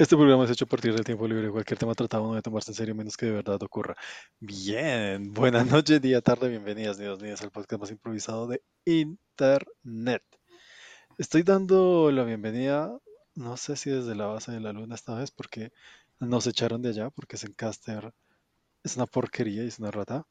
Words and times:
Este 0.00 0.16
programa 0.16 0.44
es 0.44 0.50
hecho 0.50 0.64
a 0.64 0.68
partir 0.68 0.94
del 0.94 1.04
tiempo 1.04 1.28
libre. 1.28 1.50
Cualquier 1.50 1.78
tema 1.78 1.94
tratado 1.94 2.22
no 2.22 2.30
debe 2.30 2.40
tomarse 2.40 2.70
en 2.70 2.74
serio 2.74 2.94
menos 2.94 3.18
que 3.18 3.26
de 3.26 3.32
verdad 3.32 3.62
ocurra. 3.62 3.94
Bien, 4.38 5.34
buenas 5.34 5.66
noches, 5.66 6.00
día, 6.00 6.22
tarde, 6.22 6.48
bienvenidas, 6.48 6.98
niños, 6.98 7.20
niñas, 7.20 7.42
al 7.42 7.50
podcast 7.50 7.82
más 7.82 7.90
improvisado 7.90 8.46
de 8.46 8.62
Internet. 8.86 10.22
Estoy 11.18 11.42
dando 11.42 12.10
la 12.12 12.24
bienvenida, 12.24 12.98
no 13.34 13.58
sé 13.58 13.76
si 13.76 13.90
desde 13.90 14.14
la 14.14 14.24
base 14.24 14.52
de 14.52 14.60
la 14.60 14.72
luna 14.72 14.94
esta 14.94 15.14
vez, 15.16 15.30
porque 15.30 15.70
nos 16.18 16.46
echaron 16.46 16.80
de 16.80 16.88
allá, 16.88 17.10
porque 17.10 17.36
Zencaster 17.36 18.14
es 18.82 18.96
una 18.96 19.04
porquería 19.04 19.64
y 19.64 19.68
es 19.68 19.80
una 19.80 19.90
rata. 19.90 20.26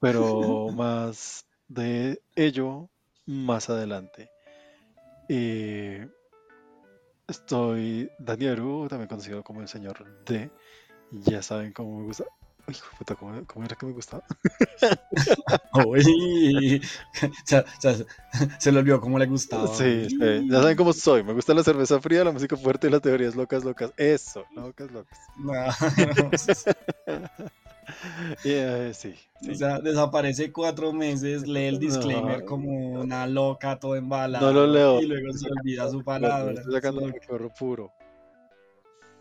Pero 0.00 0.70
más 0.74 1.46
de 1.68 2.20
ello 2.34 2.90
más 3.26 3.70
adelante. 3.70 4.28
Eh, 5.28 6.08
Estoy 7.30 8.10
Daniel 8.18 8.54
Aru, 8.54 8.88
también 8.88 9.06
conocido 9.08 9.44
como 9.44 9.60
el 9.60 9.68
señor 9.68 10.04
D. 10.26 10.50
Ya 11.12 11.40
saben 11.42 11.72
cómo 11.72 12.00
me 12.00 12.06
gusta. 12.06 12.24
Uy, 12.66 12.76
puta, 12.98 13.14
¿cómo, 13.14 13.44
cómo 13.46 13.64
era 13.64 13.76
que 13.76 13.86
me 13.86 13.92
gustaba? 13.92 14.24
Uy, 15.86 16.82
se, 17.44 17.64
se, 17.78 18.06
se 18.58 18.72
le 18.72 18.78
olvidó 18.80 19.00
cómo 19.00 19.16
le 19.16 19.26
gustaba. 19.26 19.68
Sí, 19.68 20.08
sí, 20.08 20.48
ya 20.48 20.60
saben 20.60 20.76
cómo 20.76 20.92
soy. 20.92 21.22
Me 21.22 21.32
gusta 21.32 21.54
la 21.54 21.62
cerveza 21.62 22.00
fría, 22.00 22.24
la 22.24 22.32
música 22.32 22.56
fuerte 22.56 22.88
y 22.88 22.90
las 22.90 23.00
teorías 23.00 23.36
locas, 23.36 23.62
locas. 23.62 23.92
Eso, 23.96 24.44
locas, 24.52 24.90
locas. 24.90 25.18
No, 25.38 25.54
Y, 27.16 27.79
eh, 28.44 28.90
sí, 28.94 29.14
sí. 29.40 29.50
o 29.50 29.54
sea, 29.54 29.78
desaparece 29.80 30.52
cuatro 30.52 30.92
meses, 30.92 31.46
lee 31.46 31.66
el 31.66 31.78
disclaimer 31.78 32.40
No. 32.40 32.46
como 32.46 33.00
una 33.00 33.26
loca, 33.26 33.78
todo 33.78 33.96
embalada. 33.96 34.46
No 34.46 34.52
lo 34.52 34.66
leo. 34.66 35.00
Y 35.00 35.06
luego 35.06 35.32
se 35.32 35.48
olvida 35.48 35.88
su 35.90 36.02
palabra. 36.04 36.52
Estoy 36.54 36.72
sacando 36.74 37.02
mi 37.06 37.12
chorro 37.20 37.50
puro. 37.58 37.92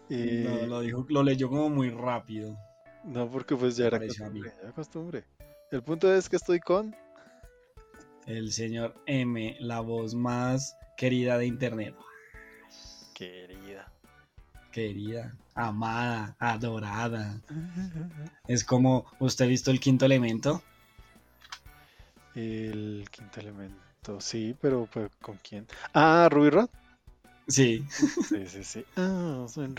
Y 0.10 0.44
No, 0.44 0.66
lo, 0.68 0.82
dijo, 0.82 1.05
lo 1.10 1.24
leyó 1.24 1.50
como 1.50 1.70
muy 1.70 1.90
rápido. 1.90 2.58
no, 3.04 3.30
porque 3.30 3.55
pues 3.55 3.77
ya 3.77 3.88
era 3.88 3.99
costumbre, 3.99 4.52
ya 4.63 4.71
costumbre. 4.71 5.24
El 5.71 5.84
punto 5.84 6.12
es 6.13 6.27
que 6.27 6.36
estoy 6.38 6.60
con 6.60 6.96
El 8.26 8.52
señor 8.52 8.96
M, 9.05 9.55
la 9.60 9.82
voz 9.82 10.15
más 10.15 10.76
querida 10.98 11.38
de 11.38 11.46
internet. 11.46 11.96
querida. 13.13 13.59
Querida, 14.71 15.35
amada, 15.55 16.35
adorada. 16.39 17.41
Es 18.48 18.63
como, 18.63 19.05
¿usted 19.20 19.45
ha 19.45 19.48
visto 19.48 19.71
el 19.71 19.79
quinto 19.79 20.05
elemento? 20.05 20.62
El 22.35 23.07
quinto 23.09 23.40
elemento, 23.40 24.21
sí, 24.21 24.55
pero 24.62 24.87
pues, 24.91 25.09
¿con 25.21 25.37
quién? 25.37 25.65
Ah, 25.93 26.29
Ruby 26.31 26.51
Rod. 26.51 26.70
Sí, 27.47 27.84
Sí, 27.90 28.45
sí, 28.47 28.63
sí. 28.63 28.85
Ah, 28.95 29.47
son 29.49 29.73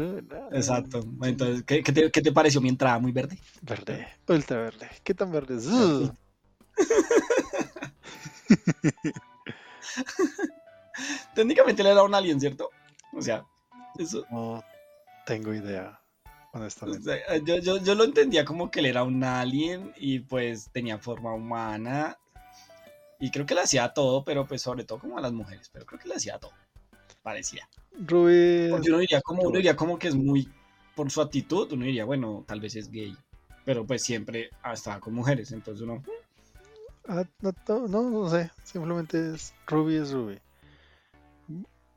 exacto. 0.51 1.05
Entonces, 1.23 1.63
¿qué, 1.63 1.85
qué 1.85 1.93
te, 1.93 2.11
qué 2.11 2.21
te 2.21 2.33
pareció 2.33 2.61
mi 2.61 2.69
entrada? 2.69 2.99
Muy 2.99 3.13
verde. 3.13 3.39
Verde, 3.63 4.09
ultra 4.27 4.63
verde. 4.63 4.91
¿Qué 5.05 5.15
tan 5.15 5.31
verde 5.31 5.57
es? 5.57 5.67
Uh, 5.67 6.13
Técnicamente 11.35 11.83
él 11.83 11.89
era 11.89 12.03
un 12.03 12.13
alien, 12.13 12.41
¿cierto? 12.41 12.71
O 13.13 13.23
sea, 13.23 13.47
eso. 13.97 14.27
No 14.33 14.65
tengo 15.27 15.55
idea, 15.55 16.01
o 16.53 16.59
honestamente. 16.59 17.03
sea, 17.03 17.37
yo, 17.39 17.59
yo, 17.59 17.79
yo 17.79 17.95
lo 17.95 18.05
entendía 18.05 18.45
como 18.45 18.71
que 18.71 18.81
él 18.81 18.87
era 18.87 19.03
un 19.03 19.23
alien 19.23 19.93
y 19.97 20.21
pues 20.21 20.71
tenía 20.73 20.99
forma 20.99 21.35
humana. 21.35 22.19
Y 23.19 23.31
creo 23.31 23.45
que 23.45 23.55
le 23.55 23.61
hacía 23.61 23.93
todo, 23.93 24.25
pero 24.25 24.47
pues 24.47 24.63
sobre 24.63 24.85
todo 24.85 24.99
como 24.99 25.19
a 25.19 25.21
las 25.21 25.33
mujeres. 25.33 25.69
Pero 25.73 25.85
creo 25.85 26.01
que 26.01 26.09
le 26.09 26.15
hacía 26.15 26.39
todo. 26.39 26.53
Parecía. 27.23 27.69
Ruby. 27.93 28.69
Porque 28.71 28.89
uno 28.89 28.99
diría 28.99 29.21
como, 29.21 29.43
uno 29.43 29.57
diría 29.57 29.77
como 29.77 29.99
que 29.99 30.09
es 30.09 30.15
muy. 30.15 30.49
Por 30.97 31.11
su 31.11 31.21
actitud, 31.21 31.71
uno 31.73 31.85
diría, 31.85 32.05
bueno, 32.05 32.45
tal 32.47 32.61
vez 32.61 32.77
es 32.77 32.91
gay. 32.91 33.15
Pero 33.65 33.87
pues 33.87 34.03
siempre 34.03 34.51
ah, 34.63 34.73
estaba 34.73 35.01
con 35.01 35.15
mujeres. 35.15 35.53
Entonces 35.53 35.83
uno. 35.83 36.03
Ah, 37.07 37.25
no, 37.41 37.53
no, 37.69 37.89
no, 37.89 38.11
no 38.11 38.31
sé, 38.31 38.51
simplemente 38.65 39.35
es 39.35 39.55
Ruby 39.67 39.97
es 39.97 40.13
Ruby. 40.13 40.39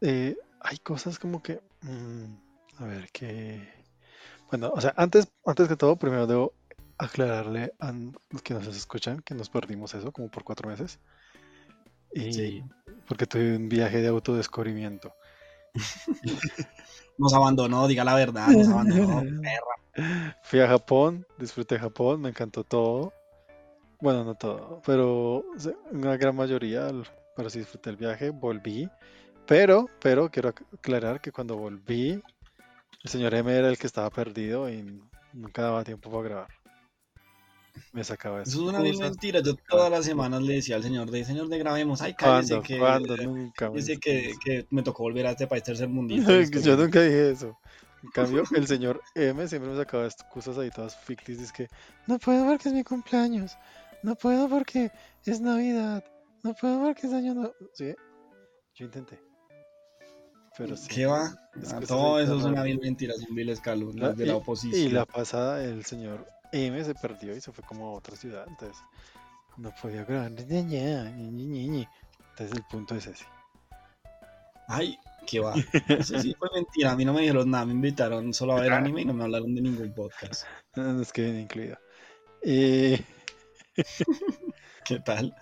Eh, 0.01 0.35
hay 0.59 0.77
cosas 0.79 1.19
como 1.19 1.43
que, 1.43 1.61
mm, 1.81 2.33
a 2.79 2.85
ver, 2.85 3.09
que, 3.11 3.67
bueno, 4.49 4.71
o 4.73 4.81
sea, 4.81 4.93
antes, 4.97 5.27
antes 5.45 5.67
que 5.67 5.75
todo, 5.75 5.95
primero 5.95 6.27
debo 6.27 6.53
aclararle 6.97 7.73
a 7.79 7.91
los 8.29 8.41
que 8.43 8.53
nos 8.53 8.67
escuchan 8.67 9.19
que 9.21 9.33
nos 9.35 9.49
perdimos 9.49 9.93
eso 9.93 10.11
como 10.11 10.29
por 10.29 10.43
cuatro 10.43 10.69
meses. 10.69 10.99
Y 12.13 12.31
Sí. 12.33 12.63
porque 13.07 13.25
tuve 13.25 13.55
un 13.55 13.69
viaje 13.69 14.01
de 14.01 14.07
autodescubrimiento. 14.07 15.13
Nos 17.17 17.33
abandonó, 17.33 17.87
diga 17.87 18.03
la 18.03 18.15
verdad, 18.15 18.47
nos 18.47 18.67
abandonó. 18.69 19.21
perra. 19.43 20.35
Fui 20.41 20.59
a 20.59 20.67
Japón, 20.67 21.25
disfruté 21.37 21.77
Japón, 21.77 22.21
me 22.21 22.29
encantó 22.29 22.63
todo. 22.63 23.13
Bueno, 24.01 24.23
no 24.23 24.35
todo, 24.35 24.81
pero 24.85 25.45
una 25.91 26.17
gran 26.17 26.35
mayoría, 26.35 26.87
pero 27.35 27.49
sí 27.49 27.59
disfruté 27.59 27.91
el 27.91 27.97
viaje, 27.97 28.31
volví. 28.31 28.89
Pero, 29.45 29.89
pero 30.01 30.29
quiero 30.29 30.53
ac- 30.53 30.65
aclarar 30.73 31.21
que 31.21 31.31
cuando 31.31 31.55
volví, 31.55 32.21
el 33.03 33.09
señor 33.09 33.33
M 33.35 33.51
era 33.51 33.69
el 33.69 33.77
que 33.77 33.87
estaba 33.87 34.09
perdido 34.09 34.69
y 34.69 34.99
nunca 35.33 35.61
daba 35.63 35.83
tiempo 35.83 36.09
para 36.09 36.23
grabar. 36.23 36.47
Me 37.91 38.03
sacaba 38.03 38.43
Eso 38.43 38.49
es 38.51 38.55
una 38.57 38.79
excusas. 38.79 39.09
mentira. 39.09 39.39
Yo 39.41 39.55
todas 39.55 39.89
las 39.89 40.05
semanas 40.05 40.41
le 40.43 40.55
decía 40.55 40.75
al 40.75 40.83
señor 40.83 41.09
de 41.09 41.25
señor 41.25 41.47
de 41.47 41.57
grabemos. 41.57 42.01
Ay, 42.01 42.13
cállese 42.13 42.61
que. 42.61 42.77
¿Cuándo? 42.77 43.17
Nunca. 43.17 43.69
me 43.69 43.77
Dice 43.77 43.93
dice 43.93 43.99
que, 43.99 44.33
que 44.43 44.67
me 44.69 44.83
tocó 44.83 45.03
volver 45.03 45.25
a 45.25 45.31
este 45.31 45.47
país 45.47 45.63
tercer 45.63 45.89
mundito. 45.89 46.29
Yo 46.63 46.77
nunca 46.77 47.01
dije 47.01 47.31
eso. 47.31 47.57
En 48.03 48.09
cambio, 48.11 48.43
el 48.55 48.67
señor 48.67 49.01
M 49.15 49.47
siempre 49.47 49.71
me 49.71 49.77
sacaba 49.77 50.05
excusas 50.05 50.57
ahí 50.57 50.69
todas 50.69 50.95
ficticias 50.95 51.51
que 51.51 51.67
no 52.05 52.19
puedo 52.19 52.45
porque 52.45 52.67
es 52.69 52.75
mi 52.75 52.83
cumpleaños, 52.83 53.57
no 54.03 54.15
puedo 54.15 54.49
porque 54.49 54.91
es 55.25 55.39
Navidad, 55.39 56.03
no 56.43 56.53
puedo 56.53 56.81
porque 56.81 57.07
es 57.07 57.13
año 57.13 57.33
nuevo. 57.33 57.55
Sí, 57.73 57.95
yo 58.75 58.85
intenté. 58.85 59.21
Pero 60.57 60.75
sí. 60.77 60.87
¿Qué 60.87 61.05
va? 61.05 61.33
Es 61.61 61.73
Ah, 61.73 61.79
todo 61.87 62.19
eso 62.19 62.37
es 62.37 62.43
una 62.43 62.63
vil 62.63 62.79
mentira, 62.79 63.13
son 63.15 63.35
viles 63.35 63.59
calumnias 63.59 64.09
La- 64.09 64.13
de 64.15 64.25
la 64.25 64.35
oposición. 64.35 64.81
Y 64.81 64.89
la 64.89 65.05
pasada, 65.05 65.63
el 65.63 65.83
señor 65.85 66.27
M 66.51 66.83
se 66.83 66.93
perdió 66.95 67.35
y 67.35 67.41
se 67.41 67.51
fue 67.51 67.63
como 67.63 67.89
a 67.89 67.93
otra 67.93 68.15
ciudad, 68.15 68.45
entonces 68.47 68.77
no 69.57 69.71
podía 69.81 70.03
grabar. 70.05 70.31
Entonces 70.31 71.87
el 72.55 72.63
punto 72.69 72.95
es 72.95 73.07
ese. 73.07 73.25
Ay, 74.67 74.97
¿qué 75.27 75.39
va? 75.39 75.53
Eso 75.89 76.19
sí 76.19 76.33
fue 76.37 76.49
mentira. 76.53 76.91
A 76.91 76.95
mí 76.95 77.05
no 77.05 77.13
me 77.13 77.21
dijeron 77.21 77.49
nada. 77.51 77.65
Me 77.65 77.73
invitaron 77.73 78.33
solo 78.33 78.53
a 78.57 78.61
ver 78.61 78.71
anime 78.73 79.01
y 79.01 79.05
no 79.05 79.13
me 79.13 79.23
hablaron 79.23 79.53
de 79.53 79.61
ningún 79.61 79.93
podcast. 79.93 80.45
No 80.75 81.01
es 81.01 81.11
que 81.13 81.21
viene 81.23 81.41
incluido. 81.41 81.77
Y 82.43 82.95
¿Qué 84.85 84.99
tal? 85.05 85.35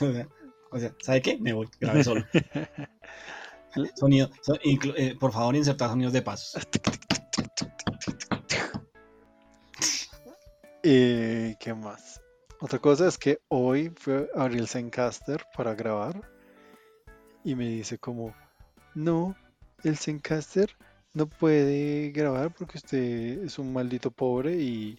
O 0.00 0.12
sea, 0.12 0.28
o 0.70 0.78
sea, 0.78 0.94
¿sabe 1.02 1.22
qué? 1.22 1.38
Me 1.38 1.52
voy, 1.52 1.68
grabé 1.80 2.04
solo. 2.04 2.24
Sonido, 3.94 4.28
inclu- 4.64 4.94
eh, 4.96 5.16
por 5.18 5.32
favor, 5.32 5.54
insertar 5.54 5.90
sonidos 5.90 6.12
de 6.12 6.22
pasos. 6.22 6.62
¿Y 10.82 11.54
qué 11.56 11.74
más? 11.74 12.20
Otra 12.60 12.78
cosa 12.78 13.06
es 13.06 13.18
que 13.18 13.40
hoy 13.48 13.90
fue 13.96 14.28
a 14.34 14.42
abrir 14.42 14.60
el 14.60 14.68
Zencaster 14.68 15.44
para 15.56 15.74
grabar 15.74 16.20
y 17.44 17.54
me 17.54 17.68
dice 17.68 17.98
como, 17.98 18.34
no, 18.94 19.36
el 19.84 19.96
Zencaster 19.96 20.76
no 21.14 21.26
puede 21.28 22.10
grabar 22.10 22.52
porque 22.54 22.78
usted 22.78 23.44
es 23.44 23.58
un 23.58 23.72
maldito 23.72 24.10
pobre 24.10 24.56
y, 24.56 24.98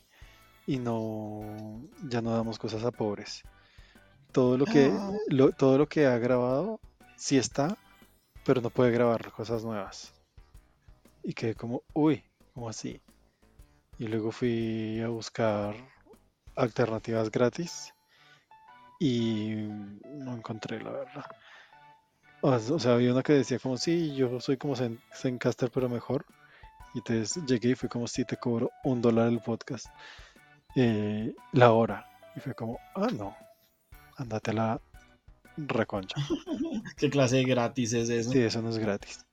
y 0.67 0.77
no, 0.77 1.81
ya 2.07 2.21
no 2.21 2.31
damos 2.33 2.57
cosas 2.59 2.83
a 2.85 2.91
pobres. 2.91 3.43
Todo 4.31 4.57
lo 4.57 4.65
que, 4.65 4.91
Ah. 4.93 5.11
lo- 5.27 5.51
todo 5.51 5.77
lo 5.77 5.87
que 5.87 6.05
ha 6.05 6.17
grabado 6.17 6.79
sí 7.17 7.37
está, 7.37 7.77
pero 8.49 8.61
no 8.61 8.71
puede 8.71 8.89
grabar 8.89 9.31
cosas 9.31 9.63
nuevas. 9.63 10.11
Y 11.21 11.35
quedé 11.35 11.53
como, 11.53 11.83
uy, 11.93 12.23
¿cómo 12.55 12.67
así? 12.67 12.99
Y 13.99 14.07
luego 14.07 14.31
fui 14.31 14.99
a 15.01 15.07
buscar 15.09 15.75
alternativas 16.55 17.29
gratis 17.29 17.93
y 18.99 19.51
no 20.03 20.35
encontré, 20.35 20.81
la 20.81 20.89
verdad. 20.89 21.25
O, 22.41 22.49
o 22.49 22.79
sea, 22.79 22.95
había 22.95 23.13
una 23.13 23.21
que 23.21 23.33
decía 23.33 23.59
como, 23.59 23.77
sí, 23.77 24.15
yo 24.15 24.39
soy 24.41 24.57
como 24.57 24.75
Zen- 24.75 24.99
Zencaster, 25.13 25.69
pero 25.69 25.87
mejor. 25.87 26.25
Y 26.95 26.97
entonces 26.97 27.45
llegué 27.45 27.69
y 27.69 27.75
fue 27.75 27.87
como, 27.87 28.07
sí, 28.07 28.25
te 28.25 28.37
cobro 28.37 28.71
un 28.83 28.99
dólar 28.99 29.27
el 29.27 29.41
podcast. 29.41 29.85
eh, 30.75 31.35
la 31.51 31.71
hora. 31.71 32.09
Y 32.35 32.39
fue 32.39 32.55
como, 32.55 32.79
ah, 32.95 33.09
no, 33.13 33.37
andate 34.17 34.49
a 34.49 34.53
la 34.55 34.81
reconcha. 35.67 36.15
¿Qué 36.97 37.09
clase 37.09 37.37
de 37.37 37.43
gratis 37.43 37.93
es 37.93 38.09
eso? 38.09 38.31
Sí, 38.31 38.39
eso 38.39 38.61
no 38.61 38.69
es 38.69 38.77
gratis. 38.77 39.25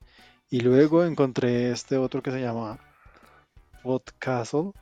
Y 0.49 0.61
luego 0.61 1.05
encontré 1.05 1.70
este 1.70 1.96
otro 1.96 2.23
que 2.23 2.31
se 2.31 2.40
llama 2.40 2.78
Podcastle. 3.82 4.73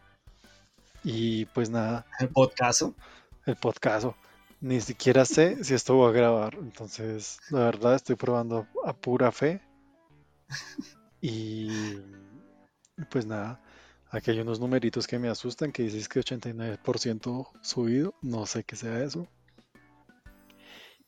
Y 1.03 1.45
pues 1.47 1.71
nada, 1.71 2.07
El 2.19 2.29
podcast. 2.29 2.83
el 3.47 3.57
podcast. 3.57 4.07
Ni 4.61 4.81
siquiera 4.81 5.25
sé 5.27 5.63
si 5.63 5.75
esto 5.75 5.99
va 5.99 6.09
a 6.09 6.13
grabar. 6.13 6.55
Entonces, 6.55 7.39
la 7.51 7.61
verdad, 7.61 7.95
estoy 7.95 8.17
probando 8.17 8.67
a 8.85 8.95
pura 8.95 9.31
fe. 9.31 9.61
Y 11.21 11.69
pues 13.11 13.27
nada, 13.27 13.61
aquí 14.11 14.31
hay 14.31 14.41
unos 14.41 14.61
numeritos 14.61 15.07
que 15.07 15.19
me 15.19 15.29
asustan 15.29 15.73
que 15.73 15.83
dices 15.83 16.09
que 16.09 16.21
89% 16.21 17.49
subido, 17.61 18.15
no 18.23 18.47
sé 18.47 18.65
qué 18.65 18.77
sea 18.77 19.03
eso. 19.03 19.27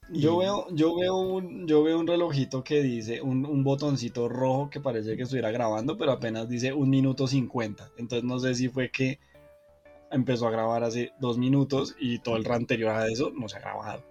Yo 0.09 0.35
Y- 0.37 0.39
veo, 0.45 0.67
yo 0.71 0.97
veo 0.97 1.17
un, 1.17 1.67
yo 1.67 1.83
veo 1.83 1.99
un 1.99 2.07
relojito 2.07 2.63
que 2.63 2.81
dice, 2.83 3.21
un, 3.21 3.45
un 3.45 3.65
botoncito 3.65 4.29
rojo 4.29 4.71
que 4.71 4.81
parece 4.81 5.17
que 5.17 5.25
estuviera 5.25 5.51
grabando, 5.51 5.97
pero 5.97 6.13
apenas 6.13 6.49
dice 6.49 6.73
un 6.73 6.91
minuto 6.91 7.27
50. 7.27 7.91
Entonces 7.97 8.25
no 8.25 8.39
sé 8.39 8.55
si 8.55 8.69
fue 8.69 8.91
que 8.91 9.19
empezó 10.11 10.47
a 10.47 10.53
grabar 10.53 10.85
hace 10.85 11.13
dos 11.19 11.39
minutos 11.39 11.97
y 11.99 12.21
todo 12.21 12.37
el 12.37 12.51
anterior 12.51 12.91
a 12.91 13.09
eso 13.09 13.33
no 13.35 13.49
se 13.49 13.57
ha 13.57 13.61
grabado. 13.61 14.05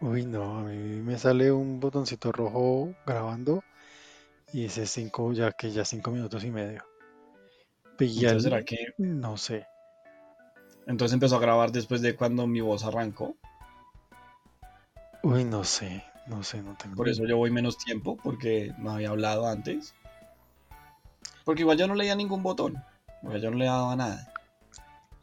Uy, 0.00 0.24
no, 0.26 0.58
a 0.60 0.62
mí 0.64 0.76
me 1.02 1.18
sale 1.18 1.52
un 1.52 1.80
botoncito 1.80 2.32
rojo 2.32 2.94
grabando 3.06 3.62
y 4.52 4.62
dice 4.62 4.86
5, 4.86 5.32
ya 5.34 5.52
que 5.52 5.70
ya 5.70 5.84
5 5.84 6.10
minutos 6.10 6.44
y 6.44 6.50
medio. 6.50 6.82
Y 7.98 8.06
ya 8.20 8.28
Entonces 8.30 8.36
el- 8.36 8.42
será 8.42 8.64
que 8.64 8.76
no 8.98 9.36
sé. 9.36 9.66
entonces 10.86 11.14
empezó 11.14 11.36
a 11.36 11.40
grabar 11.40 11.72
después 11.72 12.00
de 12.02 12.16
cuando 12.16 12.46
mi 12.46 12.60
voz 12.60 12.84
arrancó. 12.84 13.36
Uy, 15.24 15.42
no 15.44 15.64
sé, 15.64 16.04
no 16.26 16.42
sé, 16.42 16.62
no 16.62 16.76
tengo 16.76 16.96
Por 16.96 17.08
eso 17.08 17.24
yo 17.26 17.38
voy 17.38 17.50
menos 17.50 17.78
tiempo, 17.78 18.18
porque 18.22 18.74
no 18.76 18.90
había 18.92 19.08
hablado 19.08 19.46
antes. 19.46 19.94
Porque 21.46 21.62
igual 21.62 21.78
yo 21.78 21.86
no 21.86 21.94
leía 21.94 22.14
ningún 22.14 22.42
botón. 22.42 22.76
Porque 23.22 23.40
yo 23.40 23.50
no 23.50 23.56
le 23.56 23.64
daba 23.64 23.96
nada. 23.96 24.30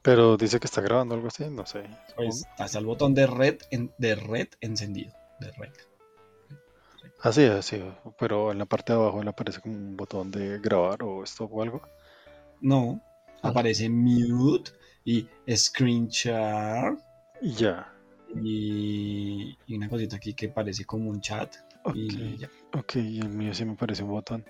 Pero 0.02 0.38
dice 0.38 0.60
que 0.60 0.66
está 0.66 0.82
grabando 0.82 1.14
algo 1.14 1.28
así, 1.28 1.48
no 1.52 1.68
sé. 1.68 1.84
Pues 2.16 2.44
hasta 2.58 2.80
el 2.80 2.86
botón 2.88 3.14
de 3.14 3.28
red, 3.28 3.60
en- 3.70 3.94
de 4.00 4.16
red 4.16 4.48
encendido. 4.60 5.14
De 5.40 5.52
red. 5.52 5.72
Así, 7.22 7.46
así, 7.46 7.84
pero 8.18 8.52
en 8.52 8.58
la 8.58 8.66
parte 8.66 8.94
de 8.94 9.00
abajo 9.00 9.22
le 9.22 9.30
aparece 9.30 9.62
como 9.62 9.76
un 9.76 9.96
botón 9.96 10.32
de 10.32 10.58
grabar 10.58 11.04
o 11.04 11.24
esto 11.24 11.46
o 11.46 11.62
algo. 11.62 11.84
No. 12.60 13.00
Ah. 13.44 13.50
Aparece 13.50 13.88
mute 13.88 14.72
y 15.06 15.28
screen 15.56 16.08
share. 16.08 16.98
Ya. 17.42 17.94
Y, 18.36 19.58
y 19.68 19.76
una 19.76 19.90
cosita 19.90 20.16
aquí 20.18 20.34
que 20.34 20.50
parece 20.50 20.86
como 20.86 21.10
un 21.10 21.22
chat. 21.22 21.54
Ok, 21.84 21.96
Y 21.96 22.38
ya. 22.38 22.50
ok, 22.74 22.96
y 22.98 23.20
el 23.20 23.30
mío 23.30 23.54
sí 23.54 23.66
me 23.66 23.76
parece 23.76 24.04
un 24.04 24.10
botón. 24.12 24.46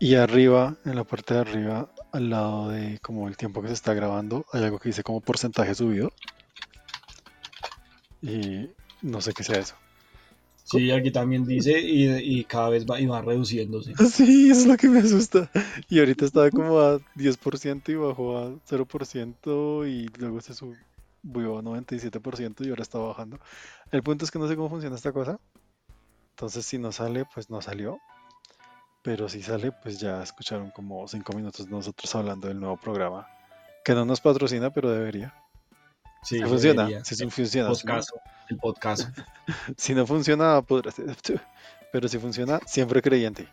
Y 0.00 0.14
arriba, 0.14 0.76
en 0.84 0.94
la 0.96 1.04
parte 1.04 1.34
de 1.34 1.40
arriba, 1.40 1.90
al 2.12 2.30
lado 2.30 2.68
de 2.68 2.98
como 3.00 3.28
el 3.28 3.36
tiempo 3.36 3.60
que 3.62 3.68
se 3.68 3.74
está 3.74 3.94
grabando, 3.94 4.46
hay 4.52 4.62
algo 4.64 4.78
que 4.78 4.88
dice 4.90 5.02
como 5.02 5.20
porcentaje 5.20 5.74
subido. 5.74 6.12
Y 8.22 8.68
no 9.02 9.20
sé 9.20 9.32
qué 9.32 9.44
sea 9.44 9.58
eso. 9.58 9.74
Sí, 10.64 10.90
aquí 10.90 11.10
también 11.10 11.46
dice 11.46 11.80
y, 11.80 12.06
y 12.40 12.44
cada 12.44 12.68
vez 12.68 12.84
va, 12.84 13.00
y 13.00 13.06
va 13.06 13.22
reduciéndose. 13.22 13.94
Sí, 14.10 14.50
eso 14.50 14.60
es 14.60 14.66
lo 14.66 14.76
que 14.76 14.88
me 14.88 15.00
asusta. 15.00 15.50
Y 15.88 15.98
ahorita 15.98 16.26
estaba 16.26 16.50
como 16.50 16.78
a 16.78 17.00
10% 17.16 17.88
y 17.88 17.94
bajó 17.94 18.38
a 18.38 18.50
0% 18.68 19.86
y 19.86 20.08
luego 20.18 20.40
se 20.40 20.54
subió 20.54 20.76
a 21.24 21.62
97% 21.62 22.66
y 22.66 22.70
ahora 22.70 22.82
está 22.82 22.98
bajando. 22.98 23.38
El 23.90 24.02
punto 24.02 24.24
es 24.24 24.30
que 24.30 24.38
no 24.38 24.48
sé 24.48 24.56
cómo 24.56 24.68
funciona 24.70 24.96
esta 24.96 25.12
cosa. 25.12 25.38
Entonces 26.30 26.64
si 26.66 26.78
no 26.78 26.92
sale, 26.92 27.24
pues 27.32 27.50
no 27.50 27.60
salió. 27.60 27.98
Pero 29.02 29.28
si 29.28 29.42
sale, 29.42 29.72
pues 29.72 29.98
ya 29.98 30.22
escucharon 30.22 30.70
como 30.70 31.06
5 31.06 31.32
minutos 31.32 31.68
nosotros 31.68 32.14
hablando 32.14 32.48
del 32.48 32.60
nuevo 32.60 32.76
programa. 32.76 33.26
Que 33.84 33.94
no 33.94 34.04
nos 34.04 34.20
patrocina, 34.20 34.70
pero 34.70 34.90
debería. 34.90 35.34
Sí, 36.22 36.38
Si 36.38 36.44
funciona, 36.44 36.82
debería. 36.82 37.04
si 37.04 37.14
sí 37.14 37.30
funciona. 37.30 37.74
Si 37.74 37.86
no, 37.86 37.92
Podcast, 37.94 38.10
el 38.48 38.56
podcast. 38.58 39.18
si 39.76 39.94
no 39.94 40.06
funciona, 40.06 40.60
podrá 40.62 40.90
ser. 40.90 41.16
Pero 41.90 42.06
si 42.06 42.18
funciona, 42.18 42.60
siempre 42.66 43.00
creyente. 43.00 43.48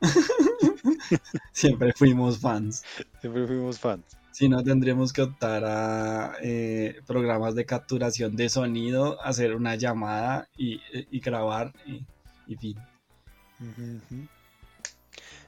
Siempre 1.52 1.92
fuimos 1.92 2.40
fans. 2.40 2.82
Siempre 3.20 3.46
fuimos 3.46 3.78
fans. 3.78 4.16
Si 4.32 4.48
no, 4.48 4.62
tendremos 4.62 5.12
que 5.12 5.22
optar 5.22 5.64
a 5.64 6.34
eh, 6.42 7.00
programas 7.06 7.54
de 7.54 7.66
capturación 7.66 8.34
de 8.34 8.48
sonido, 8.48 9.20
hacer 9.22 9.54
una 9.54 9.76
llamada 9.76 10.48
y, 10.56 10.80
y 11.10 11.20
grabar 11.20 11.72
y, 11.86 12.04
y 12.46 12.56
fin. 12.56 12.78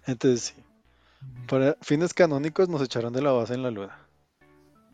Entonces, 0.06 0.54
sí. 0.54 0.62
Para 1.48 1.76
fines 1.80 2.12
canónicos 2.14 2.68
nos 2.68 2.82
echaron 2.82 3.12
de 3.12 3.22
la 3.22 3.32
base 3.32 3.54
en 3.54 3.62
la 3.62 3.70
luna. 3.70 3.98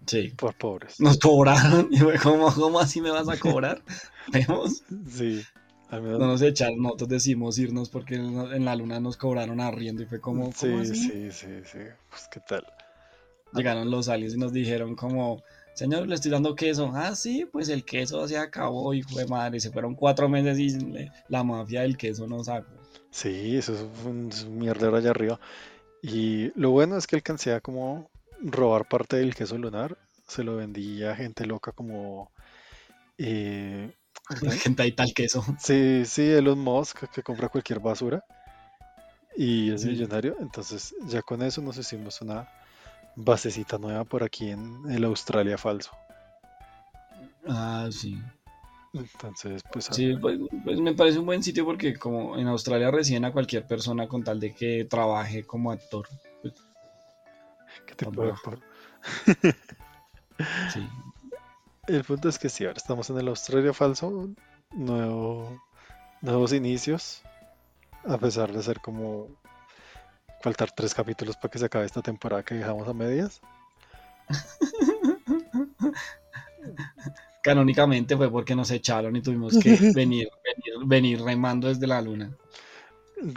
Sí. 0.06 0.32
Por 0.36 0.54
pobres. 0.54 1.00
Nos 1.00 1.18
cobraron. 1.18 1.88
Y 1.90 1.98
fue 1.98 2.18
como, 2.18 2.52
¿cómo 2.52 2.80
así 2.80 3.00
me 3.00 3.10
vas 3.10 3.28
a 3.28 3.38
cobrar? 3.38 3.82
Vemos. 4.32 4.82
Sí. 5.08 5.42
No 5.90 6.18
nos 6.18 6.40
echaron, 6.42 6.80
nosotros 6.80 7.08
decimos 7.08 7.58
irnos 7.58 7.88
porque 7.88 8.14
en 8.14 8.64
la 8.64 8.76
luna 8.76 9.00
nos 9.00 9.16
cobraron 9.16 9.60
arriendo 9.60 10.04
y 10.04 10.06
fue 10.06 10.20
como, 10.20 10.52
sí, 10.52 10.86
sí, 10.86 11.32
sí, 11.32 11.48
sí. 11.64 11.78
Pues 12.08 12.28
qué 12.30 12.40
tal. 12.46 12.64
Llegaron 13.52 13.90
los 13.90 14.08
aliens 14.08 14.34
y 14.34 14.38
nos 14.38 14.52
dijeron 14.52 14.94
como, 14.94 15.42
señor, 15.74 16.06
le 16.08 16.14
estoy 16.14 16.30
dando 16.30 16.54
queso. 16.54 16.90
Ah, 16.94 17.14
sí, 17.14 17.46
pues 17.50 17.68
el 17.68 17.84
queso 17.84 18.26
se 18.28 18.38
acabó 18.38 18.94
y 18.94 19.02
fue 19.02 19.26
madre. 19.26 19.60
Se 19.60 19.70
fueron 19.70 19.94
cuatro 19.94 20.28
meses 20.28 20.58
y 20.58 21.08
la 21.28 21.42
mafia 21.42 21.82
del 21.82 21.96
queso 21.96 22.26
nos 22.26 22.46
sacó. 22.46 22.70
Sí, 23.10 23.56
eso 23.56 23.74
es 23.74 23.80
un, 24.04 24.30
mierdero 24.58 24.96
allá 24.96 25.10
arriba. 25.10 25.40
Y 26.02 26.52
lo 26.58 26.70
bueno 26.70 26.96
es 26.96 27.06
que 27.06 27.16
alcancé 27.16 27.52
a 27.52 27.60
como 27.60 28.10
robar 28.40 28.88
parte 28.88 29.16
del 29.16 29.34
queso 29.34 29.58
lunar. 29.58 29.98
Se 30.28 30.44
lo 30.44 30.56
vendí 30.56 31.02
a 31.02 31.16
gente 31.16 31.44
loca 31.46 31.72
como... 31.72 32.30
eh, 33.18 33.92
gente 34.62 34.82
ahí 34.82 34.92
tal 34.92 35.12
queso. 35.12 35.44
Sí, 35.58 36.04
sí, 36.06 36.22
Elon 36.22 36.58
Musk 36.58 37.10
que 37.12 37.22
compra 37.22 37.48
cualquier 37.48 37.80
basura 37.80 38.24
y 39.36 39.72
es 39.72 39.82
Sí. 39.82 39.88
millonario. 39.88 40.36
Entonces, 40.40 40.94
ya 41.06 41.22
con 41.22 41.42
eso 41.42 41.60
nos 41.62 41.76
hicimos 41.78 42.20
una 42.20 42.48
basecita 43.16 43.78
nueva 43.78 44.04
por 44.04 44.22
aquí 44.22 44.50
en 44.50 44.90
el 44.90 45.04
Australia 45.04 45.58
falso. 45.58 45.90
Ah, 47.46 47.88
sí. 47.90 48.18
Entonces, 48.92 49.62
pues, 49.72 49.88
Sí, 49.92 50.16
pues, 50.20 50.38
pues 50.64 50.80
me 50.80 50.94
parece 50.94 51.18
un 51.18 51.26
buen 51.26 51.42
sitio 51.42 51.64
porque 51.64 51.96
como 51.96 52.36
en 52.36 52.48
Australia 52.48 52.90
reciben 52.90 53.24
a 53.24 53.32
cualquier 53.32 53.66
persona 53.66 54.08
con 54.08 54.24
tal 54.24 54.40
de 54.40 54.52
que 54.52 54.84
trabaje 54.84 55.44
como 55.44 55.70
actor. 55.70 56.08
Pues, 56.42 56.54
¿qué 57.86 57.94
te 57.94 58.06
Ah, 58.06 58.10
puedo 58.12 58.36
sí. 60.72 60.88
El 61.86 62.04
punto 62.04 62.28
es 62.28 62.38
que 62.38 62.48
sí, 62.48 62.64
ahora 62.64 62.76
estamos 62.76 63.10
en 63.10 63.18
el 63.18 63.28
Australia 63.28 63.72
falso, 63.72 64.28
nuevo, 64.72 65.60
nuevos 66.20 66.52
inicios, 66.52 67.22
a 68.04 68.18
pesar 68.18 68.52
de 68.52 68.62
ser 68.62 68.80
como 68.80 69.28
faltar 70.40 70.70
tres 70.72 70.94
capítulos 70.94 71.36
para 71.36 71.50
que 71.50 71.58
se 71.58 71.66
acabe 71.66 71.86
esta 71.86 72.02
temporada 72.02 72.42
que 72.42 72.54
dejamos 72.56 72.88
a 72.88 72.92
medias. 72.92 73.40
Canónicamente 77.42 78.16
fue 78.16 78.30
porque 78.30 78.54
nos 78.54 78.70
echaron 78.70 79.16
y 79.16 79.22
tuvimos 79.22 79.58
que 79.58 79.70
venir, 79.94 80.28
venir, 80.44 80.86
venir 80.86 81.22
remando 81.22 81.68
desde 81.68 81.86
la 81.86 82.02
luna. 82.02 82.36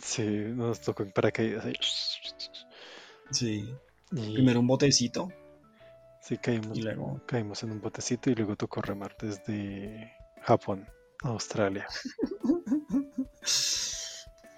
Sí, 0.03 0.23
nos 0.23 0.81
tocó 0.81 1.03
en 1.03 1.11
paracaídas 1.11 1.65
ahí. 1.65 1.75
Sí. 3.31 3.73
Y 4.11 4.33
Primero 4.33 4.59
un 4.59 4.67
botecito 4.67 5.29
sí 6.23 6.37
caímos, 6.37 6.77
y 6.77 6.81
luego 6.81 7.19
caímos 7.25 7.63
en 7.63 7.71
un 7.71 7.81
botecito 7.81 8.29
y 8.29 8.35
luego 8.35 8.55
tocó 8.55 8.81
remar 8.81 9.15
desde 9.19 10.13
Japón 10.41 10.87
a 11.23 11.29
Australia. 11.29 11.85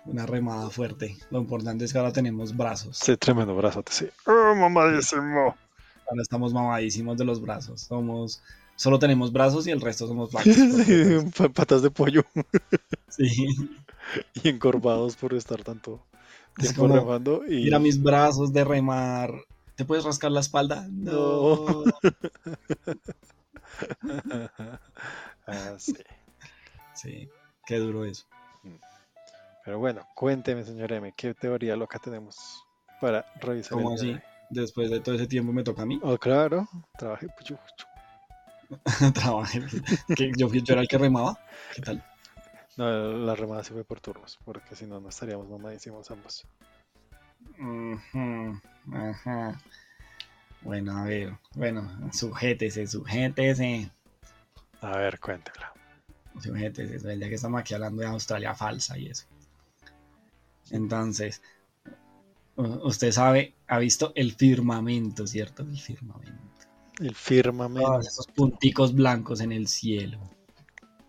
una 0.05 0.25
remada 0.25 0.69
fuerte. 0.69 1.17
Lo 1.31 1.39
importante 1.39 1.85
es 1.85 1.91
que 1.91 1.97
ahora 1.99 2.13
tenemos 2.13 2.55
brazos. 2.55 2.97
Sí, 2.97 3.17
tremendo 3.17 3.55
brazote, 3.55 3.91
sí. 3.91 4.07
¡Oh, 4.25 4.55
mamadísimo! 4.55 5.55
Ahora 6.07 6.21
estamos 6.21 6.53
mamadísimos 6.53 7.17
de 7.17 7.25
los 7.25 7.41
brazos. 7.41 7.81
Somos, 7.81 8.41
solo 8.75 8.99
tenemos 8.99 9.31
brazos 9.31 9.65
y 9.67 9.71
el 9.71 9.81
resto 9.81 10.07
somos 10.07 10.29
flacos. 10.31 10.53
Sí, 10.53 11.05
pa- 11.37 11.49
patas 11.49 11.81
de 11.81 11.89
pollo 11.91 12.23
sí. 13.09 13.47
y 14.43 14.49
encorvados 14.49 15.15
por 15.15 15.33
estar 15.33 15.63
tanto 15.63 16.05
Es 16.57 16.65
tiempo 16.65 16.81
como, 16.83 16.95
remando 16.95 17.43
y 17.47 17.63
Mira 17.63 17.79
mis 17.79 18.01
brazos 18.01 18.53
de 18.53 18.63
remar. 18.63 19.31
¿Te 19.75 19.83
puedes 19.83 20.05
rascar 20.05 20.31
la 20.31 20.39
espalda? 20.39 20.87
No. 20.91 21.83
Ah, 25.47 25.75
sí. 25.77 25.93
Sí, 26.95 27.29
qué 27.67 27.77
duro 27.77 28.03
eso. 28.05 28.25
Pero 29.65 29.79
bueno, 29.79 30.07
cuénteme, 30.13 30.63
señor 30.63 30.91
M, 30.93 31.11
¿qué 31.17 31.33
teoría 31.33 31.75
loca 31.75 31.97
tenemos 31.97 32.63
para 33.01 33.25
revisar 33.41 33.71
¿Cómo 33.71 33.89
el 33.89 33.95
así? 33.95 34.13
de? 34.13 34.21
Después 34.51 34.91
de 34.91 34.99
todo 34.99 35.15
ese 35.15 35.25
tiempo 35.25 35.51
me 35.51 35.63
toca 35.63 35.81
a 35.81 35.85
mí. 35.87 35.99
Oh, 36.03 36.19
claro, 36.19 36.69
trabajé 36.99 37.27
puchu. 37.29 37.57
Trabajé. 39.15 39.63
yo, 40.37 40.53
yo 40.53 40.73
era 40.73 40.81
el 40.81 40.87
que 40.87 40.99
remaba. 40.99 41.39
¿Qué 41.73 41.81
tal? 41.81 42.03
No, 42.77 42.91
la 43.25 43.33
remada 43.33 43.63
se 43.63 43.73
fue 43.73 43.83
por 43.83 43.99
turnos, 44.01 44.37
porque 44.45 44.75
si 44.75 44.85
no, 44.85 44.99
no 44.99 45.09
estaríamos 45.09 45.49
mamadísimos 45.49 46.11
ambos. 46.11 46.45
Ujú, 47.57 48.61
ajá. 48.93 49.59
Bueno, 50.61 50.95
a 50.95 51.05
ver. 51.05 51.37
Bueno, 51.55 51.89
sujétese, 52.13 52.85
sujétese. 52.85 53.89
A 54.81 54.97
ver, 54.97 55.19
cuéntela. 55.19 55.73
Sujétese. 56.39 57.17
Ya 57.17 57.29
que 57.29 57.35
estamos 57.35 57.61
aquí 57.61 57.73
hablando 57.73 58.03
de 58.03 58.09
Australia 58.09 58.53
falsa 58.53 58.97
y 58.97 59.07
eso. 59.07 59.25
Entonces, 60.71 61.41
Usted 62.57 63.11
sabe, 63.11 63.53
ha 63.67 63.79
visto 63.79 64.13
el 64.15 64.33
firmamento, 64.33 65.27
¿cierto? 65.27 65.63
El 65.63 65.77
firmamento. 65.77 66.41
El 67.01 67.13
firmamento. 67.13 67.89
Todos 67.91 68.07
esos 68.07 68.27
punticos 68.27 68.95
blancos 68.95 69.41
en 69.41 69.51
el 69.51 69.67
cielo. 69.67 70.19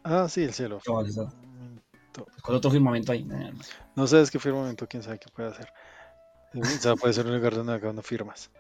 Ah, 0.03 0.27
sí, 0.29 0.43
el 0.43 0.53
cielo. 0.53 0.79
Esas- 0.79 0.85
Firmamento. 0.85 2.27
¿Cuál 2.43 2.57
otro 2.57 2.71
firmamento 2.71 3.13
hay? 3.13 3.21
Eh, 3.31 3.53
No 3.95 4.07
sabes 4.09 4.31
qué 4.31 4.41
firmamento, 4.41 4.89
quién 4.89 5.05
sabe 5.05 5.21
qué 5.21 5.29
puede 5.33 5.51
hacer. 5.51 5.69
O 6.55 6.65
sea, 6.65 6.97
puede 6.97 7.15
ser 7.15 7.27
un 7.27 7.37
lugar 7.37 7.55
donde 7.55 7.77
unas 7.87 8.05
firmas. 8.07 8.51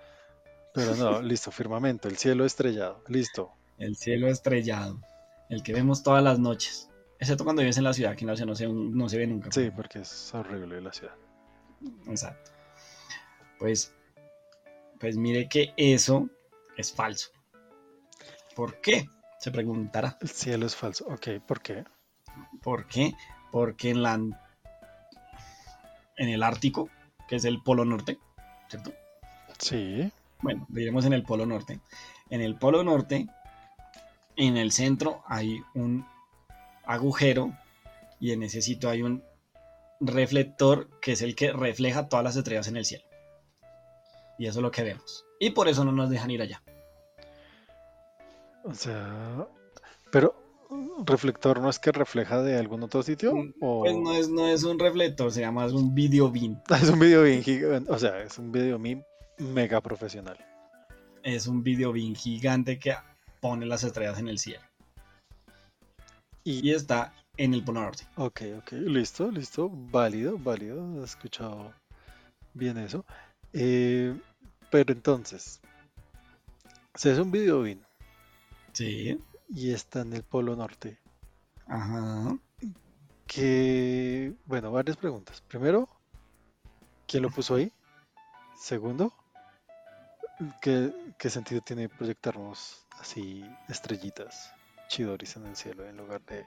Pero 0.73 0.95
no, 0.95 1.21
listo, 1.23 1.51
firmamento, 1.51 2.07
el 2.07 2.17
cielo 2.19 2.45
estrellado, 2.45 3.03
listo. 3.09 3.51
El 3.79 3.97
cielo 3.97 4.29
estrellado. 4.29 5.01
El 5.49 5.65
que 5.65 5.73
vemos 5.73 6.05
todas 6.05 6.23
las 6.23 6.39
noches. 6.39 6.89
Excepto 7.19 7.45
cuando 7.45 7.63
vives 7.63 7.79
en 7.79 7.85
la 7.85 7.93
ciudad, 7.93 8.15
que 8.15 8.25
en 8.25 8.29
la 8.29 8.37
ciudad 8.37 8.49
no 8.49 8.55
se, 8.55 8.69
no 8.69 9.09
se 9.09 9.19
ve 9.19 9.27
nunca. 9.27 9.51
Sí, 9.51 9.71
porque 9.75 10.01
es 10.01 10.35
horrible 10.35 10.81
la 10.81 10.93
ciudad. 10.93 11.15
Exacto. 12.07 12.51
Pues, 13.59 13.95
pues 15.01 15.17
mire 15.17 15.49
que 15.49 15.73
eso 15.77 16.29
es 16.77 16.93
falso. 16.93 17.31
¿Por 18.55 18.81
qué? 18.81 19.09
Se 19.39 19.51
preguntará. 19.51 20.17
El 20.21 20.29
cielo 20.29 20.67
es 20.67 20.77
falso. 20.77 21.07
Ok, 21.07 21.29
¿por 21.47 21.63
qué? 21.63 21.85
¿Por 22.63 22.87
qué? 22.87 23.15
Porque 23.51 23.91
en 23.91 24.03
la 24.03 24.15
en 26.19 26.29
el 26.29 26.43
Ártico, 26.43 26.89
que 27.29 27.37
es 27.37 27.45
el 27.45 27.63
Polo 27.63 27.85
Norte, 27.85 28.19
¿cierto? 28.69 28.93
Sí, 29.59 30.11
Bueno, 30.41 30.67
diremos 30.69 31.05
en 31.07 31.13
el 31.13 31.23
Polo 31.23 31.47
Norte. 31.47 31.81
En 32.31 32.41
el 32.41 32.57
Polo 32.57 32.83
Norte, 32.83 33.27
en 34.37 34.57
el 34.57 34.73
centro 34.73 35.23
hay 35.27 35.61
un 35.75 36.07
agujero 36.87 37.53
y 38.21 38.33
en 38.33 38.43
ese 38.43 38.63
sitio 38.63 38.89
hay 38.89 39.03
un 39.03 39.23
reflector 40.01 40.89
que 41.01 41.13
es 41.13 41.23
el 41.23 41.35
que 41.35 41.53
refleja 41.53 42.09
todas 42.09 42.25
las 42.25 42.37
estrellas 42.37 42.69
en 42.69 42.77
el 42.77 42.85
cielo. 42.85 43.05
Y 44.39 44.47
eso 44.47 44.59
es 44.61 44.63
lo 44.63 44.71
que 44.71 44.83
vemos. 44.83 45.25
Y 45.41 45.51
por 45.51 45.69
eso 45.69 45.85
no 45.85 45.93
nos 45.93 46.11
dejan 46.11 46.31
ir 46.31 46.43
allá. 46.43 46.63
o 48.65 48.75
sea, 48.75 49.47
pero 50.11 50.35
reflector 51.05 51.61
no 51.61 51.71
es 51.71 51.79
que 51.79 51.93
refleja 51.93 52.43
de 52.43 52.59
algún 52.59 52.83
otro 52.83 53.03
sitio 53.03 53.35
o 53.61 53.81
Pues 53.81 53.97
no 53.97 54.13
es, 54.15 54.29
no 54.29 54.49
es 54.49 54.65
un 54.65 54.79
reflector, 54.79 55.31
se 55.33 55.41
llama 55.41 55.67
es 55.67 55.73
un 55.73 55.95
video 55.95 56.31
beam. 56.31 56.61
es 56.83 56.89
un 56.89 56.99
video 56.99 57.23
bien 57.23 57.43
gigante, 57.43 57.91
o 57.91 57.99
sea, 57.99 58.21
es 58.23 58.39
un 58.39 58.53
video 58.53 58.79
meme 58.79 59.05
mega 59.39 59.81
profesional. 59.81 60.39
Es 61.23 61.47
un 61.47 61.63
video 61.63 61.93
beam 61.93 62.15
gigante 62.15 62.79
que 62.79 62.95
pone 63.41 63.67
las 63.67 63.85
estrellas 63.85 64.19
en 64.19 64.29
el 64.29 64.39
cielo. 64.39 64.66
Y 66.47 66.71
está 66.71 67.13
en 67.37 67.55
el 67.55 67.65
Polo 67.65 67.81
Norte. 67.81 68.07
Ok, 68.15 68.43
ok, 68.59 68.73
listo, 68.75 69.33
listo, 69.33 69.69
válido, 69.69 70.39
válido, 70.39 71.01
he 71.01 71.05
escuchado 71.05 71.75
bien 72.55 72.79
eso. 72.79 73.05
Eh, 73.53 74.17
pero 74.71 74.93
entonces, 74.93 75.61
si 76.95 77.09
es 77.09 77.19
un 77.19 77.33
video 77.33 77.63
bien 77.63 77.85
Sí. 78.73 79.21
y 79.49 79.73
está 79.73 80.03
en 80.03 80.13
el 80.13 80.23
Polo 80.23 80.55
Norte, 80.55 81.01
Ajá. 81.67 82.39
que, 83.27 84.33
bueno, 84.45 84.71
varias 84.71 84.97
preguntas. 84.97 85.41
Primero, 85.49 85.89
¿quién 87.09 87.25
lo 87.25 87.31
puso 87.31 87.57
ahí? 87.57 87.73
Segundo, 88.57 89.13
¿qué, 90.63 90.93
qué 91.19 91.29
sentido 91.29 91.61
tiene 91.61 91.89
proyectarnos 91.89 92.87
así 93.01 93.45
estrellitas 93.69 94.53
chidoris 94.89 95.37
en 95.37 95.47
el 95.47 95.57
cielo 95.57 95.87
en 95.87 95.97
lugar 95.97 96.23
de, 96.27 96.45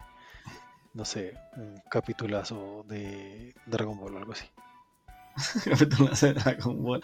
no 0.94 1.06
sé, 1.06 1.34
un 1.58 1.82
capitulazo 1.90 2.86
de 2.88 3.54
Dragon 3.66 4.00
Ball 4.00 4.16
o 4.16 4.18
algo 4.18 4.34
así? 4.34 4.46
Capítulos 5.70 6.20
de 6.22 6.34
Dragon 6.34 6.84
Ball. 6.84 7.02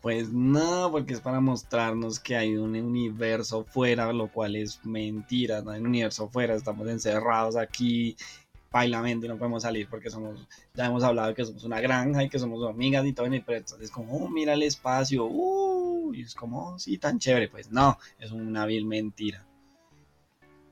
Pues 0.00 0.30
no, 0.30 0.90
porque 0.90 1.14
es 1.14 1.20
para 1.20 1.40
mostrarnos 1.40 2.20
que 2.20 2.36
hay 2.36 2.56
un 2.56 2.74
universo 2.74 3.64
fuera, 3.64 4.12
lo 4.12 4.30
cual 4.30 4.56
es 4.56 4.84
mentira. 4.84 5.62
No 5.62 5.70
hay 5.70 5.80
un 5.80 5.86
universo 5.86 6.28
fuera, 6.28 6.54
estamos 6.54 6.86
encerrados 6.88 7.56
aquí, 7.56 8.16
bailamente, 8.70 9.28
no 9.28 9.38
podemos 9.38 9.62
salir 9.62 9.88
porque 9.88 10.10
somos, 10.10 10.46
ya 10.74 10.86
hemos 10.86 11.02
hablado 11.02 11.34
que 11.34 11.44
somos 11.44 11.64
una 11.64 11.80
granja 11.80 12.22
y 12.22 12.28
que 12.28 12.38
somos 12.38 12.62
hormigas 12.62 13.04
y 13.06 13.12
todo, 13.12 13.32
y 13.32 13.40
pero 13.40 13.58
entonces 13.58 13.86
es 13.86 13.90
como, 13.90 14.16
oh, 14.16 14.28
mira 14.28 14.52
el 14.52 14.62
espacio, 14.62 15.24
uh, 15.26 16.12
y 16.14 16.22
es 16.22 16.34
como, 16.34 16.74
oh, 16.74 16.78
sí, 16.78 16.98
tan 16.98 17.18
chévere. 17.18 17.48
Pues 17.48 17.70
no, 17.70 17.98
es 18.18 18.30
una 18.32 18.66
vil 18.66 18.84
mentira. 18.86 19.47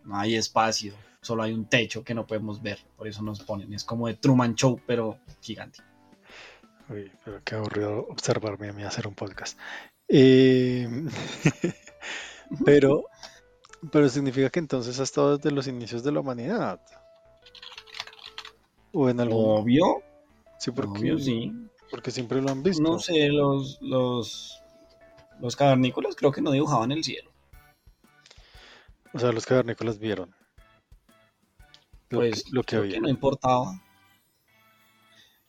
No 0.07 0.17
hay 0.19 0.37
espacio, 0.37 0.95
solo 1.21 1.43
hay 1.43 1.53
un 1.53 1.67
techo 1.67 2.05
que 2.05 2.15
no 2.15 2.27
podemos 2.27 2.63
ver, 2.63 2.79
por 2.97 3.09
eso 3.09 3.23
nos 3.23 3.41
ponen. 3.43 3.73
Es 3.75 3.85
como 3.85 4.07
de 4.07 4.15
Truman 4.15 4.55
Show, 4.55 4.81
pero 4.87 5.19
gigante. 5.41 5.81
Uy, 6.89 7.11
pero 7.25 7.43
qué 7.45 7.57
aburrido 7.57 8.07
observarme 8.09 8.69
a 8.69 8.73
mí 8.73 8.83
hacer 8.85 9.09
un 9.09 9.15
podcast. 9.15 9.59
Eh, 10.09 10.89
pero, 12.65 13.05
pero 13.91 14.09
significa 14.09 14.51
que 14.51 14.61
entonces 14.61 15.01
ha 15.01 15.03
estado 15.03 15.37
desde 15.37 15.51
los 15.51 15.67
inicios 15.67 16.05
de 16.05 16.13
la 16.13 16.21
humanidad. 16.21 16.81
O 18.93 19.11
en 19.11 19.21
algún... 19.21 19.45
Obvio, 19.45 20.03
Sí, 20.59 20.71
porque, 20.71 20.99
obvio, 20.99 21.19
sí. 21.19 21.53
porque 21.91 22.11
siempre 22.11 22.41
lo 22.41 22.51
han 22.51 22.63
visto. 22.63 22.83
No 22.83 22.99
sé, 22.99 23.29
los, 23.29 23.79
los, 23.81 24.63
los 25.41 25.57
cavernícolas 25.57 26.17
creo 26.17 26.33
que 26.33 26.41
no 26.41 26.51
dibujaban 26.51 26.93
el 26.93 27.05
cielo. 27.05 27.31
O 29.17 29.19
sea, 29.19 29.33
los 29.33 29.47
cavernícolas 29.47 29.99
vieron 29.99 30.35
lo 32.11 32.19
Pues 32.21 32.45
que, 32.45 32.51
lo 32.53 32.63
que 32.63 32.77
había. 32.77 32.93
que 32.95 33.01
no 33.01 33.09
importaba. 33.09 33.81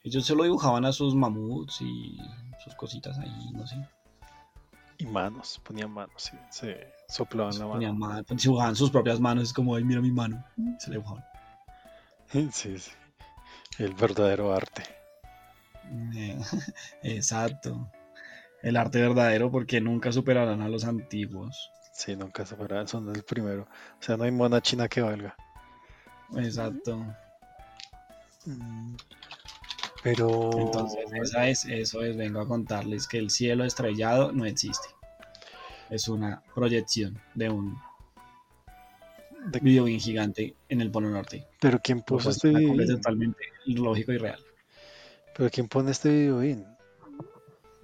Ellos 0.04 0.26
solo 0.26 0.44
dibujaban 0.46 0.86
a 0.86 0.94
sus 0.94 1.14
mamuts 1.16 1.82
y 1.82 2.18
sus 2.64 2.74
cositas 2.76 3.18
ahí, 3.20 3.52
no 3.54 3.68
sé. 3.68 3.76
Y 5.00 5.06
manos, 5.06 5.60
ponían 5.64 5.92
manos, 5.92 6.14
sí, 6.24 6.38
se 6.50 6.92
soplaban 7.10 7.54
la 7.56 7.60
mano. 7.66 7.74
Ponían 7.74 7.98
ma- 8.00 8.24
pues, 8.24 8.42
dibujaban 8.42 8.76
sus 8.76 8.90
propias 8.90 9.20
manos, 9.20 9.44
es 9.44 9.54
como, 9.54 9.76
ay, 9.76 9.84
mira 9.84 10.02
mi 10.02 10.12
mano. 10.12 10.44
Se 10.80 10.90
le 10.90 10.98
dibujaban. 10.98 11.24
Sí, 12.52 12.78
sí. 12.80 12.92
El 13.80 13.94
verdadero 13.94 14.54
arte. 14.54 14.84
Exacto. 17.04 17.90
El 18.62 18.76
arte 18.76 19.00
verdadero 19.00 19.50
porque 19.52 19.80
nunca 19.80 20.12
superarán 20.12 20.62
a 20.62 20.68
los 20.68 20.84
antiguos. 20.84 21.72
Sí, 21.98 22.16
nunca 22.16 22.46
se 22.46 22.56
verán, 22.56 22.88
son 22.88 23.10
el 23.16 23.24
primero. 23.24 23.64
O 24.00 24.04
sea, 24.04 24.18
no 24.18 24.24
hay 24.24 24.30
mona 24.32 24.62
china 24.62 24.88
que 24.88 25.02
valga. 25.02 25.36
Exacto. 26.36 26.96
Mm, 28.46 28.96
Pero. 30.04 30.52
Entonces, 30.60 31.00
esa 31.24 31.48
es, 31.48 31.66
eso 31.66 32.04
es, 32.04 32.16
vengo 32.16 32.40
a 32.40 32.48
contarles 32.48 33.08
que 33.08 33.18
el 33.18 33.32
cielo 33.32 33.64
estrellado 33.66 34.32
no 34.32 34.46
existe. 34.46 34.88
Es 35.90 36.08
una 36.08 36.44
proyección 36.54 37.20
de 37.34 37.50
un 37.50 37.76
¿de- 39.48 39.60
video 39.60 39.86
bien 39.86 40.00
gigante 40.00 40.56
en 40.70 40.82
el 40.82 40.92
Polo 40.92 41.10
Norte. 41.10 41.48
Pero 41.60 41.80
¿quién 41.84 42.02
puso 42.04 42.30
este 42.30 42.50
video? 42.50 42.98
totalmente 42.98 43.42
lógico 43.66 44.12
y 44.12 44.20
real. 44.20 44.40
Pero 45.36 45.50
¿quién 45.50 45.68
pone 45.68 45.90
este 45.90 46.10
video 46.10 46.38
bien? 46.40 46.64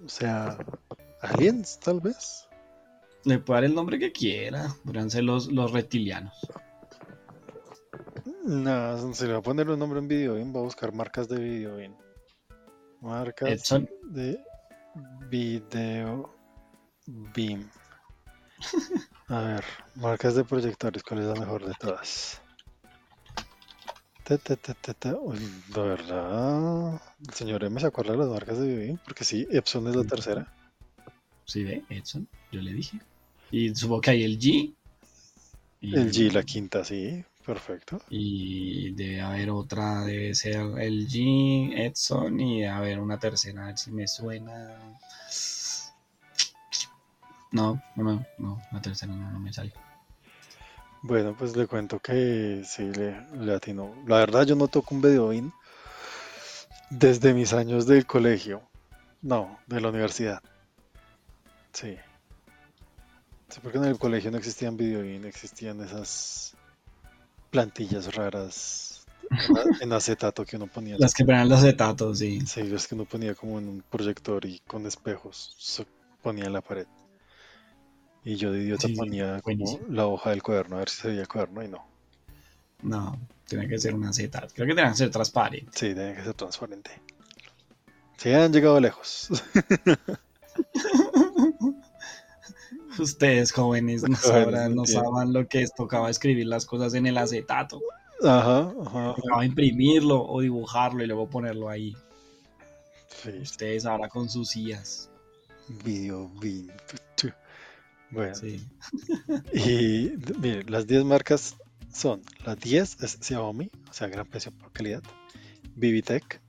O 0.06 0.10
sea, 0.10 0.56
aliens, 1.22 1.80
tal 1.80 2.00
vez. 2.00 2.48
Le 3.26 3.40
puede 3.40 3.58
dar 3.58 3.64
el 3.66 3.76
nombre 3.76 4.00
que 4.00 4.12
quiera, 4.12 4.76
podrían 4.84 5.10
ser 5.10 5.24
los, 5.24 5.52
los 5.52 5.72
reptilianos. 5.72 6.34
No, 8.46 9.14
se 9.14 9.28
le 9.28 9.34
va 9.34 9.40
a 9.40 9.42
poner 9.42 9.70
un 9.70 9.80
nombre 9.80 10.00
en 10.00 10.08
video 10.08 10.36
bien, 10.36 10.54
va 10.54 10.60
a 10.60 10.64
buscar 10.64 10.94
marcas 10.94 11.30
de 11.30 11.40
video 11.40 11.78
bien. 11.78 11.96
Marcas 13.00 13.50
Edson. 13.50 13.90
de 14.10 14.38
video 15.30 16.34
beam. 17.06 17.70
A 19.28 19.42
ver, 19.42 19.64
marcas 19.96 20.36
de 20.36 20.44
proyectores, 20.44 21.04
¿cuál 21.04 21.22
es 21.22 21.28
la 21.28 21.36
mejor 21.36 21.66
de 21.66 21.74
todas? 21.80 22.42
Ta, 24.24 24.38
ta, 24.38 24.56
ta, 24.56 24.74
ta, 24.74 24.94
ta. 24.94 25.16
Uy, 25.16 25.40
la 25.76 25.82
verdad, 25.84 27.02
el 27.28 27.34
señor 27.34 27.64
M 27.64 27.80
se 27.80 27.88
acuerda 27.88 28.14
de 28.14 28.20
las 28.20 28.30
marcas 28.30 28.60
de 28.60 28.68
video 28.68 28.80
beam, 28.80 29.00
porque 29.06 29.24
sí, 29.24 29.48
Epson 29.50 29.88
es 29.88 29.96
la 29.96 30.04
tercera. 30.04 30.54
¿Sí 31.46 31.64
ve? 31.64 31.84
Edson, 31.90 32.28
yo 32.52 32.62
le 32.62 32.74
dije. 32.74 33.00
Y 33.56 33.76
supongo 33.76 34.02
que 34.02 34.10
hay 34.10 34.24
el 34.24 34.40
G. 34.40 34.74
y- 35.80 35.96
El 35.96 36.12
G, 36.12 36.32
la 36.32 36.42
quinta, 36.42 36.84
sí, 36.84 37.24
perfecto. 37.46 38.02
Y 38.10 38.94
debe 38.94 39.22
haber 39.22 39.52
otra, 39.52 40.04
debe 40.06 40.34
ser 40.34 40.56
el 40.80 41.08
G, 41.08 41.72
Edson, 41.86 42.40
y 42.40 42.62
debe 42.62 42.70
haber 42.70 43.00
una 43.00 43.20
tercera, 43.20 43.62
a 43.64 43.68
ver 43.68 43.78
si 43.78 43.92
me 43.92 44.08
suena. 44.08 45.00
No, 47.52 47.80
no, 47.96 48.04
no, 48.04 48.26
no, 48.40 48.62
la 48.72 48.82
tercera 48.82 49.14
no, 49.14 49.32
no 49.32 49.40
me 49.40 49.54
sale. 49.54 49.72
Bueno, 51.04 51.36
pues 51.38 51.56
le 51.56 51.68
cuento 51.68 52.00
que 52.00 52.64
sí, 52.66 52.92
le, 52.92 53.22
le 53.38 53.54
atinó. 53.54 53.94
La 54.08 54.18
verdad, 54.18 54.48
yo 54.48 54.56
no 54.56 54.68
toco 54.68 54.96
un 54.96 55.02
Beduín 55.02 55.54
desde 56.90 57.36
mis 57.36 57.54
años 57.54 57.86
del 57.86 58.08
colegio. 58.08 58.64
No, 59.22 59.60
de 59.68 59.80
la 59.80 59.90
universidad. 59.90 60.42
Sí. 61.72 61.98
Sí, 63.54 63.60
porque 63.62 63.78
en 63.78 63.84
el 63.84 64.00
colegio 64.00 64.32
no 64.32 64.40
existían 64.40 64.76
Beduín, 64.76 65.26
existían 65.26 65.80
esas 65.82 66.56
plantillas 67.52 68.16
raras 68.16 69.06
en 69.80 69.94
acetato 69.94 70.44
que 70.44 70.56
uno 70.56 70.66
ponía. 70.66 70.96
Las 70.98 71.14
que 71.14 71.24
ponían 71.24 71.48
los 71.50 71.60
acetatos, 71.60 72.18
sí. 72.18 72.42
Sí, 72.48 72.64
las 72.64 72.88
que 72.88 72.96
uno 72.96 73.06
ponía 73.06 73.36
como 73.36 73.60
en 73.60 73.68
un 73.68 73.84
proyector 73.88 74.44
y 74.46 74.58
con 74.66 74.88
espejos 74.88 75.56
se 75.60 75.86
ponía 76.24 76.46
en 76.46 76.54
la 76.54 76.62
pared. 76.62 76.88
Y 78.24 78.38
yo 78.38 78.52
de 78.52 78.64
idiota 78.64 78.88
Sí, 78.88 78.96
ponía 78.96 79.40
como 79.42 79.80
la 79.88 80.08
hoja 80.08 80.32
del 80.32 80.42
cuaderno 80.42 80.78
a 80.78 80.80
ver 80.80 80.90
si 80.90 81.02
se 81.02 81.08
veía 81.10 81.22
el 81.22 81.28
cuaderno 81.28 81.62
y 81.62 81.68
no. 81.68 81.86
No, 82.82 83.20
tiene 83.48 83.68
que 83.68 83.78
ser 83.78 83.94
un 83.94 84.06
acetato. 84.06 84.48
Creo 84.56 84.68
que 84.68 84.74
tienen 84.74 84.94
que 84.94 84.98
ser 84.98 85.12
transparentes. 85.12 85.80
Sí, 85.80 85.94
tiene 85.94 86.16
que 86.16 86.24
ser 86.24 86.34
transparente. 86.34 86.90
Sí, 88.18 88.32
han 88.32 88.52
llegado 88.52 88.80
lejos. 88.80 89.30
Ustedes 93.00 93.52
jóvenes 93.52 94.04
no 94.08 94.16
sabrán, 94.16 94.76
no 94.76 94.84
lo 95.26 95.48
que 95.48 95.64
es. 95.64 95.74
Tocaba 95.74 96.10
escribir 96.10 96.48
las 96.48 96.66
cosas 96.66 96.94
en 96.94 97.06
el 97.08 97.18
acetato. 97.18 97.82
Ajá, 98.24 98.72
ajá. 98.86 99.16
Tocaba 99.16 99.46
imprimirlo 99.46 100.24
o 100.26 100.42
dibujarlo 100.42 101.04
y 101.04 101.08
luego 101.08 101.30
ponerlo 101.30 101.70
ahí. 101.70 101.96
Sí, 103.24 103.30
Ustedes 103.42 103.86
ahora 103.86 104.08
con 104.10 104.30
sus 104.30 104.56
IAs. 104.56 105.10
video, 105.84 106.32
tu. 107.16 107.30
Bueno, 108.12 108.36
Sí. 108.36 108.66
y 109.54 110.08
d- 110.10 110.34
mire, 110.40 110.64
las 110.66 110.86
10 110.88 111.04
marcas 111.04 111.56
son: 111.92 112.22
las 112.46 112.60
10 112.60 113.02
es 113.02 113.18
Xiaomi, 113.22 113.70
o 113.90 113.94
sea, 113.94 114.08
gran 114.08 114.26
precio 114.28 114.52
por 114.52 114.72
calidad. 114.72 115.02
Vivitech, 115.76 116.40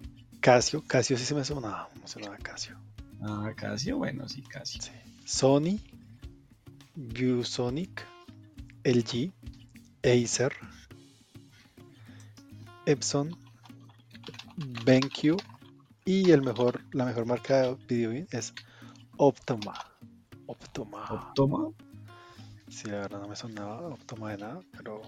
Casio, 0.40 0.82
Casio 0.86 1.16
sí 1.16 1.24
se 1.24 1.34
me 1.34 1.44
sonaba, 1.44 1.88
no 2.00 2.06
se 2.06 2.14
sonaba 2.14 2.36
Casio. 2.38 2.76
Ah, 3.22 3.52
Casio, 3.56 3.96
bueno, 3.98 4.28
sí, 4.28 4.42
Casio. 4.42 4.82
Sí. 4.82 4.90
Sony, 5.24 5.78
ViewSonic, 6.96 8.02
LG, 8.84 9.32
Acer, 10.02 10.52
Epson, 12.86 13.36
BenQ 14.84 15.36
y 16.04 16.30
el 16.30 16.42
mejor, 16.42 16.82
la 16.92 17.06
mejor 17.06 17.26
marca 17.26 17.62
de 17.62 17.76
video 17.88 18.26
es 18.30 18.52
Optoma. 19.16 19.74
Optoma. 20.46 21.04
Optoma. 21.10 21.70
Sí, 22.68 22.88
la 22.88 22.98
verdad 22.98 23.20
no 23.20 23.28
me 23.28 23.36
sonaba 23.36 23.88
Optoma 23.88 24.32
de 24.32 24.38
nada, 24.38 24.60
pero 24.76 25.00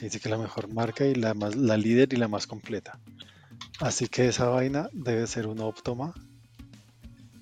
dice 0.00 0.20
que 0.20 0.28
es 0.28 0.30
la 0.30 0.38
mejor 0.38 0.72
marca 0.72 1.06
y 1.06 1.14
la 1.14 1.34
más, 1.34 1.56
la 1.56 1.76
líder 1.76 2.12
y 2.12 2.16
la 2.16 2.28
más 2.28 2.46
completa. 2.46 2.98
Así 3.80 4.08
que 4.08 4.28
esa 4.28 4.48
vaina 4.48 4.88
debe 4.92 5.26
ser 5.26 5.46
un 5.46 5.60
Optoma, 5.60 6.14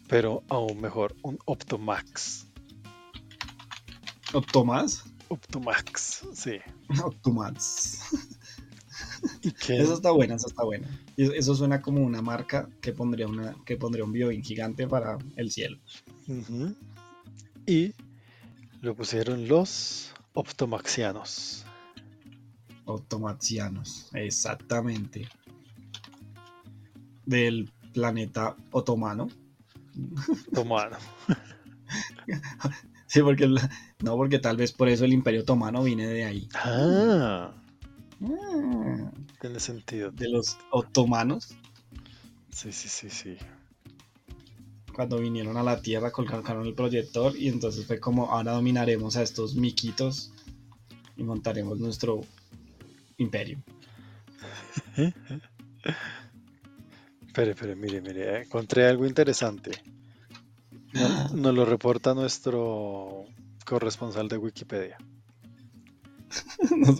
pero 0.08 0.42
aún 0.48 0.80
mejor, 0.80 1.16
un 1.22 1.38
Optomax. 1.44 2.49
Optomas. 4.32 5.04
Optomax, 5.28 6.24
sí. 6.34 6.58
Optomax. 7.04 8.00
Y 9.42 9.52
que 9.52 9.78
Esa 9.78 9.94
está 9.94 10.10
buena, 10.10 10.34
esa 10.34 10.48
está 10.48 10.64
buena. 10.64 10.88
Eso 11.16 11.54
suena 11.54 11.80
como 11.80 12.02
una 12.02 12.20
marca 12.22 12.68
que 12.80 12.92
pondría, 12.92 13.26
una, 13.28 13.54
que 13.64 13.76
pondría 13.76 14.04
un 14.04 14.12
biobin 14.12 14.42
gigante 14.42 14.86
para 14.86 15.18
el 15.36 15.50
cielo. 15.50 15.78
Y 17.66 17.94
lo 18.80 18.94
pusieron 18.94 19.46
los 19.48 20.12
optomaxianos. 20.34 21.64
Otomaxianos, 22.84 24.10
exactamente. 24.14 25.28
Del 27.24 27.70
planeta 27.92 28.56
otomano. 28.72 29.28
Otomano. 30.52 30.96
Sí, 33.06 33.22
porque 33.22 33.48
la- 33.48 33.68
no, 34.02 34.16
porque 34.16 34.38
tal 34.38 34.56
vez 34.56 34.72
por 34.72 34.88
eso 34.88 35.04
el 35.04 35.12
imperio 35.12 35.42
otomano 35.42 35.82
viene 35.82 36.06
de 36.06 36.24
ahí. 36.24 36.48
Ah, 36.54 37.52
Ah, 38.22 39.10
tiene 39.40 39.60
sentido. 39.60 40.10
De 40.10 40.28
los 40.28 40.58
otomanos, 40.70 41.48
Sí, 42.52 42.72
sí, 42.72 42.88
sí, 42.88 43.08
sí. 43.10 43.36
cuando 44.94 45.18
vinieron 45.18 45.56
a 45.56 45.62
la 45.62 45.80
Tierra, 45.80 46.10
colocaron 46.10 46.66
el 46.66 46.74
proyector 46.74 47.34
y 47.36 47.48
entonces 47.48 47.86
fue 47.86 47.98
como, 48.00 48.30
ahora 48.30 48.52
dominaremos 48.52 49.16
a 49.16 49.22
estos 49.22 49.54
miquitos 49.54 50.32
y 51.16 51.22
montaremos 51.22 51.78
nuestro 51.78 52.20
imperio. 53.18 53.58
Espere, 57.26 57.52
espere, 57.52 57.76
mire, 57.76 58.00
mire, 58.02 58.42
encontré 58.42 58.86
algo 58.86 59.06
interesante. 59.06 59.70
No- 60.92 61.28
Nos 61.34 61.54
lo 61.54 61.64
reporta 61.64 62.12
nuestro 62.12 63.19
corresponsal 63.70 64.28
de 64.28 64.36
Wikipedia. 64.36 64.96
No. 66.76 66.94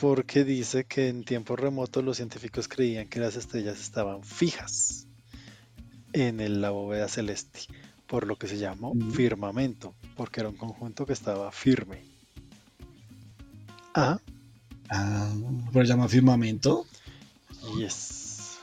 Porque 0.00 0.42
dice 0.44 0.84
que 0.84 1.08
en 1.08 1.22
tiempos 1.24 1.58
remotos 1.60 2.02
los 2.02 2.16
científicos 2.16 2.66
creían 2.66 3.08
que 3.08 3.20
las 3.20 3.36
estrellas 3.36 3.80
estaban 3.80 4.24
fijas 4.24 5.06
en 6.12 6.40
el- 6.40 6.60
la 6.60 6.70
bóveda 6.70 7.06
celeste, 7.08 7.60
por 8.06 8.26
lo 8.26 8.36
que 8.36 8.48
se 8.48 8.58
llamó 8.58 8.94
firmamento, 9.12 9.94
porque 10.16 10.40
era 10.40 10.48
un 10.48 10.56
conjunto 10.56 11.06
que 11.06 11.12
estaba 11.12 11.52
firme. 11.52 12.02
Ah, 13.94 14.18
Ah, 14.94 15.32
pero 15.72 15.84
llama 15.84 16.08
firmamento. 16.08 16.84
yes. 17.78 18.58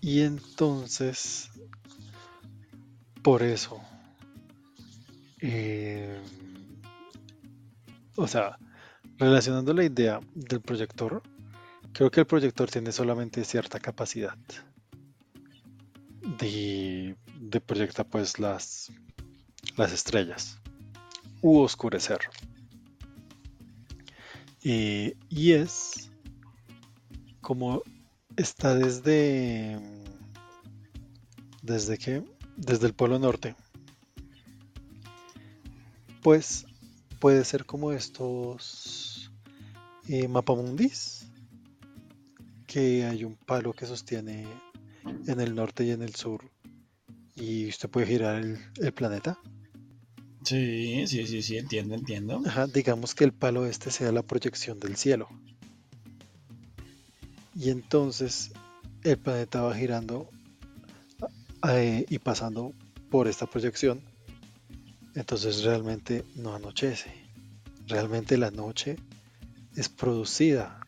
Y 0.00 0.20
entonces, 0.22 1.50
por 3.26 3.42
eso, 3.42 3.80
eh, 5.40 6.16
o 8.14 8.28
sea, 8.28 8.56
relacionando 9.18 9.74
la 9.74 9.82
idea 9.82 10.20
del 10.32 10.60
proyector, 10.60 11.24
creo 11.92 12.08
que 12.08 12.20
el 12.20 12.26
proyector 12.28 12.70
tiene 12.70 12.92
solamente 12.92 13.42
cierta 13.44 13.80
capacidad 13.80 14.38
de, 16.38 17.16
proyectar 17.66 18.06
pues 18.08 18.38
las, 18.38 18.92
las 19.76 19.90
estrellas 19.92 20.60
u 21.42 21.58
oscurecer. 21.58 22.20
Eh, 24.62 25.16
y 25.30 25.50
es 25.50 26.12
como 27.40 27.82
está 28.36 28.76
desde 28.76 29.80
desde 31.62 31.98
que 31.98 32.35
desde 32.56 32.86
el 32.86 32.94
polo 32.94 33.18
norte 33.18 33.54
pues 36.22 36.66
puede 37.20 37.44
ser 37.44 37.64
como 37.64 37.92
estos 37.92 39.30
eh, 40.08 40.28
mapamundis 40.28 41.26
que 42.66 43.04
hay 43.04 43.24
un 43.24 43.36
palo 43.36 43.72
que 43.72 43.86
sostiene 43.86 44.46
en 45.26 45.40
el 45.40 45.54
norte 45.54 45.84
y 45.84 45.90
en 45.90 46.02
el 46.02 46.14
sur 46.14 46.50
y 47.36 47.68
usted 47.68 47.88
puede 47.88 48.06
girar 48.06 48.36
el, 48.36 48.58
el 48.78 48.92
planeta 48.92 49.38
Sí, 50.46 51.08
sí, 51.08 51.26
sí, 51.26 51.42
sí, 51.42 51.56
entiendo, 51.56 51.96
entiendo. 51.96 52.40
Ajá, 52.46 52.68
digamos 52.68 53.16
que 53.16 53.24
el 53.24 53.32
palo 53.32 53.66
este 53.66 53.90
sea 53.90 54.12
la 54.12 54.22
proyección 54.22 54.78
del 54.78 54.94
cielo. 54.94 55.28
Y 57.52 57.70
entonces 57.70 58.52
el 59.02 59.18
planeta 59.18 59.62
va 59.62 59.74
girando 59.74 60.30
eh, 61.68 62.06
y 62.08 62.18
pasando 62.18 62.72
por 63.10 63.28
esta 63.28 63.46
proyección. 63.46 64.00
Entonces 65.14 65.64
realmente 65.64 66.24
no 66.34 66.54
anochece. 66.54 67.10
Realmente 67.86 68.36
la 68.36 68.50
noche 68.50 68.96
es 69.74 69.88
producida 69.88 70.86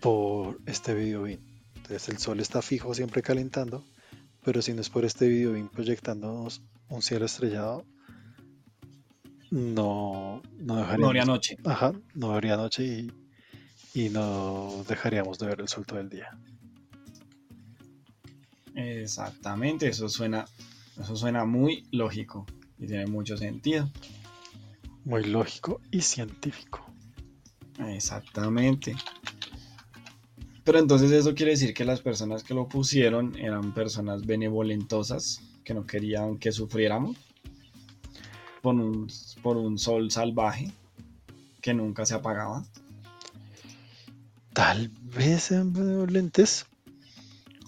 por 0.00 0.60
este 0.66 0.94
videobeam. 0.94 1.40
Entonces 1.76 2.08
el 2.08 2.18
sol 2.18 2.40
está 2.40 2.62
fijo 2.62 2.94
siempre 2.94 3.22
calentando, 3.22 3.84
pero 4.44 4.60
si 4.60 4.74
no 4.74 4.80
es 4.80 4.90
por 4.90 5.04
este 5.04 5.28
videobeam 5.28 5.68
proyectándonos 5.68 6.62
un 6.88 7.02
cielo 7.02 7.24
estrellado, 7.24 7.84
no, 9.50 10.42
no 10.58 10.76
dejaríamos, 10.76 11.00
No 11.00 11.06
habría 11.06 11.24
noche. 11.24 11.56
Ajá, 11.64 11.92
no 12.14 12.32
habría 12.32 12.56
noche 12.56 12.84
y, 12.84 13.12
y 13.94 14.08
no 14.08 14.84
dejaríamos 14.88 15.38
de 15.38 15.46
ver 15.46 15.60
el 15.60 15.68
sol 15.68 15.86
todo 15.86 16.00
el 16.00 16.08
día. 16.08 16.28
Exactamente, 18.74 19.88
eso 19.88 20.08
suena, 20.08 20.44
eso 21.00 21.16
suena 21.16 21.44
muy 21.44 21.86
lógico 21.92 22.46
y 22.78 22.86
tiene 22.86 23.06
mucho 23.06 23.36
sentido. 23.36 23.88
Muy 25.04 25.24
lógico 25.24 25.80
y 25.90 26.00
científico. 26.00 26.84
Exactamente. 27.78 28.94
Pero 30.64 30.78
entonces 30.78 31.10
eso 31.10 31.34
quiere 31.34 31.52
decir 31.52 31.74
que 31.74 31.84
las 31.84 32.00
personas 32.00 32.42
que 32.42 32.54
lo 32.54 32.68
pusieron 32.68 33.36
eran 33.36 33.74
personas 33.74 34.24
benevolentosas 34.24 35.40
que 35.62 35.74
no 35.74 35.86
querían 35.86 36.38
que 36.38 36.52
sufriéramos 36.52 37.16
por 38.62 38.74
un, 38.74 39.08
por 39.42 39.58
un 39.58 39.78
sol 39.78 40.10
salvaje 40.10 40.72
que 41.60 41.74
nunca 41.74 42.06
se 42.06 42.14
apagaba. 42.14 42.64
Tal 44.54 44.88
vez 45.02 45.44
sean 45.44 45.72
benevolentes 45.72 46.66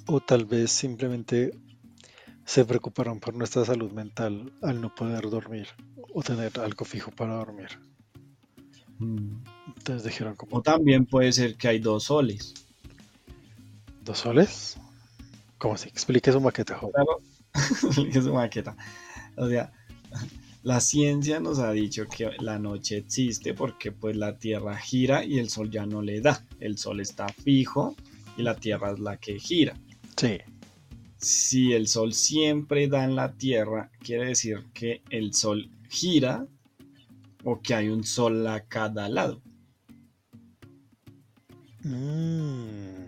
o 0.07 0.21
tal 0.21 0.45
vez 0.47 0.71
simplemente 0.71 1.53
se 2.45 2.65
preocuparon 2.65 3.21
por 3.21 3.35
nuestra 3.35 3.65
salud 3.65 3.93
mental 3.93 4.53
al 4.63 4.81
no 4.81 4.95
poder 4.95 5.29
dormir 5.31 5.69
o 6.15 6.23
tener 6.23 6.59
algo 6.61 6.85
fijo 6.85 7.11
para 7.13 7.35
dormir. 7.37 7.69
Mm, 8.99 9.43
Entonces 9.77 10.05
dijeron 10.05 10.37
como 10.37 10.57
O 10.57 10.63
también 10.63 11.07
puede 11.07 11.33
ser 11.33 11.57
que 11.57 11.69
hay 11.69 11.79
dos 11.79 12.05
soles. 12.05 12.55
dos 14.01 14.19
soles. 14.19 14.77
¿Cómo 15.59 15.75
así? 15.75 15.89
Explique 15.89 16.33
su 16.33 16.41
maqueta, 16.41 16.77
joven. 16.79 16.95
Claro, 16.95 17.21
es 18.13 18.25
su 18.25 18.33
maqueta. 18.33 18.77
O 19.37 19.49
sea, 19.49 19.73
la 20.63 20.81
ciencia 20.81 21.41
nos 21.41 21.59
ha 21.59 21.73
dicho 21.73 22.07
que 22.09 22.31
la 22.41 22.59
noche 22.59 22.99
existe 22.99 23.55
porque 23.55 23.93
pues 23.93 24.17
la 24.17 24.39
Tierra 24.39 24.77
gira 24.77 25.25
y 25.25 25.39
el 25.39 25.51
Sol 25.51 25.71
ya 25.71 25.87
no 25.87 26.03
le 26.03 26.21
da. 26.21 26.45
El 26.61 26.79
Sol 26.79 27.01
está 27.01 27.29
fijo 27.29 27.97
y 28.37 28.43
la 28.43 28.57
Tierra 28.57 28.93
es 28.93 28.99
la 29.01 29.17
que 29.19 29.39
gira. 29.39 29.77
Sí. 30.17 30.39
Si 31.19 31.73
el 31.73 31.89
Sol 31.89 32.13
siempre 32.13 32.89
da 32.89 33.05
en 33.05 33.17
la 33.17 33.33
Tierra, 33.33 33.91
quiere 34.01 34.27
decir 34.27 34.65
que 34.73 35.03
el 35.11 35.35
Sol 35.35 35.71
gira 35.89 36.47
o 37.45 37.61
que 37.61 37.75
hay 37.75 37.89
un 37.89 38.05
Sol 38.05 38.47
a 38.47 38.61
cada 38.61 39.09
lado. 39.09 39.41
Mm. 41.83 43.07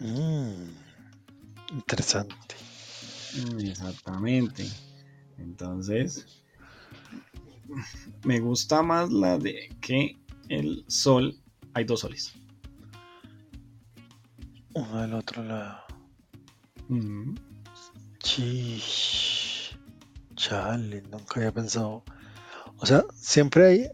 Mm. 0.00 0.70
Interesante. 1.72 2.54
Exactamente. 3.60 4.68
Entonces, 5.38 6.26
me 8.24 8.40
gusta 8.40 8.82
más 8.82 9.10
la 9.10 9.38
de 9.38 9.70
que 9.80 10.16
el 10.48 10.84
sol, 10.88 11.36
hay 11.72 11.84
dos 11.84 12.00
soles. 12.00 12.34
Uno 14.74 15.00
del 15.00 15.14
otro 15.14 15.44
lado. 15.44 15.82
Mm, 16.88 17.34
Chish. 18.18 19.78
Chale, 20.34 21.02
nunca 21.02 21.36
había 21.36 21.52
pensado. 21.52 22.02
O 22.78 22.86
sea, 22.86 23.04
siempre 23.14 23.66
hay 23.66 23.90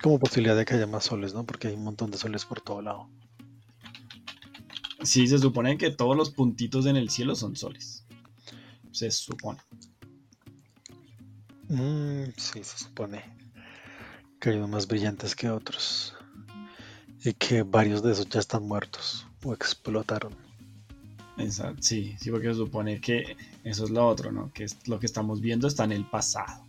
como 0.00 0.20
posibilidad 0.20 0.56
de 0.56 0.64
que 0.64 0.74
haya 0.74 0.86
más 0.86 1.04
soles, 1.04 1.34
¿no? 1.34 1.44
Porque 1.44 1.68
hay 1.68 1.74
un 1.74 1.82
montón 1.82 2.12
de 2.12 2.18
soles 2.18 2.44
por 2.44 2.60
todo 2.60 2.82
lado. 2.82 3.10
Sí, 5.02 5.26
se 5.26 5.38
supone 5.38 5.76
que 5.76 5.90
todos 5.90 6.16
los 6.16 6.30
puntitos 6.30 6.86
en 6.86 6.96
el 6.96 7.10
cielo 7.10 7.34
son 7.34 7.56
soles. 7.56 8.06
Se 8.92 9.10
supone. 9.10 9.60
Mm, 11.68 12.30
sí, 12.36 12.62
se 12.62 12.78
supone 12.78 13.24
que 14.40 14.50
hay 14.50 14.56
unos 14.56 14.70
más 14.70 14.86
brillantes 14.86 15.34
que 15.34 15.50
otros. 15.50 16.14
Y 17.24 17.34
que 17.34 17.64
varios 17.64 18.04
de 18.04 18.12
esos 18.12 18.28
ya 18.28 18.38
están 18.38 18.62
muertos 18.62 19.25
o 19.46 19.54
explotaron. 19.54 20.34
Exacto, 21.38 21.78
sí, 21.82 22.16
sí, 22.18 22.30
porque 22.30 22.48
se 22.48 22.54
supone 22.54 23.00
que 23.00 23.36
eso 23.62 23.84
es 23.84 23.90
lo 23.90 24.06
otro, 24.06 24.32
¿no? 24.32 24.50
Que 24.52 24.64
es 24.64 24.88
lo 24.88 24.98
que 24.98 25.06
estamos 25.06 25.40
viendo 25.40 25.68
está 25.68 25.84
en 25.84 25.92
el 25.92 26.04
pasado. 26.04 26.64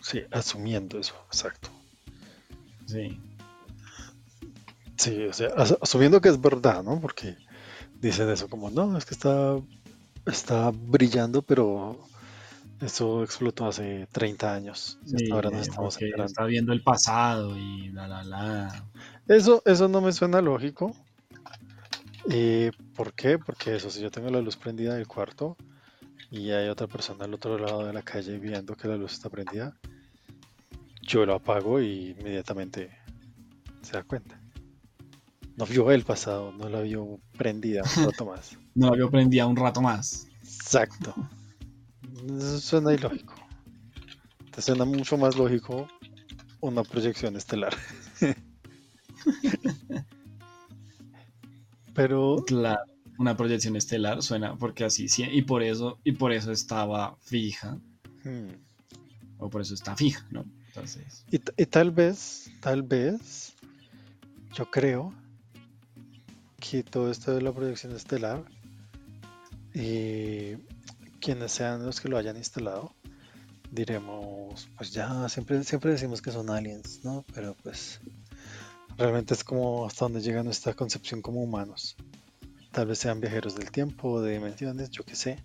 Sí, 0.00 0.22
asumiendo 0.30 0.98
eso, 0.98 1.14
exacto. 1.30 1.70
Sí, 2.86 3.18
Sí, 4.96 5.24
o 5.26 5.32
sea, 5.32 5.48
as- 5.56 5.76
asumiendo 5.80 6.20
que 6.20 6.28
es 6.30 6.40
verdad, 6.40 6.82
¿no? 6.82 7.00
Porque 7.00 7.36
dicen 8.00 8.30
eso 8.30 8.48
como, 8.48 8.70
no, 8.70 8.96
es 8.96 9.04
que 9.04 9.14
está, 9.14 9.58
está 10.24 10.70
brillando, 10.72 11.42
pero 11.42 11.98
eso 12.80 13.22
explotó 13.22 13.66
hace 13.66 14.06
30 14.10 14.54
años. 14.54 14.98
sí, 15.04 15.16
hasta 15.16 15.34
ahora 15.34 15.50
eh, 15.50 15.60
estamos 15.60 15.98
está 16.00 16.44
viendo 16.44 16.72
el 16.72 16.82
pasado 16.82 17.56
y 17.58 17.88
la 17.90 18.08
la 18.08 18.24
la. 18.24 18.84
Eso, 19.28 19.62
eso 19.66 19.88
no 19.88 20.00
me 20.00 20.12
suena 20.12 20.40
lógico. 20.40 20.94
¿Y 22.28 22.70
por 22.94 23.14
qué? 23.14 23.38
Porque 23.38 23.76
eso, 23.76 23.90
si 23.90 24.00
yo 24.00 24.10
tengo 24.10 24.30
la 24.30 24.40
luz 24.40 24.56
prendida 24.56 24.94
del 24.94 25.06
cuarto 25.06 25.56
y 26.30 26.50
hay 26.50 26.68
otra 26.68 26.86
persona 26.86 27.24
al 27.24 27.34
otro 27.34 27.58
lado 27.58 27.86
de 27.86 27.92
la 27.92 28.02
calle 28.02 28.38
viendo 28.38 28.76
que 28.76 28.88
la 28.88 28.96
luz 28.96 29.12
está 29.12 29.30
prendida, 29.30 29.76
yo 31.02 31.24
lo 31.24 31.34
apago 31.34 31.80
y 31.80 32.16
inmediatamente 32.18 32.90
se 33.82 33.92
da 33.92 34.02
cuenta. 34.02 34.40
No 35.56 35.64
vio 35.66 35.90
el 35.90 36.04
pasado, 36.04 36.52
no 36.52 36.68
la 36.68 36.80
vio 36.80 37.20
prendida 37.38 37.82
un 37.96 38.06
rato 38.06 38.26
más. 38.26 38.58
No 38.74 38.90
la 38.90 38.96
vio 38.96 39.10
prendida 39.10 39.46
un 39.46 39.56
rato 39.56 39.80
más. 39.80 40.26
Exacto. 40.42 41.14
Eso 42.36 42.60
suena 42.60 42.92
ilógico. 42.92 43.34
Te 44.50 44.62
suena 44.62 44.84
mucho 44.84 45.16
más 45.16 45.36
lógico 45.36 45.86
una 46.60 46.82
proyección 46.82 47.36
estelar. 47.36 47.74
Pero 51.96 52.44
Claro, 52.46 52.84
una 53.18 53.36
proyección 53.36 53.74
estelar 53.74 54.22
suena 54.22 54.56
porque 54.56 54.84
así 54.84 55.08
sí, 55.08 55.24
y 55.24 55.42
por 55.42 55.62
eso 55.62 55.98
y 56.04 56.12
por 56.12 56.32
eso 56.32 56.52
estaba 56.52 57.16
fija 57.20 57.78
hmm, 58.24 58.52
o 59.38 59.48
por 59.48 59.62
eso 59.62 59.74
está 59.74 59.96
fija, 59.96 60.24
¿no? 60.30 60.44
Entonces, 60.68 61.24
Y, 61.30 61.36
y 61.36 61.66
tal 61.66 61.90
vez, 61.90 62.50
tal 62.60 62.82
vez, 62.82 63.54
yo 64.52 64.70
creo 64.70 65.14
que 66.60 66.82
todo 66.82 67.10
esto 67.10 67.34
de 67.34 67.40
la 67.40 67.52
proyección 67.52 67.96
estelar, 67.96 68.44
y 69.72 70.56
quienes 71.20 71.52
sean 71.52 71.84
los 71.84 72.00
que 72.00 72.08
lo 72.08 72.18
hayan 72.18 72.36
instalado, 72.36 72.92
diremos, 73.70 74.68
pues 74.76 74.92
ya, 74.92 75.28
siempre, 75.28 75.64
siempre 75.64 75.92
decimos 75.92 76.20
que 76.20 76.30
son 76.30 76.50
aliens, 76.50 77.00
¿no? 77.04 77.24
Pero 77.34 77.56
pues 77.62 78.00
realmente 78.96 79.34
es 79.34 79.44
como 79.44 79.86
hasta 79.86 80.04
donde 80.04 80.20
llega 80.20 80.42
nuestra 80.42 80.74
concepción 80.74 81.22
como 81.22 81.42
humanos. 81.42 81.96
Tal 82.72 82.86
vez 82.86 82.98
sean 82.98 83.20
viajeros 83.20 83.54
del 83.54 83.70
tiempo, 83.70 84.20
de 84.20 84.34
dimensiones, 84.34 84.90
yo 84.90 85.04
qué 85.04 85.16
sé. 85.16 85.42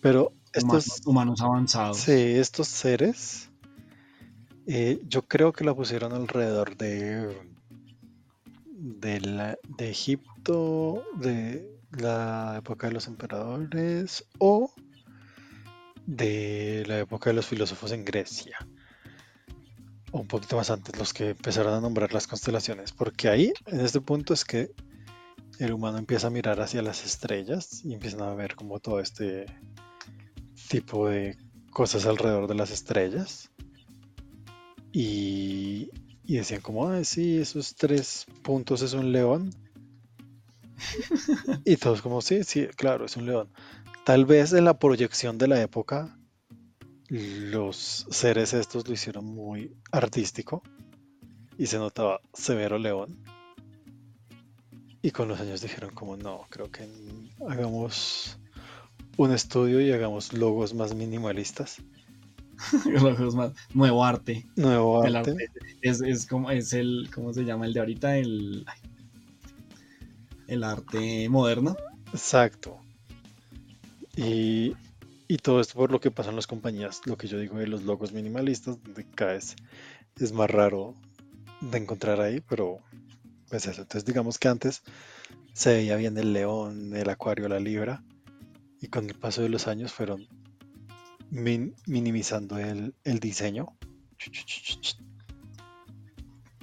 Pero 0.00 0.32
estos... 0.52 0.64
humanos, 0.86 1.02
humanos 1.06 1.40
avanzados. 1.40 1.96
Sí, 1.98 2.12
estos 2.12 2.68
seres, 2.68 3.50
eh, 4.66 5.00
yo 5.08 5.22
creo 5.22 5.52
que 5.52 5.64
la 5.64 5.74
pusieron 5.74 6.12
alrededor 6.12 6.76
de, 6.76 7.36
de, 8.66 9.20
la- 9.20 9.58
de 9.76 9.90
Egipto, 9.90 11.02
de 11.16 11.68
la 11.98 12.56
época 12.58 12.86
de 12.86 12.92
los 12.92 13.08
emperadores 13.08 14.24
o 14.38 14.72
de 16.06 16.84
la 16.86 17.00
época 17.00 17.30
de 17.30 17.34
los 17.34 17.46
filósofos 17.46 17.92
en 17.92 18.04
Grecia. 18.04 18.56
O 20.12 20.20
un 20.20 20.26
poquito 20.26 20.56
más 20.56 20.70
antes, 20.70 20.98
los 20.98 21.12
que 21.12 21.30
empezaron 21.30 21.74
a 21.74 21.80
nombrar 21.80 22.12
las 22.12 22.26
constelaciones, 22.26 22.92
porque 22.92 23.28
ahí, 23.28 23.52
en 23.66 23.80
este 23.80 24.00
punto, 24.00 24.34
es 24.34 24.44
que 24.44 24.72
el 25.58 25.72
humano 25.72 25.98
empieza 25.98 26.28
a 26.28 26.30
mirar 26.30 26.60
hacia 26.60 26.82
las 26.82 27.04
estrellas 27.04 27.84
y 27.84 27.94
empiezan 27.94 28.22
a 28.22 28.34
ver 28.34 28.56
como 28.56 28.80
todo 28.80 28.98
este 28.98 29.46
tipo 30.68 31.08
de 31.08 31.36
cosas 31.70 32.06
alrededor 32.06 32.48
de 32.48 32.54
las 32.54 32.70
estrellas. 32.70 33.50
Y, 34.92 35.90
y 36.24 36.36
decían 36.36 36.60
como, 36.60 36.88
ah, 36.88 37.04
sí, 37.04 37.38
esos 37.38 37.74
tres 37.74 38.26
puntos 38.42 38.82
es 38.82 38.94
un 38.94 39.12
león. 39.12 39.50
y 41.64 41.76
todos 41.76 42.02
como, 42.02 42.22
sí, 42.22 42.42
sí, 42.44 42.66
claro, 42.76 43.04
es 43.04 43.16
un 43.16 43.26
león. 43.26 43.48
Tal 44.04 44.24
vez 44.24 44.52
en 44.52 44.64
la 44.64 44.78
proyección 44.78 45.38
de 45.38 45.48
la 45.48 45.60
época, 45.60 46.16
los 47.10 48.06
seres 48.10 48.52
estos 48.54 48.86
lo 48.86 48.94
hicieron 48.94 49.24
muy 49.26 49.76
artístico 49.90 50.62
y 51.58 51.66
se 51.66 51.78
notaba 51.78 52.20
severo 52.32 52.78
león. 52.78 53.18
Y 55.02 55.10
con 55.10 55.28
los 55.28 55.40
años 55.40 55.60
dijeron 55.60 55.94
como, 55.94 56.16
no, 56.16 56.46
creo 56.50 56.70
que 56.70 56.88
hagamos 57.48 58.38
un 59.16 59.32
estudio 59.32 59.80
y 59.80 59.90
hagamos 59.92 60.32
logos 60.32 60.72
más 60.72 60.94
minimalistas. 60.94 61.82
Los 62.86 63.34
más- 63.34 63.52
nuevo 63.74 64.04
arte. 64.04 64.46
Nuevo 64.56 65.02
arte. 65.02 65.16
arte 65.16 65.50
es, 65.80 66.02
es 66.02 66.26
como 66.26 66.50
es 66.50 66.74
el 66.74 67.08
¿cómo 67.14 67.32
se 67.32 67.44
llama 67.44 67.64
el 67.64 67.72
de 67.72 67.80
ahorita? 67.80 68.18
El 68.18 68.66
el 70.46 70.64
arte 70.64 71.28
moderno. 71.28 71.76
Exacto. 72.12 72.78
Y, 74.16 74.74
y 75.30 75.36
todo 75.36 75.60
esto 75.60 75.74
por 75.74 75.92
lo 75.92 76.00
que 76.00 76.10
pasan 76.10 76.34
las 76.34 76.48
compañías, 76.48 77.02
lo 77.06 77.16
que 77.16 77.28
yo 77.28 77.38
digo 77.38 77.56
de 77.56 77.68
los 77.68 77.84
logos 77.84 78.12
minimalistas, 78.12 78.82
donde 78.82 79.06
cada 79.14 79.34
vez 79.34 79.54
es 80.16 80.32
más 80.32 80.50
raro 80.50 80.94
de 81.60 81.78
encontrar 81.78 82.20
ahí, 82.20 82.40
pero 82.40 82.80
pues 83.48 83.64
eso. 83.66 83.82
Entonces 83.82 84.04
digamos 84.04 84.40
que 84.40 84.48
antes 84.48 84.82
se 85.52 85.72
veía 85.74 85.94
bien 85.94 86.18
el 86.18 86.32
león, 86.32 86.96
el 86.96 87.08
acuario, 87.08 87.48
la 87.48 87.60
libra, 87.60 88.02
y 88.80 88.88
con 88.88 89.08
el 89.08 89.14
paso 89.14 89.42
de 89.42 89.50
los 89.50 89.68
años 89.68 89.92
fueron 89.92 90.26
min- 91.30 91.76
minimizando 91.86 92.58
el, 92.58 92.92
el 93.04 93.20
diseño. 93.20 93.68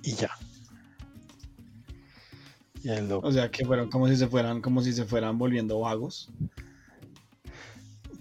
Y 0.03 0.12
ya. 0.12 0.32
O 3.19 3.32
sea 3.32 3.49
que 3.49 3.65
fueron 3.65 3.89
como 3.89 4.10
si 4.10 4.17
se 4.17 4.27
fueran, 4.27 4.62
como 4.62 4.82
si 4.82 4.91
se 4.91 5.06
fueran 5.06 5.38
volviendo 5.38 5.80
vagos. 5.80 6.30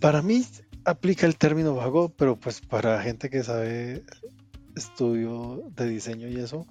Para 0.01 0.23
mí 0.23 0.45
aplica 0.85 1.27
el 1.27 1.37
término 1.37 1.75
vago, 1.75 2.11
pero 2.11 2.37
pues 2.37 2.61
para 2.61 3.03
gente 3.03 3.31
que 3.31 3.43
sabe 3.43 4.05
estudio 4.77 5.65
de 5.75 5.89
diseño 5.89 6.29
y 6.29 6.37
eso, 6.37 6.67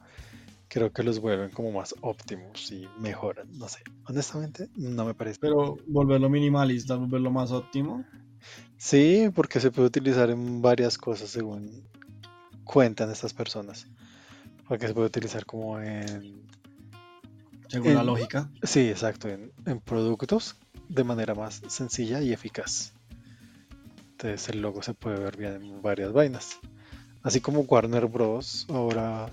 creo 0.68 0.92
que 0.92 1.04
los 1.04 1.20
vuelven 1.20 1.50
como 1.52 1.72
más 1.72 1.96
óptimos 2.02 2.72
y 2.72 2.88
mejoran. 3.00 3.48
No 3.58 3.68
sé, 3.68 3.80
honestamente 4.08 4.70
no 4.76 5.06
me 5.06 5.14
parece. 5.14 5.40
Pero 5.40 5.78
volverlo 5.88 6.30
minimalista, 6.30 6.96
volverlo 6.96 7.32
más 7.32 7.52
óptimo. 7.52 8.06
Sí, 8.78 9.30
porque 9.34 9.60
se 9.60 9.72
puede 9.72 9.88
utilizar 9.88 10.30
en 10.30 10.62
varias 10.62 10.98
cosas 10.98 11.30
según 11.30 11.88
cuentan 12.64 13.10
estas 13.12 13.34
personas. 13.34 13.88
porque 14.68 14.88
se 14.88 14.94
puede 14.94 15.08
utilizar 15.08 15.46
como 15.46 15.80
en... 15.80 16.44
Según 17.68 17.96
la 17.96 18.04
lógica. 18.04 18.50
Sí, 18.64 18.90
exacto, 18.90 19.28
en, 19.28 19.52
en 19.66 19.80
productos 19.80 20.56
de 20.88 21.04
manera 21.04 21.34
más 21.34 21.62
sencilla 21.68 22.22
y 22.22 22.32
eficaz. 22.32 22.95
Entonces 24.16 24.48
el 24.48 24.62
logo 24.62 24.82
se 24.82 24.94
puede 24.94 25.20
ver 25.20 25.36
bien 25.36 25.62
en 25.62 25.82
varias 25.82 26.14
vainas. 26.14 26.58
Así 27.22 27.42
como 27.42 27.62
Warner 27.62 28.06
Bros. 28.06 28.66
ahora 28.70 29.30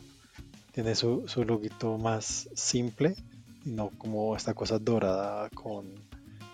tiene 0.72 0.96
su, 0.96 1.22
su 1.28 1.44
loguito 1.44 1.98
más 1.98 2.48
simple, 2.56 3.14
y 3.64 3.70
no 3.70 3.90
como 3.90 4.34
esta 4.34 4.54
cosa 4.54 4.80
dorada 4.80 5.48
con, 5.50 5.94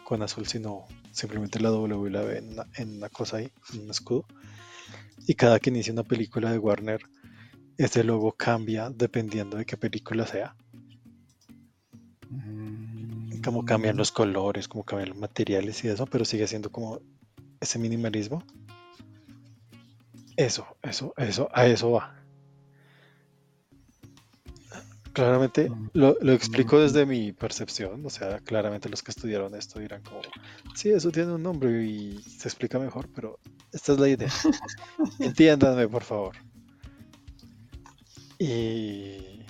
con 0.05 0.23
azul, 0.23 0.47
sino 0.47 0.85
simplemente 1.11 1.59
la 1.59 1.71
W 1.71 2.07
y 2.07 2.12
la 2.12 2.21
B 2.21 2.37
en 2.37 2.53
una, 2.53 2.67
en 2.77 2.97
una 2.99 3.09
cosa 3.09 3.38
ahí, 3.38 3.51
en 3.73 3.85
un 3.85 3.91
escudo. 3.91 4.27
Y 5.27 5.33
cada 5.35 5.59
que 5.59 5.71
inicia 5.71 5.95
una 5.95 6.03
película 6.03 6.53
de 6.53 6.59
Warner, 6.59 7.01
ese 7.79 8.05
logo 8.05 8.33
cambia 8.33 8.91
dependiendo 8.91 9.57
de 9.57 9.64
qué 9.64 9.79
película 9.79 10.27
sea. 10.27 10.55
Como 13.43 13.64
cambian 13.64 13.97
los 13.97 14.12
colores, 14.12 14.69
como 14.69 14.85
cambian 14.85 15.09
los 15.11 15.19
materiales 15.19 15.83
y 15.85 15.88
eso, 15.88 16.05
pero 16.05 16.27
sigue 16.27 16.47
siendo 16.47 16.71
como 16.71 17.01
ese 17.61 17.79
minimalismo. 17.79 18.42
Eso, 20.37 20.66
eso, 20.83 21.14
eso, 21.16 21.49
a 21.53 21.66
eso 21.66 21.90
va. 21.92 22.14
Claramente 25.12 25.68
Mm. 25.68 25.88
lo, 25.94 26.16
lo 26.21 26.33
explico 26.33 26.77
Mm. 26.77 26.81
desde 26.81 27.07
mi 27.07 27.33
percepción, 27.33 28.07
o 28.07 28.11
sea, 28.11 28.38
claramente 28.38 28.88
los 28.88 29.03
que 29.03 29.11
estudiaron 29.11 29.55
esto 29.57 29.81
dirán 29.81 30.03
como, 30.03 30.21
sí, 30.77 30.90
eso 30.90 31.11
tiene 31.11 31.33
un 31.33 31.42
nombre 31.42 31.85
y 31.85 32.23
se 32.23 32.47
explica 32.49 32.79
mejor, 32.79 33.09
pero 33.12 33.40
esta 33.73 33.92
es 33.94 33.99
la 33.99 34.09
idea. 34.09 34.29
Entiéndanme, 35.18 35.88
por 35.88 36.05
favor. 36.05 36.37
Y, 38.38 39.44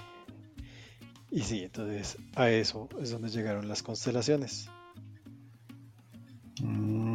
y 1.31 1.41
sí, 1.43 1.65
entonces 1.65 2.17
a 2.35 2.49
eso 2.51 2.89
es 3.03 3.11
donde 3.11 3.29
llegaron 3.29 3.69
las 3.69 3.83
constelaciones. 3.83 4.71
Mm, 6.63 7.08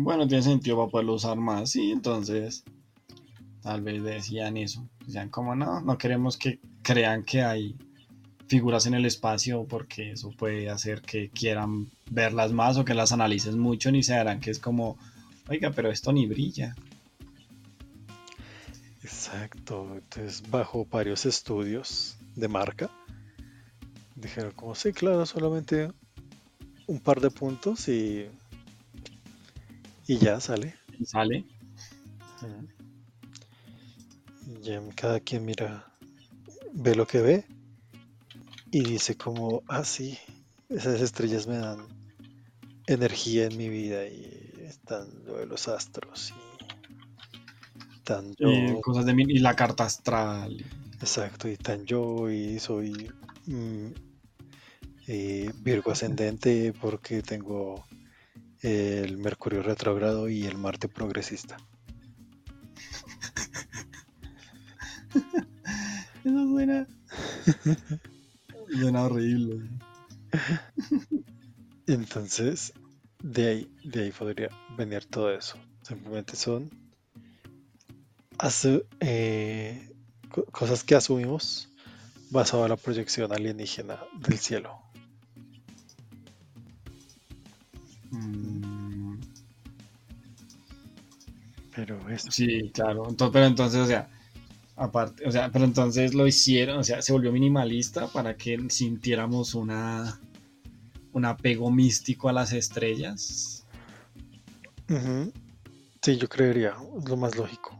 Bueno, 0.00 0.28
tiene 0.28 0.44
sentido 0.44 0.76
para 0.76 0.90
poderlo 0.90 1.14
usar 1.14 1.36
más, 1.38 1.70
sí, 1.70 1.90
entonces 1.90 2.62
tal 3.62 3.82
vez 3.82 4.00
decían 4.00 4.56
eso. 4.56 4.88
Decían 5.04 5.28
como 5.28 5.56
no, 5.56 5.80
no 5.80 5.98
queremos 5.98 6.36
que 6.36 6.60
crean 6.82 7.24
que 7.24 7.42
hay 7.42 7.76
figuras 8.46 8.86
en 8.86 8.94
el 8.94 9.04
espacio 9.06 9.64
porque 9.64 10.12
eso 10.12 10.30
puede 10.38 10.70
hacer 10.70 11.02
que 11.02 11.30
quieran 11.30 11.90
verlas 12.12 12.52
más 12.52 12.78
o 12.78 12.84
que 12.84 12.94
las 12.94 13.10
analicen 13.10 13.58
mucho 13.58 13.90
ni 13.90 14.04
se 14.04 14.14
darán 14.14 14.38
que 14.38 14.52
es 14.52 14.60
como, 14.60 14.96
oiga, 15.48 15.72
pero 15.72 15.90
esto 15.90 16.12
ni 16.12 16.28
brilla. 16.28 16.76
Exacto, 19.02 19.84
entonces 19.94 20.48
bajo 20.48 20.86
varios 20.86 21.26
estudios 21.26 22.16
de 22.36 22.46
marca, 22.46 22.88
dijeron 24.14 24.52
como, 24.52 24.76
sí, 24.76 24.92
claro, 24.92 25.26
solamente 25.26 25.90
un 26.86 27.00
par 27.00 27.20
de 27.20 27.30
puntos 27.30 27.88
y, 27.88 28.28
y 30.08 30.18
ya 30.18 30.40
sale. 30.40 30.74
Y 30.98 31.04
sale. 31.04 31.44
Ya 34.62 34.82
cada 34.96 35.20
quien 35.20 35.44
mira, 35.44 35.86
ve 36.72 36.94
lo 36.96 37.06
que 37.06 37.20
ve 37.20 37.44
y 38.72 38.80
dice 38.82 39.16
como, 39.16 39.62
ah, 39.68 39.84
sí, 39.84 40.18
esas 40.68 41.00
estrellas 41.00 41.46
me 41.46 41.58
dan 41.58 41.78
energía 42.86 43.46
en 43.46 43.56
mi 43.56 43.68
vida 43.68 44.06
y 44.06 44.24
están 44.66 45.08
lo 45.26 45.36
de 45.36 45.46
los 45.46 45.68
astros 45.68 46.32
y 46.32 48.02
tan 48.04 48.34
yo, 48.36 48.48
Y 48.50 48.80
cosas 48.80 49.04
de 49.04 49.12
mi- 49.14 49.24
y 49.28 49.38
la 49.38 49.54
carta 49.54 49.84
astral. 49.84 50.56
exacto, 51.00 51.48
y 51.48 51.56
tan 51.56 51.84
yo 51.84 52.30
y 52.30 52.58
soy 52.58 53.10
mm, 53.46 53.86
eh, 55.08 55.52
Virgo 55.62 55.90
ascendente 55.90 56.72
porque 56.72 57.22
tengo 57.22 57.84
el 58.62 59.18
Mercurio 59.18 59.62
retrógrado 59.62 60.28
y 60.28 60.44
el 60.46 60.56
Marte 60.58 60.88
progresista. 60.88 61.56
Eso 66.24 66.44
suena. 66.48 66.86
suena 68.80 69.02
horrible. 69.04 69.68
Entonces, 71.86 72.72
de 73.22 73.48
ahí, 73.48 73.70
de 73.84 74.02
ahí 74.04 74.10
podría 74.12 74.48
venir 74.76 75.04
todo 75.06 75.32
eso. 75.32 75.56
Simplemente 75.82 76.36
son 76.36 76.70
asu- 78.38 78.84
eh, 79.00 79.90
co- 80.30 80.44
cosas 80.46 80.84
que 80.84 80.94
asumimos 80.94 81.68
basado 82.30 82.64
en 82.64 82.70
la 82.70 82.76
proyección 82.76 83.32
alienígena 83.32 83.98
del 84.12 84.38
cielo. 84.38 84.82
Mm, 88.10 89.16
Pero 91.74 92.08
eso. 92.08 92.30
Sí, 92.30 92.70
claro. 92.72 93.08
Entonces, 93.08 93.32
pero 93.32 93.46
entonces, 93.46 93.80
o 93.80 93.86
sea, 93.86 94.08
aparte, 94.76 95.26
o 95.26 95.30
sea, 95.32 95.50
pero 95.50 95.64
entonces 95.64 96.14
lo 96.14 96.26
hicieron, 96.26 96.78
o 96.78 96.84
sea, 96.84 97.02
se 97.02 97.12
volvió 97.12 97.32
minimalista 97.32 98.08
para 98.08 98.36
que 98.36 98.58
sintiéramos 98.70 99.54
una 99.54 100.20
un 101.12 101.24
apego 101.24 101.70
místico 101.70 102.28
a 102.28 102.32
las 102.32 102.52
estrellas. 102.52 103.66
Ujú. 104.88 105.32
Sí, 106.02 106.16
yo 106.16 106.28
creería, 106.28 106.74
es 106.98 107.08
lo 107.08 107.16
más 107.16 107.36
lógico. 107.36 107.78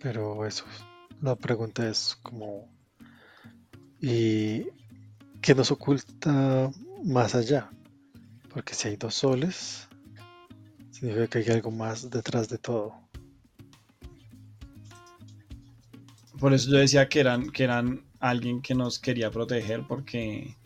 Pero 0.00 0.46
eso, 0.46 0.64
la 1.20 1.36
pregunta 1.36 1.88
es 1.88 2.16
como, 2.22 2.68
¿y 4.00 4.66
qué 5.46 5.54
nos 5.54 5.70
oculta 5.70 6.72
más 7.04 7.36
allá? 7.36 7.70
Porque 8.52 8.74
si 8.74 8.88
hay 8.88 8.96
dos 8.96 9.14
soles, 9.14 9.88
significa 10.90 11.28
que 11.28 11.38
hay 11.38 11.48
algo 11.50 11.70
más 11.70 12.10
detrás 12.10 12.48
de 12.48 12.58
todo. 12.58 12.92
Por 16.40 16.52
eso 16.52 16.72
yo 16.72 16.78
decía 16.78 17.08
que 17.08 17.20
eran, 17.20 17.48
que 17.50 17.62
eran 17.62 18.04
alguien 18.18 18.60
que 18.60 18.74
nos 18.74 18.98
quería 18.98 19.30
proteger 19.30 19.86
porque 19.86 20.56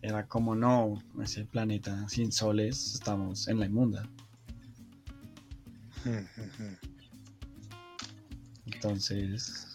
era 0.00 0.26
como 0.26 0.54
no, 0.54 0.94
ese 1.22 1.44
planeta 1.44 2.08
sin 2.08 2.32
soles 2.32 2.94
estamos 2.94 3.48
en 3.48 3.60
la 3.60 3.66
inmunda. 3.66 4.08
Entonces. 8.64 9.65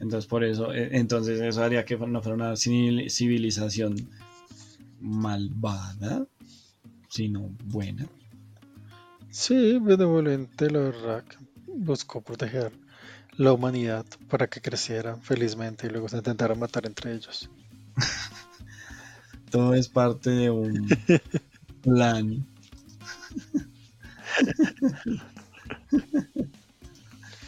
Entonces 0.00 0.26
por 0.26 0.44
eso, 0.44 0.72
eh, 0.74 0.90
entonces 0.92 1.40
eso 1.40 1.62
haría 1.64 1.84
que 1.84 1.96
no 1.96 2.20
fuera 2.22 2.34
una 2.36 2.56
civil- 2.56 3.08
civilización 3.10 4.10
malvada, 5.00 6.26
sino 7.08 7.50
buena. 7.64 8.06
Sí, 9.30 9.78
benevolente, 9.80 10.70
la 10.70 10.80
verdad, 10.80 11.24
que 11.24 11.36
buscó 11.74 12.20
proteger 12.22 12.72
la 13.36 13.52
humanidad 13.52 14.06
para 14.28 14.46
que 14.48 14.60
crecieran 14.60 15.20
felizmente 15.22 15.86
y 15.86 15.90
luego 15.90 16.08
se 16.08 16.16
intentaran 16.18 16.58
matar 16.58 16.86
entre 16.86 17.14
ellos. 17.14 17.50
Todo 19.50 19.74
es 19.74 19.88
parte 19.88 20.30
de 20.30 20.50
un 20.50 20.86
plan. 21.82 22.46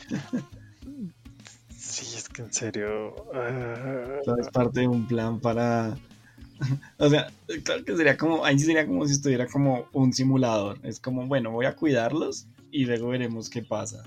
Que 2.38 2.44
en 2.44 2.52
serio. 2.52 3.16
Todo 4.24 4.38
es 4.38 4.48
parte 4.50 4.80
de 4.80 4.86
un 4.86 5.08
plan 5.08 5.40
para. 5.40 5.98
O 6.98 7.08
sea, 7.08 7.32
claro 7.64 7.84
que 7.84 7.96
sería 7.96 8.16
como. 8.16 8.44
Ahí 8.44 8.56
sería 8.60 8.86
como 8.86 9.04
si 9.08 9.14
estuviera 9.14 9.48
como 9.48 9.88
un 9.92 10.12
simulador. 10.12 10.78
Es 10.84 11.00
como, 11.00 11.26
bueno, 11.26 11.50
voy 11.50 11.66
a 11.66 11.74
cuidarlos 11.74 12.46
y 12.70 12.84
luego 12.84 13.08
veremos 13.08 13.50
qué 13.50 13.62
pasa. 13.62 14.04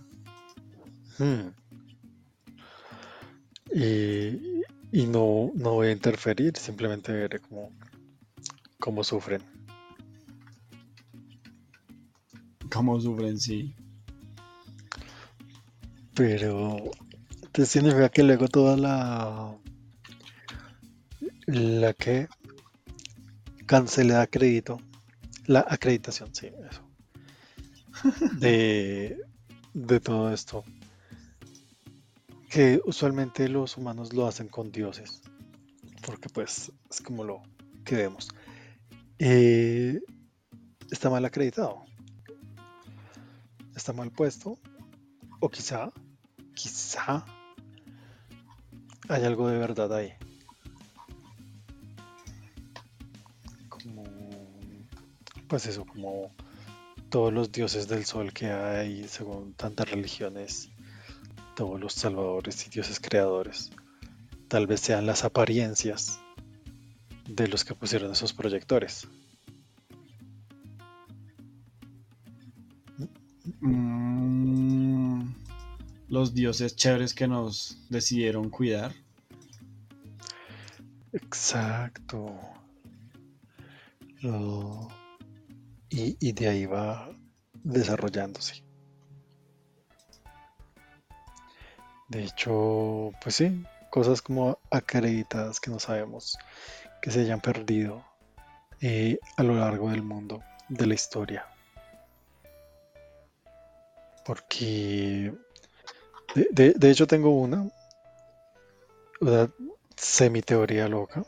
hmm. 1.17 1.49
Y, 3.73 4.61
y 4.93 5.07
no, 5.07 5.51
no 5.53 5.73
voy 5.73 5.87
a 5.87 5.91
interferir, 5.91 6.55
simplemente 6.55 7.11
veré 7.11 7.39
cómo, 7.39 7.69
cómo 8.79 9.03
sufren. 9.03 9.41
Cómo 12.69 12.99
sufren, 13.01 13.37
sí. 13.37 13.75
Pero 16.15 16.91
entonces 17.51 17.73
significa 17.73 18.07
que 18.07 18.23
luego 18.23 18.47
toda 18.47 18.77
la 18.77 19.57
la 21.47 21.93
que 21.93 22.29
cancelé 23.65 24.13
de 24.13 24.29
crédito, 24.29 24.77
la 25.47 25.65
acreditación, 25.67 26.33
sí, 26.33 26.47
eso. 26.69 26.81
De, 28.39 29.17
de 29.73 29.99
todo 29.99 30.31
esto. 30.33 30.63
Que 32.49 32.79
usualmente 32.85 33.49
los 33.49 33.75
humanos 33.75 34.13
lo 34.13 34.27
hacen 34.27 34.47
con 34.47 34.71
dioses. 34.71 35.21
Porque 36.05 36.29
pues 36.29 36.71
es 36.89 37.01
como 37.01 37.25
lo 37.25 37.41
que 37.83 37.95
vemos. 37.97 38.29
Eh, 39.19 39.99
está 40.89 41.09
mal 41.09 41.25
acreditado. 41.25 41.83
está 43.75 43.91
mal 43.91 44.09
puesto. 44.09 44.57
O 45.41 45.49
quizá, 45.49 45.91
quizá 46.53 47.25
hay 49.09 49.23
algo 49.23 49.47
de 49.49 49.57
verdad 49.57 49.93
ahí. 49.93 50.13
Como, 53.69 54.03
pues 55.47 55.65
eso, 55.67 55.85
como 55.85 56.31
todos 57.09 57.33
los 57.33 57.51
dioses 57.51 57.87
del 57.87 58.05
sol 58.05 58.31
que 58.33 58.51
hay 58.51 59.07
según 59.07 59.53
tantas 59.53 59.89
religiones, 59.89 60.69
todos 61.55 61.79
los 61.79 61.93
salvadores 61.93 62.65
y 62.67 62.69
dioses 62.69 62.99
creadores, 62.99 63.71
tal 64.47 64.67
vez 64.67 64.79
sean 64.81 65.05
las 65.05 65.23
apariencias 65.23 66.19
de 67.27 67.47
los 67.47 67.65
que 67.65 67.75
pusieron 67.75 68.11
esos 68.11 68.33
proyectores. 68.33 69.07
Mm, 73.59 74.70
los 76.11 76.35
dioses 76.35 76.75
chéveres 76.75 77.15
que 77.15 77.27
nos 77.27 77.77
decidieron 77.89 78.49
cuidar. 78.49 78.93
Exacto. 81.13 82.39
y, 85.89 86.15
y 86.19 86.31
de 86.33 86.47
ahí 86.47 86.65
va 86.67 87.09
desarrollándose. 87.63 88.63
De 92.09 92.25
hecho, 92.25 93.11
pues 93.23 93.35
sí, 93.35 93.63
cosas 93.89 94.21
como 94.21 94.59
acreditadas 94.69 95.59
que 95.59 95.71
no 95.71 95.79
sabemos 95.79 96.37
que 97.01 97.09
se 97.09 97.21
hayan 97.21 97.41
perdido 97.41 98.05
eh, 98.81 99.17
a 99.37 99.43
lo 99.43 99.55
largo 99.55 99.89
del 99.89 100.03
mundo, 100.03 100.43
de 100.69 100.87
la 100.87 100.93
historia. 100.93 101.45
Porque, 104.25 105.33
de, 106.35 106.73
de 106.73 106.91
hecho, 106.91 107.07
tengo 107.07 107.29
una, 107.31 107.69
una 109.19 109.51
semi-teoría 109.95 110.87
loca. 110.87 111.23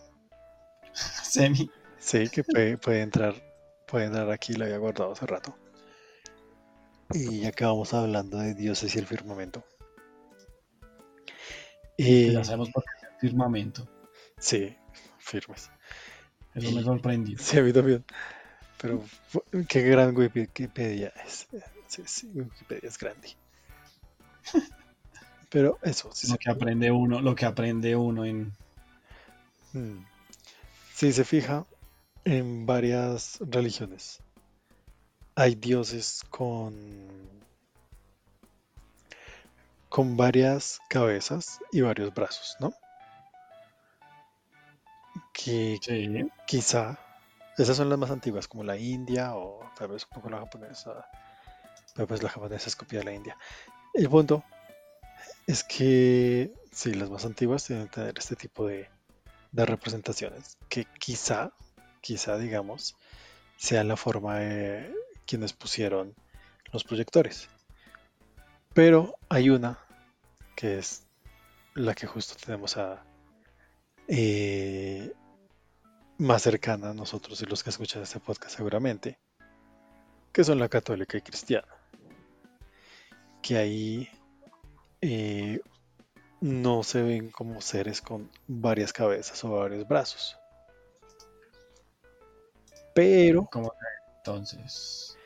Semi. 0.94 1.70
Sí, 2.00 2.30
que 2.30 2.44
puede, 2.44 2.78
puede 2.78 3.02
entrar, 3.02 3.34
puede 3.88 4.06
entrar 4.06 4.30
aquí, 4.30 4.54
la 4.54 4.66
había 4.66 4.78
guardado 4.78 5.14
hace 5.14 5.26
rato. 5.26 5.56
Y 7.14 7.42
ya 7.42 7.52
que 7.52 7.64
vamos 7.64 7.94
hablando 7.94 8.40
de 8.40 8.54
dioses 8.54 8.94
y 8.96 9.00
el 9.00 9.06
firmamento. 9.06 9.64
Y 11.96 12.34
ya 12.34 12.44
sabemos 12.44 12.72
por 12.72 12.84
qué 12.84 13.08
el 13.08 13.20
firmamento. 13.20 13.88
Sí, 14.38 14.76
firmes. 15.20 15.72
Eso 16.54 16.72
me 16.72 16.84
sorprendió. 16.84 17.38
Sí, 17.40 17.58
a 17.60 17.62
mí 17.62 17.72
también. 17.72 18.04
Pero 18.82 19.02
qué 19.70 19.82
gran 19.84 20.16
Wikipedia 20.16 21.14
es. 21.26 21.48
Sí, 21.88 22.04
sí, 22.06 22.32
Wikipedia 22.34 22.90
es 22.90 22.98
grande. 22.98 23.30
Pero 25.54 25.78
eso, 25.84 26.10
sí. 26.12 26.28
Lo 26.32 26.38
que 26.40 26.50
aprende 26.50 26.90
uno, 26.90 27.22
lo 27.22 27.36
que 27.36 27.46
aprende 27.46 27.96
uno 27.96 28.26
en. 28.26 28.52
Hmm. 29.72 30.04
Si 30.96 31.14
se 31.14 31.24
fija 31.24 31.68
en 32.26 32.66
varias 32.66 33.38
religiones, 33.40 34.20
hay 35.36 35.54
dioses 35.54 36.24
con 36.32 36.84
con 39.90 40.18
varias 40.18 40.80
cabezas 40.90 41.60
y 41.72 41.82
varios 41.82 42.12
brazos, 42.16 42.58
¿no? 42.60 42.74
Que 45.34 45.78
quizá 46.48 46.98
esas 47.60 47.78
son 47.78 47.90
las 47.90 48.00
más 48.00 48.10
antiguas, 48.10 48.48
como 48.48 48.64
la 48.64 48.76
India 48.76 49.36
o 49.36 49.60
tal 49.78 49.90
vez 49.90 50.04
un 50.06 50.16
poco 50.16 50.32
la 50.32 50.40
japonesa, 50.40 51.08
pero 51.94 52.08
pues 52.08 52.24
la 52.24 52.30
japonesa 52.30 52.70
es 52.70 52.76
copia 52.76 53.00
de 53.00 53.06
la 53.06 53.14
India. 53.14 53.38
El 53.94 54.10
punto 54.10 54.44
es 55.48 55.64
que 55.64 56.54
sí, 56.72 56.94
las 56.94 57.10
más 57.10 57.26
antiguas 57.26 57.66
tienen 57.66 57.88
que 57.88 57.96
tener 57.96 58.18
este 58.18 58.36
tipo 58.36 58.68
de, 58.68 58.90
de 59.52 59.66
representaciones, 59.66 60.58
que 60.70 60.86
quizá, 61.00 61.54
quizá 62.02 62.38
digamos, 62.38 62.96
sean 63.58 63.88
la 63.88 63.98
forma 63.98 64.40
de 64.40 64.94
quienes 65.26 65.54
pusieron 65.54 66.16
los 66.72 66.84
proyectores. 66.84 67.50
Pero 68.74 69.16
hay 69.30 69.50
una 69.50 69.80
que 70.56 70.80
es 70.80 71.04
la 71.76 71.94
que 71.94 72.08
justo 72.08 72.36
tenemos 72.44 72.78
a 72.78 73.06
eh, 74.08 75.14
más 76.18 76.42
cercana 76.42 76.90
a 76.90 76.94
nosotros 76.94 77.42
y 77.42 77.46
los 77.46 77.64
que 77.64 77.70
escuchan 77.70 78.04
este 78.04 78.20
podcast 78.20 78.56
seguramente, 78.56 79.20
que 80.32 80.44
son 80.44 80.60
la 80.60 80.70
católica 80.70 81.18
y 81.18 81.22
cristiana. 81.22 81.68
Que 83.42 83.58
ahí 83.58 84.10
eh, 85.06 85.60
no 86.40 86.82
se 86.84 87.02
ven 87.02 87.30
como 87.30 87.60
seres 87.60 88.02
con 88.02 88.32
varias 88.48 88.94
cabezas 88.94 89.44
o 89.44 89.52
varios 89.52 89.86
brazos. 89.86 90.38
Pero. 92.96 93.46
Como 93.52 93.74
entonces. 94.18 95.18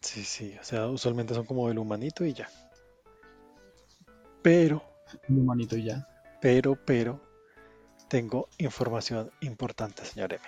Sí, 0.00 0.22
sí, 0.22 0.56
o 0.60 0.64
sea, 0.64 0.86
usualmente 0.86 1.34
son 1.34 1.44
como 1.44 1.68
el 1.70 1.78
humanito 1.78 2.24
y 2.24 2.34
ya. 2.34 2.48
Pero. 4.42 4.80
El 5.28 5.38
humanito 5.38 5.76
y 5.76 5.86
ya. 5.86 6.06
Pero, 6.40 6.78
pero. 6.84 7.20
Tengo 8.08 8.48
información 8.58 9.32
importante, 9.40 10.04
señor 10.04 10.34
M. 10.34 10.44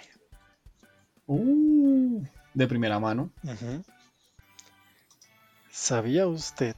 Uh, 1.26 2.22
de 2.54 2.68
primera 2.68 3.00
mano. 3.00 3.32
¿Sabía 5.72 6.28
usted 6.28 6.76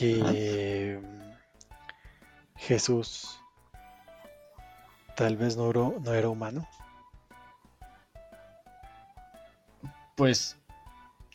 que 0.00 0.98
Jesús 2.56 3.38
tal 5.14 5.36
vez 5.36 5.58
no 5.58 5.70
no 5.72 6.14
era 6.14 6.30
humano? 6.30 6.66
Pues 10.16 10.56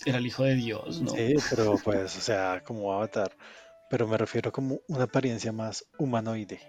era 0.04 0.18
el 0.18 0.26
hijo 0.26 0.44
de 0.44 0.56
Dios, 0.56 1.00
¿no? 1.02 1.12
Sí, 1.12 1.36
pero 1.52 1.78
pues, 1.84 2.18
o 2.18 2.22
sea, 2.22 2.64
como 2.66 2.92
avatar. 2.92 3.32
Pero 3.88 4.08
me 4.08 4.18
refiero 4.18 4.52
como 4.52 4.80
una 4.88 5.04
apariencia 5.04 5.52
más 5.52 5.86
humanoide. 6.00 6.60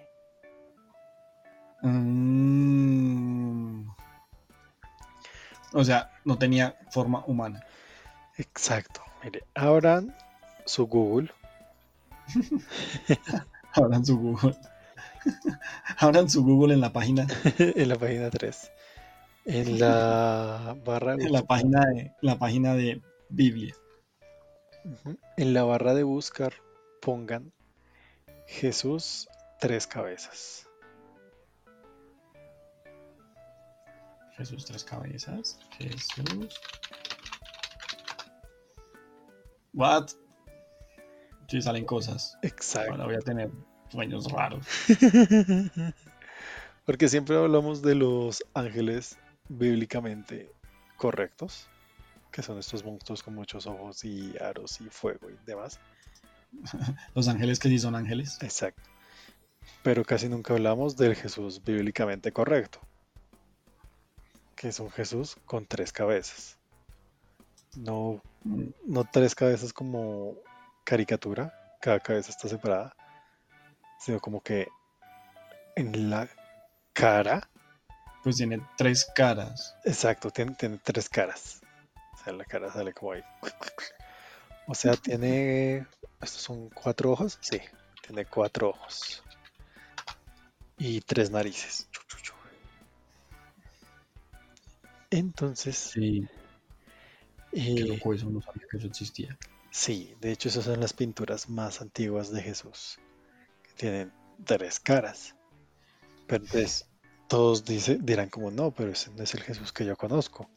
Mm. 1.80 2.76
O 5.72 5.82
sea, 5.82 6.10
no 6.26 6.36
tenía 6.36 6.76
forma 6.90 7.24
humana. 7.26 7.64
Exacto. 8.36 9.02
Mire, 9.24 9.44
abran 9.54 10.14
su 10.66 10.86
Google. 10.86 11.30
abran 13.72 14.04
su 14.04 14.18
Google. 14.18 14.56
abran 15.98 16.28
su 16.30 16.44
Google 16.44 16.74
en 16.74 16.80
la 16.80 16.92
página. 16.92 17.26
en 17.58 17.88
la 17.88 17.96
página 17.96 18.30
3. 18.30 18.70
En 19.46 19.78
la 19.78 20.76
barra. 20.84 21.14
En 21.14 21.32
la 21.32 21.42
página 21.42 21.84
de, 21.86 22.12
la 22.20 22.38
página 22.38 22.74
de 22.74 23.02
Biblia. 23.28 23.74
En 25.36 25.52
la 25.52 25.64
barra 25.64 25.94
de 25.94 26.02
buscar 26.02 26.52
pongan 27.00 27.52
Jesús 28.46 29.28
tres 29.60 29.86
cabezas. 29.86 30.68
Jesús 34.36 34.64
tres 34.64 34.84
cabezas. 34.84 35.58
Jesús. 35.78 36.60
What? 39.72 40.10
Sí, 41.48 41.62
salen 41.62 41.84
cosas. 41.84 42.38
Exacto. 42.42 42.92
Ahora 42.92 43.04
voy 43.06 43.14
a 43.14 43.20
tener 43.20 43.50
sueños 43.90 44.30
raros. 44.30 44.66
Porque 46.84 47.08
siempre 47.08 47.36
hablamos 47.36 47.82
de 47.82 47.94
los 47.94 48.44
ángeles 48.54 49.18
bíblicamente 49.48 50.52
correctos, 50.96 51.68
que 52.30 52.42
son 52.42 52.58
estos 52.58 52.84
monstruos 52.84 53.22
con 53.22 53.34
muchos 53.34 53.66
ojos 53.66 54.04
y 54.04 54.34
aros 54.38 54.80
y 54.80 54.88
fuego 54.88 55.30
y 55.30 55.36
demás. 55.44 55.80
Los 57.14 57.28
ángeles 57.28 57.58
que 57.58 57.68
sí 57.68 57.78
son 57.78 57.94
ángeles. 57.94 58.38
Exacto. 58.42 58.82
Pero 59.82 60.04
casi 60.04 60.28
nunca 60.28 60.54
hablamos 60.54 60.96
del 60.96 61.14
Jesús 61.14 61.62
bíblicamente 61.64 62.32
correcto, 62.32 62.80
que 64.54 64.68
es 64.68 64.80
un 64.80 64.90
Jesús 64.90 65.36
con 65.44 65.66
tres 65.66 65.92
cabezas. 65.92 66.58
No, 67.76 68.22
mm. 68.44 68.64
no 68.86 69.04
tres 69.10 69.34
cabezas 69.34 69.72
como 69.72 70.36
caricatura, 70.86 71.52
cada 71.80 72.00
cabeza 72.00 72.30
está 72.30 72.48
separada, 72.48 72.96
sino 73.98 74.20
como 74.20 74.40
que 74.40 74.68
en 75.74 76.08
la 76.08 76.28
cara 76.94 77.50
pues 78.22 78.36
tiene 78.36 78.60
tres 78.76 79.06
caras. 79.14 79.76
Exacto, 79.84 80.30
tiene, 80.30 80.54
tiene 80.54 80.80
tres 80.82 81.08
caras. 81.08 81.60
O 82.14 82.24
sea, 82.24 82.32
la 82.32 82.44
cara 82.44 82.72
sale 82.72 82.92
como 82.92 83.12
ahí. 83.12 83.22
O 84.66 84.74
sea, 84.74 84.96
tiene. 84.96 85.86
¿Estos 86.20 86.42
son 86.42 86.68
cuatro 86.70 87.12
ojos? 87.12 87.38
Sí, 87.40 87.60
tiene 88.04 88.24
cuatro 88.24 88.70
ojos. 88.70 89.22
Y 90.76 91.00
tres 91.02 91.30
narices. 91.30 91.88
Entonces. 95.10 95.76
Sí. 95.76 96.26
Qué 97.52 97.60
Y 97.60 97.78
loco 97.84 98.12
eso, 98.12 98.28
no 98.28 98.42
sabía 98.42 98.66
que 98.68 98.78
eso 98.78 98.88
existía. 98.88 99.38
Sí, 99.76 100.14
de 100.20 100.32
hecho 100.32 100.48
esas 100.48 100.64
son 100.64 100.80
las 100.80 100.94
pinturas 100.94 101.50
más 101.50 101.82
antiguas 101.82 102.30
de 102.30 102.42
Jesús, 102.42 102.98
que 103.62 103.72
tienen 103.74 104.12
tres 104.44 104.80
caras. 104.80 105.36
Pero 106.26 106.44
entonces 106.44 106.88
todos 107.28 107.64
dice, 107.64 107.98
dirán 108.00 108.30
como, 108.30 108.50
no, 108.50 108.72
pero 108.72 108.92
ese 108.92 109.10
no 109.10 109.22
es 109.22 109.34
el 109.34 109.42
Jesús 109.42 109.72
que 109.72 109.84
yo 109.84 109.94
conozco. 109.96 110.48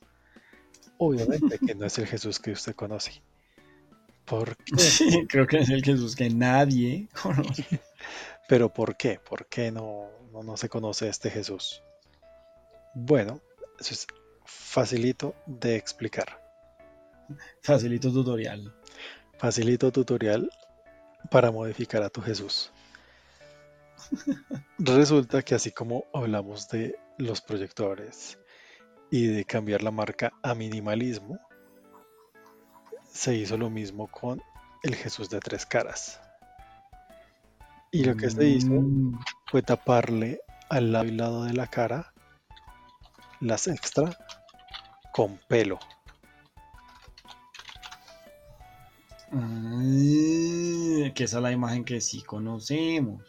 Obviamente 0.98 1.60
que 1.60 1.76
no 1.76 1.86
es 1.86 1.98
el 1.98 2.08
Jesús 2.08 2.40
que 2.40 2.52
usted 2.52 2.76
conoce. 2.76 3.22
¿Por 4.26 4.56
qué? 4.64 4.78
Sí, 4.80 5.28
creo 5.28 5.46
que 5.46 5.60
es 5.60 5.70
el 5.70 5.84
Jesús 5.84 6.16
que 6.16 6.30
nadie 6.30 7.10
conoce. 7.22 7.66
Pero 8.48 8.74
¿por 8.74 8.96
qué? 8.96 9.20
¿Por 9.20 9.48
qué 9.48 9.70
no, 9.72 10.10
no, 10.32 10.44
no 10.44 10.56
se 10.56 10.70
conoce 10.70 11.10
este 11.10 11.30
Jesús? 11.30 11.84
Bueno, 12.96 13.42
eso 13.80 13.94
es 13.94 14.08
facilito 14.46 15.36
de 15.46 15.76
explicar. 15.76 16.49
Facilito 17.62 18.12
tutorial. 18.12 18.74
Facilito 19.38 19.92
tutorial 19.92 20.50
para 21.32 21.52
modificar 21.52 22.04
a 22.04 22.10
tu 22.10 22.22
Jesús. 22.22 22.72
Resulta 24.78 25.42
que 25.42 25.56
así 25.56 25.72
como 25.72 26.06
hablamos 26.14 26.68
de 26.70 26.98
los 27.18 27.42
proyectores 27.42 28.38
y 29.12 29.28
de 29.28 29.46
cambiar 29.46 29.84
la 29.84 29.92
marca 29.92 30.34
a 30.44 30.56
minimalismo, 30.56 31.38
se 33.12 33.36
hizo 33.36 33.58
lo 33.58 33.70
mismo 33.70 34.08
con 34.08 34.42
el 34.84 34.96
Jesús 34.96 35.30
de 35.30 35.40
tres 35.40 35.66
caras. 35.66 36.22
Y 37.92 38.04
lo 38.04 38.16
que 38.16 38.30
se 38.30 38.48
hizo 38.48 38.70
Mm, 38.70 39.20
fue 39.48 39.62
taparle 39.64 40.42
al 40.70 40.92
lado 40.92 41.06
y 41.06 41.12
lado 41.12 41.44
de 41.44 41.54
la 41.54 41.68
cara 41.68 42.14
las 43.40 43.68
extra 43.68 44.18
con 45.12 45.38
pelo. 45.48 45.80
Ah, 49.32 51.12
que 51.14 51.24
esa 51.24 51.38
es 51.38 51.44
la 51.44 51.52
imagen 51.52 51.86
que 51.86 52.02
sí 52.02 52.22
conocemos. 52.22 53.24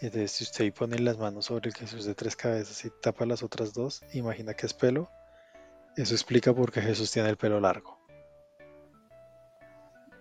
Entonces, 0.00 0.30
si 0.30 0.44
usted 0.44 0.72
pone 0.72 0.98
las 0.98 1.18
manos 1.18 1.46
sobre 1.46 1.70
el 1.70 1.74
Jesús 1.74 2.04
de 2.04 2.14
tres 2.14 2.36
cabezas 2.36 2.84
y 2.84 2.90
tapa 3.02 3.26
las 3.26 3.42
otras 3.42 3.72
dos, 3.74 4.02
imagina 4.12 4.54
que 4.54 4.66
es 4.66 4.74
pelo. 4.74 5.10
Eso 5.96 6.14
explica 6.14 6.54
por 6.54 6.70
qué 6.70 6.80
Jesús 6.80 7.10
tiene 7.10 7.28
el 7.28 7.36
pelo 7.36 7.60
largo. 7.60 7.98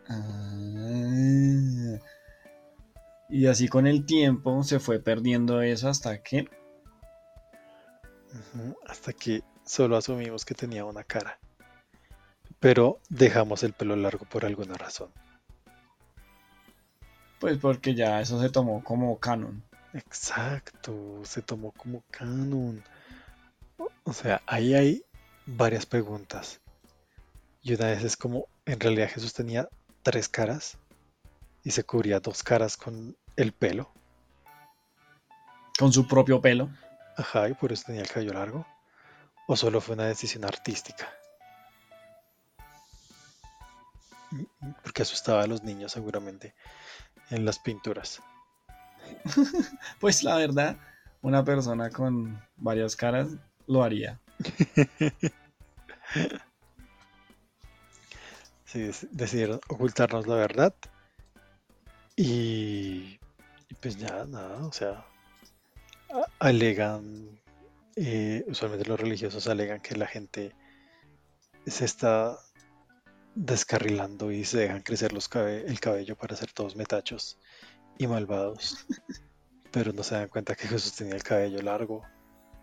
Ah, 0.10 0.48
y 3.30 3.46
así 3.46 3.68
con 3.68 3.86
el 3.86 4.06
tiempo 4.06 4.64
se 4.64 4.80
fue 4.80 5.00
perdiendo 5.00 5.62
eso 5.62 5.90
hasta 5.90 6.24
que 6.24 6.50
Hasta 8.88 9.14
que 9.14 9.44
solo 9.66 9.98
asumimos 9.98 10.46
que 10.46 10.56
tenía 10.56 10.86
una 10.86 11.04
cara. 11.04 11.40
Pero 12.60 13.00
dejamos 13.10 13.64
el 13.64 13.74
pelo 13.74 13.96
largo 13.96 14.26
por 14.26 14.46
alguna 14.46 14.74
razón. 14.76 15.12
Pues 17.40 17.58
porque 17.60 17.94
ya 17.94 18.20
eso 18.20 18.42
se 18.42 18.50
tomó 18.50 18.84
como 18.84 19.20
canon. 19.20 19.64
Exacto, 19.94 21.22
se 21.24 21.42
tomó 21.42 21.72
como 21.72 22.04
canon. 22.10 22.84
O- 24.04 24.14
sea, 24.14 24.42
ahí 24.48 24.74
hay 24.74 25.04
varias 25.46 25.86
preguntas. 25.86 26.60
Y 27.62 27.74
una 27.76 27.88
vez 27.88 28.04
es 28.04 28.18
como, 28.18 28.48
en 28.66 28.80
realidad 28.80 29.10
Jesús 29.10 29.34
tenía 29.34 29.70
tres 30.02 30.28
caras 30.30 30.78
y 31.64 31.72
se 31.72 31.84
cubría 31.84 32.20
dos 32.20 32.42
caras 32.42 32.76
con 32.78 33.16
el 33.36 33.52
pelo. 33.52 33.92
Con 35.78 35.94
su 35.94 36.08
propio 36.08 36.42
pelo. 36.42 36.70
Ajá, 37.18 37.50
y 37.50 37.54
por 37.54 37.72
eso 37.72 37.84
tenía 37.86 38.02
el 38.02 38.08
cabello 38.10 38.34
largo. 38.34 38.66
O 39.48 39.56
solo 39.56 39.80
fue 39.80 39.96
una 39.96 40.06
decisión 40.06 40.44
artística. 40.46 41.08
Porque 44.84 45.02
asustaba 45.02 45.44
a 45.44 45.48
los 45.48 45.64
niños 45.64 45.92
seguramente 45.92 46.56
en 47.30 47.46
las 47.46 47.60
pinturas. 47.60 48.22
Pues 50.00 50.24
la 50.24 50.36
verdad, 50.36 50.78
una 51.22 51.44
persona 51.44 51.90
con 51.90 52.42
varias 52.58 52.96
caras 52.96 53.30
lo 53.68 53.84
haría. 53.84 54.20
Sí, 58.66 58.92
decidieron 59.12 59.62
ocultarnos 59.70 60.28
la 60.28 60.36
verdad. 60.36 60.76
Y, 62.18 63.18
y 63.70 63.74
pues 63.80 63.96
ya, 63.96 64.26
nada, 64.26 64.68
o 64.68 64.74
sea, 64.74 65.06
alegan, 66.40 67.40
eh, 67.96 68.44
usualmente 68.48 68.88
los 68.90 69.00
religiosos 69.00 69.48
alegan 69.48 69.80
que 69.80 69.96
la 69.96 70.06
gente 70.06 70.54
se 71.66 71.86
está 71.86 72.38
descarrilando 73.40 74.32
y 74.32 74.44
se 74.44 74.58
dejan 74.58 74.82
crecer 74.82 75.14
los 75.14 75.30
cabe- 75.30 75.66
el 75.68 75.80
cabello 75.80 76.16
para 76.16 76.36
ser 76.36 76.52
todos 76.52 76.76
metachos 76.76 77.38
y 77.98 78.08
malvados. 78.08 78.86
Pero 79.72 79.94
no 79.94 80.02
se 80.02 80.16
dan 80.16 80.30
cuenta 80.30 80.56
que 80.56 80.68
Jesús 80.68 80.94
tenía 80.94 81.16
el 81.16 81.24
cabello 81.24 81.62
largo 81.62 82.02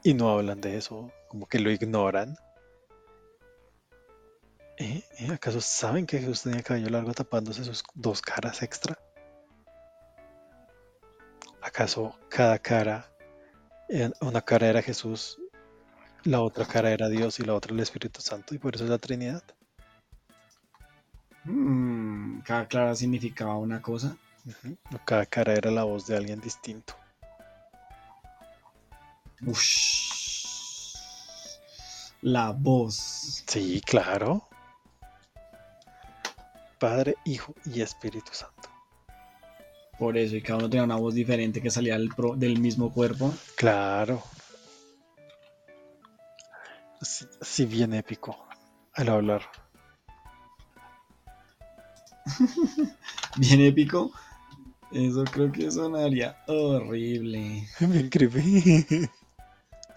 y 0.02 0.14
no 0.14 0.30
hablan 0.30 0.60
de 0.60 0.76
eso, 0.76 1.12
como 1.28 1.46
que 1.46 1.60
lo 1.60 1.70
ignoran. 1.70 2.36
¿Eh? 4.76 5.04
¿Eh? 5.20 5.30
¿Acaso 5.32 5.60
saben 5.60 6.06
que 6.06 6.18
Jesús 6.18 6.42
tenía 6.42 6.58
el 6.58 6.64
cabello 6.64 6.90
largo 6.90 7.12
tapándose 7.12 7.62
sus 7.62 7.84
dos 7.94 8.20
caras 8.20 8.60
extra? 8.62 8.98
¿Acaso 11.62 12.18
cada 12.28 12.58
cara, 12.58 13.10
una 14.20 14.42
cara 14.42 14.66
era 14.66 14.82
Jesús, 14.82 15.38
la 16.24 16.40
otra 16.40 16.66
cara 16.66 16.90
era 16.90 17.08
Dios 17.08 17.38
y 17.38 17.44
la 17.44 17.54
otra 17.54 17.72
el 17.72 17.80
Espíritu 17.80 18.20
Santo 18.20 18.54
y 18.54 18.58
por 18.58 18.74
eso 18.74 18.84
es 18.84 18.90
la 18.90 18.98
Trinidad? 18.98 19.42
Mm, 21.44 22.40
cada 22.40 22.66
clara 22.66 22.94
significaba 22.94 23.56
una 23.58 23.80
cosa. 23.82 24.16
Cada 25.04 25.26
cara 25.26 25.54
era 25.54 25.70
la 25.70 25.84
voz 25.84 26.06
de 26.06 26.16
alguien 26.16 26.40
distinto. 26.40 26.94
Ush. 29.46 30.94
La 32.22 32.50
voz. 32.52 33.44
Sí, 33.46 33.80
claro. 33.84 34.48
Padre, 36.78 37.16
Hijo 37.24 37.54
y 37.64 37.80
Espíritu 37.82 38.32
Santo. 38.32 38.68
Por 39.98 40.16
eso, 40.18 40.34
y 40.36 40.42
cada 40.42 40.58
uno 40.58 40.68
tenía 40.70 40.84
una 40.84 40.96
voz 40.96 41.14
diferente 41.14 41.62
que 41.62 41.70
salía 41.70 41.94
del, 41.94 42.08
pro- 42.08 42.34
del 42.36 42.58
mismo 42.58 42.92
cuerpo. 42.92 43.32
Claro. 43.56 44.22
Sí, 47.00 47.26
sí, 47.40 47.64
bien 47.66 47.92
épico 47.94 48.36
al 48.94 49.08
hablar. 49.10 49.42
Bien 53.36 53.60
épico. 53.60 54.12
Eso 54.92 55.24
creo 55.24 55.50
que 55.52 55.70
sonaría 55.70 56.36
horrible. 56.46 57.68
Bien 57.80 58.08
creepy. 58.08 59.08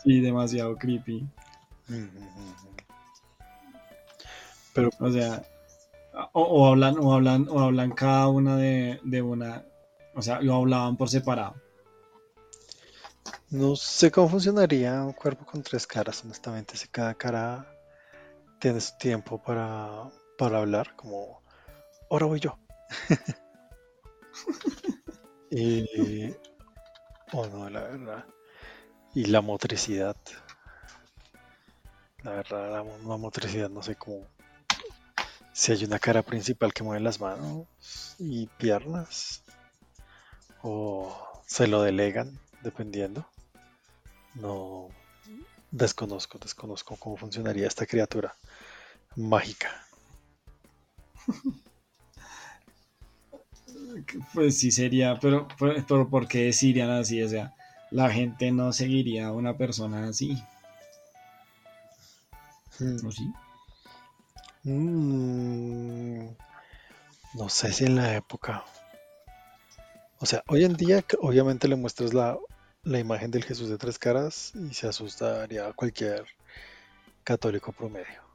Sí, 0.03 0.19
demasiado 0.21 0.75
creepy. 0.77 1.27
Pero 4.73 4.89
O 4.99 5.11
sea, 5.11 5.43
o, 6.33 6.41
o 6.41 6.67
hablan, 6.67 6.95
o 6.99 7.13
hablan, 7.13 7.47
o 7.49 7.59
hablan 7.59 7.91
cada 7.91 8.27
una 8.29 8.57
de, 8.57 8.99
de 9.03 9.21
una. 9.21 9.65
O 10.15 10.21
sea, 10.21 10.41
lo 10.41 10.55
hablaban 10.55 10.97
por 10.97 11.09
separado. 11.09 11.55
no 13.49 13.75
sé 13.75 14.11
cómo 14.11 14.29
funcionaría 14.29 15.03
un 15.03 15.13
cuerpo 15.13 15.45
con 15.45 15.63
tres 15.63 15.85
caras, 15.87 16.23
honestamente, 16.23 16.77
si 16.77 16.87
cada 16.87 17.13
cara 17.15 17.67
tiene 18.59 18.81
su 18.81 18.97
tiempo 18.97 19.41
para, 19.41 20.09
para 20.37 20.59
hablar, 20.59 20.95
como 20.95 21.41
ahora 22.09 22.25
voy 22.25 22.39
yo. 22.39 22.57
y, 25.51 26.31
o 27.33 27.47
no, 27.47 27.69
la 27.69 27.81
verdad. 27.81 28.25
Y 29.13 29.25
la 29.25 29.41
motricidad. 29.41 30.15
La 32.23 32.31
verdad, 32.31 32.85
la 33.05 33.17
motricidad, 33.17 33.69
no 33.69 33.81
sé 33.81 33.95
cómo. 33.95 34.27
Si 35.53 35.71
hay 35.71 35.85
una 35.85 35.99
cara 35.99 36.21
principal 36.21 36.73
que 36.73 36.83
mueve 36.83 37.01
las 37.01 37.19
manos 37.19 37.65
y 38.19 38.45
piernas, 38.45 39.43
o 40.61 41.15
se 41.45 41.67
lo 41.67 41.81
delegan, 41.81 42.37
dependiendo. 42.61 43.27
No 44.35 44.89
desconozco, 45.71 46.37
desconozco 46.37 46.95
cómo 46.97 47.17
funcionaría 47.17 47.67
esta 47.67 47.85
criatura 47.85 48.35
mágica. 49.15 49.85
Pues 54.33 54.59
sí 54.59 54.71
sería, 54.71 55.17
pero, 55.19 55.47
pero, 55.57 56.09
¿por 56.09 56.27
qué 56.27 56.45
decirían 56.45 56.89
así? 56.89 57.21
O 57.21 57.29
sea, 57.29 57.53
la 57.91 58.09
gente 58.09 58.51
no 58.51 58.73
seguiría 58.73 59.27
a 59.27 59.33
una 59.33 59.57
persona 59.57 60.07
así, 60.07 60.41
¿no 62.79 63.11
sí? 63.11 63.31
Mm, 64.63 66.27
no 67.35 67.49
sé 67.49 67.71
si 67.71 67.85
en 67.85 67.95
la 67.95 68.15
época. 68.15 68.63
O 70.19 70.25
sea, 70.25 70.43
hoy 70.47 70.63
en 70.65 70.73
día 70.75 71.03
obviamente 71.21 71.67
le 71.67 71.75
muestras 71.75 72.13
la, 72.13 72.37
la 72.83 72.99
imagen 72.99 73.31
del 73.31 73.43
Jesús 73.43 73.69
de 73.69 73.77
tres 73.77 73.99
caras 73.99 74.53
y 74.55 74.73
se 74.73 74.87
asustaría 74.87 75.67
a 75.67 75.73
cualquier 75.73 76.25
católico 77.23 77.71
promedio. 77.71 78.27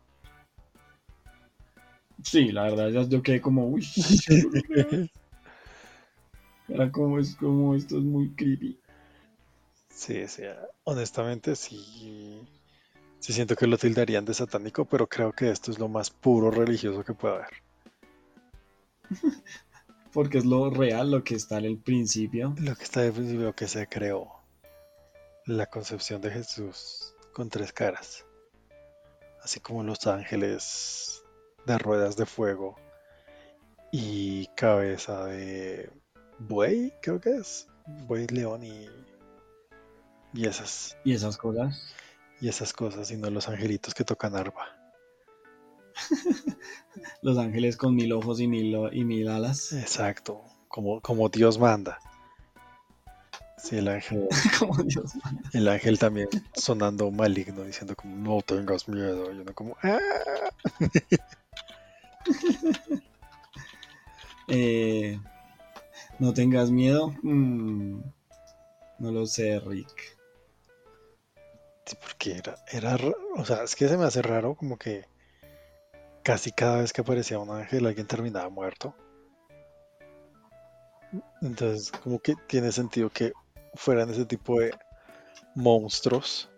Sí, 2.23 2.53
la 2.53 2.65
verdad, 2.65 3.09
yo 3.09 3.23
quedé 3.23 3.41
como, 3.41 3.67
uy. 3.67 3.87
Era 6.73 6.91
como, 6.91 7.19
es 7.19 7.37
como, 7.37 7.75
esto 7.75 7.99
es 7.99 8.05
muy 8.05 8.31
creepy. 8.31 8.81
Sí, 9.91 10.27
sí, 10.27 10.45
honestamente 10.85 11.55
sí, 11.55 12.49
sí 13.19 13.33
siento 13.35 13.57
que 13.57 13.67
lo 13.67 13.77
tildarían 13.77 14.25
de 14.25 14.33
satánico, 14.33 14.87
pero 14.87 15.07
creo 15.07 15.33
que 15.33 15.51
esto 15.51 15.71
es 15.71 15.79
lo 15.79 15.89
más 15.89 16.09
puro 16.09 16.51
religioso 16.51 17.05
que 17.05 17.13
puede 17.13 17.35
haber. 17.35 17.51
Porque 20.15 20.39
es 20.39 20.47
lo 20.47 20.71
real, 20.71 21.11
lo 21.11 21.23
que 21.23 21.35
está 21.35 21.59
en 21.59 21.67
el 21.67 21.77
principio. 21.77 22.55
Lo 22.59 22.75
que 22.75 22.85
está 22.85 23.03
en 23.03 23.09
el 23.09 23.13
principio, 23.13 23.45
lo 23.45 23.55
que 23.55 23.69
se 23.69 23.87
creó. 23.87 24.33
La 25.45 25.67
concepción 25.67 26.23
de 26.23 26.31
Jesús 26.31 27.15
con 27.35 27.51
tres 27.51 27.73
caras. 27.75 28.25
Así 29.43 29.61
como 29.61 29.83
los 29.83 30.07
ángeles 30.07 31.23
de 31.67 31.77
ruedas 31.77 32.17
de 32.17 32.25
fuego 32.25 32.77
y 33.91 34.47
cabeza 34.55 35.27
de 35.27 36.02
buey, 36.49 36.93
creo 37.03 37.21
que 37.21 37.37
es. 37.37 37.69
Buey, 38.07 38.27
león 38.29 38.63
y, 38.63 38.89
y 40.35 40.47
esas. 40.47 40.97
Y 41.05 41.15
esas 41.15 41.37
cosas. 41.37 41.95
Y 42.41 42.49
esas 42.49 42.73
cosas, 42.73 43.11
y 43.11 43.17
no 43.17 43.31
los 43.31 43.49
angelitos 43.49 43.95
que 43.95 44.05
tocan 44.05 44.35
arpa. 44.35 44.77
los 47.23 47.39
ángeles 47.39 47.77
con 47.77 47.95
mil 47.95 48.13
ojos 48.13 48.41
y 48.41 48.49
mil, 48.49 48.77
y 48.93 49.05
mil 49.05 49.29
alas. 49.29 49.73
Exacto, 49.73 50.43
como, 50.69 51.01
como 51.01 51.29
Dios 51.29 51.59
manda. 51.59 51.99
Sí, 53.59 53.79
el 53.79 53.89
ángel. 53.89 54.27
como 54.59 54.83
Dios 54.83 55.15
manda. 55.23 55.51
El 55.53 55.69
ángel 55.69 55.99
también 55.99 56.29
sonando 56.55 57.11
maligno, 57.13 57.63
diciendo 57.63 57.95
como 57.95 58.17
no 58.17 58.43
tengas 58.43 58.89
miedo. 58.89 59.33
Y 59.33 59.39
uno 59.39 59.55
como 59.55 59.77
¡Ah! 59.83 60.01
eh, 64.49 65.21
no 66.23 66.33
tengas 66.33 66.71
miedo. 66.71 67.13
Mm, 67.23 68.01
no 69.01 69.11
lo 69.11 69.27
sé, 69.27 69.59
Rick. 69.59 70.17
Sí, 71.85 71.97
porque 72.01 72.37
era, 72.37 72.55
era, 72.71 72.97
o 73.37 73.45
sea, 73.45 73.65
es 73.65 73.75
que 73.75 73.89
se 73.89 73.97
me 73.97 74.05
hace 74.05 74.23
raro 74.23 74.55
como 74.55 74.79
que 74.79 75.05
casi 76.23 76.53
cada 76.53 76.81
vez 76.81 76.93
que 76.93 77.01
aparecía 77.01 77.41
un 77.41 77.51
ángel 77.51 77.87
alguien 77.87 78.07
terminaba 78.07 78.49
muerto. 78.49 78.95
Entonces, 81.43 81.91
como 81.91 82.21
que 82.21 82.37
tiene 82.47 82.71
sentido 82.71 83.11
que 83.11 83.33
fueran 83.75 84.09
ese 84.09 84.25
tipo 84.25 84.61
de 84.61 84.73
monstruos. 85.57 86.49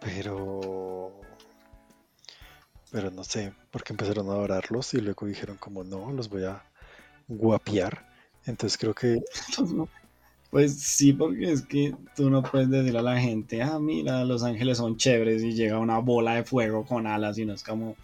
Pero... 0.00 1.20
Pero 2.92 3.10
no 3.10 3.24
sé, 3.24 3.52
porque 3.72 3.92
empezaron 3.92 4.28
a 4.28 4.34
adorarlos 4.34 4.94
y 4.94 5.00
luego 5.00 5.26
dijeron 5.26 5.56
como 5.56 5.82
no, 5.82 6.12
los 6.12 6.28
voy 6.28 6.44
a 6.44 6.62
guapiar. 7.28 8.06
Entonces 8.46 8.78
creo 8.78 8.94
que... 8.94 9.22
Pues 10.50 10.78
sí, 10.80 11.12
porque 11.12 11.50
es 11.50 11.62
que 11.62 11.96
tú 12.14 12.30
no 12.30 12.40
puedes 12.40 12.70
decirle 12.70 13.00
a 13.00 13.02
la 13.02 13.20
gente, 13.20 13.60
ah, 13.60 13.80
mira, 13.80 14.24
los 14.24 14.44
ángeles 14.44 14.78
son 14.78 14.96
chéveres 14.96 15.42
y 15.42 15.52
llega 15.52 15.80
una 15.80 15.98
bola 15.98 16.36
de 16.36 16.44
fuego 16.44 16.84
con 16.84 17.08
alas 17.08 17.38
y 17.38 17.44
no 17.44 17.54
es 17.54 17.64
como... 17.64 17.96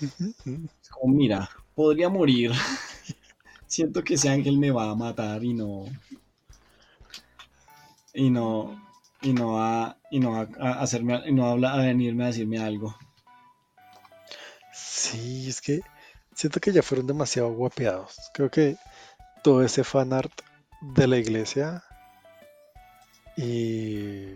Es 0.00 0.88
como, 0.88 1.14
mira, 1.14 1.50
podría 1.74 2.08
morir. 2.08 2.52
Siento 3.66 4.04
que 4.04 4.14
ese 4.14 4.28
ángel 4.28 4.56
me 4.56 4.70
va 4.70 4.90
a 4.90 4.94
matar 4.94 5.42
y 5.42 5.52
no... 5.52 5.86
Y 8.14 8.30
no... 8.30 8.80
Y 9.20 9.32
no 9.32 9.54
va, 9.54 9.98
y 10.12 10.20
no 10.20 10.36
a, 10.36 10.42
hacerme, 10.80 11.22
y 11.26 11.32
no 11.32 11.46
a 11.46 11.76
venirme 11.76 12.24
a 12.24 12.26
decirme 12.28 12.58
algo. 12.58 12.96
Sí, 14.72 15.48
es 15.48 15.60
que 15.60 15.80
siento 16.34 16.60
que 16.60 16.72
ya 16.72 16.82
fueron 16.82 17.06
demasiado 17.06 17.52
guapeados. 17.52 18.16
Creo 18.32 18.50
que 18.50 18.76
todo 19.42 19.62
ese 19.62 19.84
fanart 19.84 20.32
de 20.80 21.06
la 21.06 21.18
iglesia 21.18 21.84
y 23.36 24.34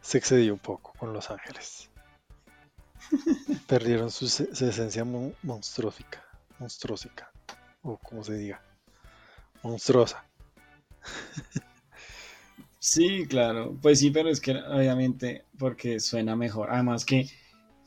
se 0.00 0.18
excedió 0.18 0.54
un 0.54 0.58
poco 0.58 0.92
con 0.98 1.12
Los 1.12 1.30
Ángeles. 1.30 1.90
Perdieron 3.66 4.10
su, 4.10 4.26
esencia 4.26 5.04
monstruosica, 5.42 6.24
monstruosica, 6.58 7.30
o 7.82 7.96
como 7.98 8.24
se 8.24 8.34
diga, 8.34 8.62
monstruosa. 9.62 10.24
Sí, 12.80 13.26
claro, 13.28 13.76
pues 13.82 13.98
sí, 13.98 14.10
pero 14.10 14.30
es 14.30 14.40
que 14.40 14.52
obviamente 14.52 15.44
porque 15.58 16.00
suena 16.00 16.36
mejor. 16.36 16.70
Además 16.70 17.04
que 17.04 17.28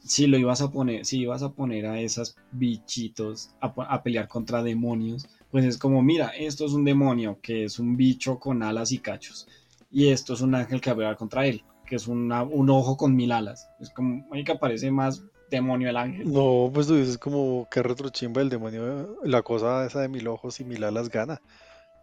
si 0.03 0.27
lo 0.27 0.37
ibas 0.37 0.61
a 0.61 0.71
poner, 0.71 1.05
si 1.05 1.19
ibas 1.19 1.43
a 1.43 1.51
poner 1.51 1.85
a 1.85 1.99
esos 1.99 2.35
bichitos 2.51 3.51
a 3.61 4.03
pelear 4.03 4.27
contra 4.27 4.63
demonios, 4.63 5.27
pues 5.49 5.65
es 5.65 5.77
como, 5.77 6.01
mira, 6.01 6.29
esto 6.29 6.65
es 6.65 6.71
un 6.71 6.85
demonio, 6.85 7.39
que 7.41 7.65
es 7.65 7.77
un 7.79 7.97
bicho 7.97 8.39
con 8.39 8.63
alas 8.63 8.91
y 8.91 8.99
cachos, 8.99 9.47
y 9.91 10.07
esto 10.07 10.33
es 10.33 10.41
un 10.41 10.55
ángel 10.55 10.81
que 10.81 10.93
va 10.93 11.15
contra 11.15 11.45
él, 11.45 11.63
que 11.85 11.97
es 11.97 12.07
un 12.07 12.31
ojo 12.31 12.97
con 12.97 13.15
mil 13.15 13.31
alas. 13.31 13.69
Es 13.79 13.89
como, 13.89 14.25
ahí 14.31 14.43
que 14.43 14.53
aparece 14.53 14.89
más 14.91 15.23
demonio 15.49 15.89
el 15.89 15.97
ángel. 15.97 16.31
No, 16.31 16.71
pues 16.73 16.87
tú 16.87 16.95
dices 16.95 17.17
como 17.17 17.67
que 17.69 17.83
retrochimba 17.83 18.41
el 18.41 18.49
demonio, 18.49 19.17
la 19.23 19.41
cosa 19.41 19.85
esa 19.85 19.99
de 19.99 20.07
mil 20.07 20.27
ojos 20.27 20.59
y 20.61 20.63
mil 20.63 20.83
alas 20.83 21.09
gana. 21.09 21.41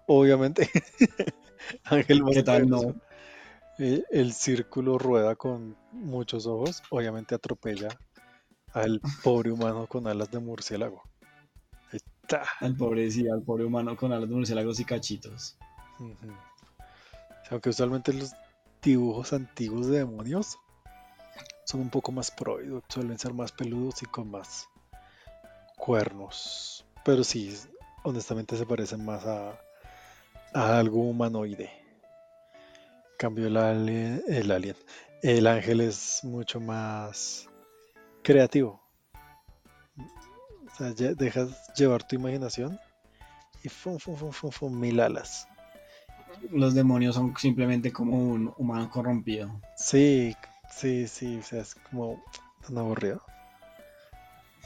Obviamente. 0.06 0.70
ángel 1.84 2.22
¿Qué 2.32 2.42
tal 2.42 2.68
no? 2.68 2.94
El, 3.78 4.04
el 4.10 4.32
círculo 4.32 4.98
rueda 4.98 5.36
con 5.36 5.76
muchos 5.92 6.46
ojos, 6.46 6.82
obviamente 6.90 7.34
atropella 7.34 7.88
al 8.72 9.00
pobre 9.22 9.50
humano 9.50 9.86
con 9.86 10.06
alas 10.06 10.30
de 10.30 10.38
murciélago. 10.38 11.02
Al 12.60 12.76
pobre, 12.76 13.10
sí, 13.10 13.26
al 13.28 13.42
pobre 13.42 13.64
humano 13.64 13.96
con 13.96 14.12
alas 14.12 14.28
de 14.28 14.34
murciélagos 14.34 14.78
y 14.80 14.84
cachitos. 14.84 15.56
Aunque 17.50 17.70
usualmente 17.70 18.12
los 18.12 18.32
dibujos 18.82 19.32
antiguos 19.32 19.86
de 19.88 19.98
demonios 19.98 20.58
son 21.64 21.80
un 21.80 21.90
poco 21.90 22.12
más 22.12 22.30
prohibidos, 22.30 22.84
suelen 22.88 23.18
ser 23.18 23.32
más 23.32 23.52
peludos 23.52 24.02
y 24.02 24.06
con 24.06 24.30
más 24.30 24.68
cuernos. 25.76 26.84
Pero 27.04 27.24
sí, 27.24 27.56
honestamente 28.02 28.56
se 28.56 28.66
parecen 28.66 29.04
más 29.04 29.24
a, 29.24 29.58
algo 30.52 31.02
humanoide. 31.02 31.70
Cambio 33.18 33.48
el 33.48 33.56
el 34.26 34.50
alien. 34.50 34.76
El 35.22 35.46
ángel 35.46 35.82
es 35.82 36.20
mucho 36.24 36.60
más 36.60 37.46
creativo 38.22 38.80
dejas 40.78 41.72
llevar 41.74 42.06
tu 42.06 42.16
imaginación 42.16 42.78
y 43.62 43.68
fum, 43.68 43.98
fum, 43.98 44.16
fum, 44.16 44.32
fum, 44.32 44.50
fum, 44.50 44.80
mil 44.80 45.00
alas. 45.00 45.48
Los 46.50 46.74
demonios 46.74 47.16
son 47.16 47.34
simplemente 47.36 47.92
como 47.92 48.16
un 48.16 48.52
humano 48.56 48.88
corrompido. 48.90 49.60
Sí, 49.76 50.34
sí, 50.70 51.08
sí, 51.08 51.38
o 51.38 51.42
sea, 51.42 51.62
es 51.62 51.74
como 51.74 52.22
tan 52.64 52.78
aburrido. 52.78 53.22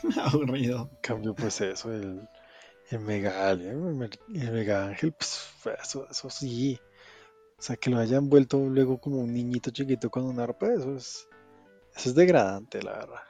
aburrido. 0.20 0.90
Cambio, 1.00 1.34
pues 1.34 1.60
eso, 1.62 1.92
el, 1.92 2.28
el 2.90 3.00
mega 3.00 3.48
alien, 3.48 4.10
el, 4.34 4.52
mega 4.52 4.86
ángel, 4.88 5.12
pues 5.12 5.48
eso, 5.82 6.06
eso 6.10 6.30
sí. 6.30 6.78
O 7.62 7.64
sea, 7.64 7.76
que 7.76 7.90
lo 7.90 7.98
hayan 7.98 8.28
vuelto 8.28 8.58
luego 8.58 8.98
como 8.98 9.20
un 9.20 9.32
niñito 9.32 9.70
chiquito 9.70 10.10
con 10.10 10.24
un 10.24 10.40
arpa, 10.40 10.66
eso 10.72 10.96
es, 10.96 11.28
eso 11.94 12.08
es 12.08 12.14
degradante, 12.16 12.82
la 12.82 12.90
verdad. 12.90 13.20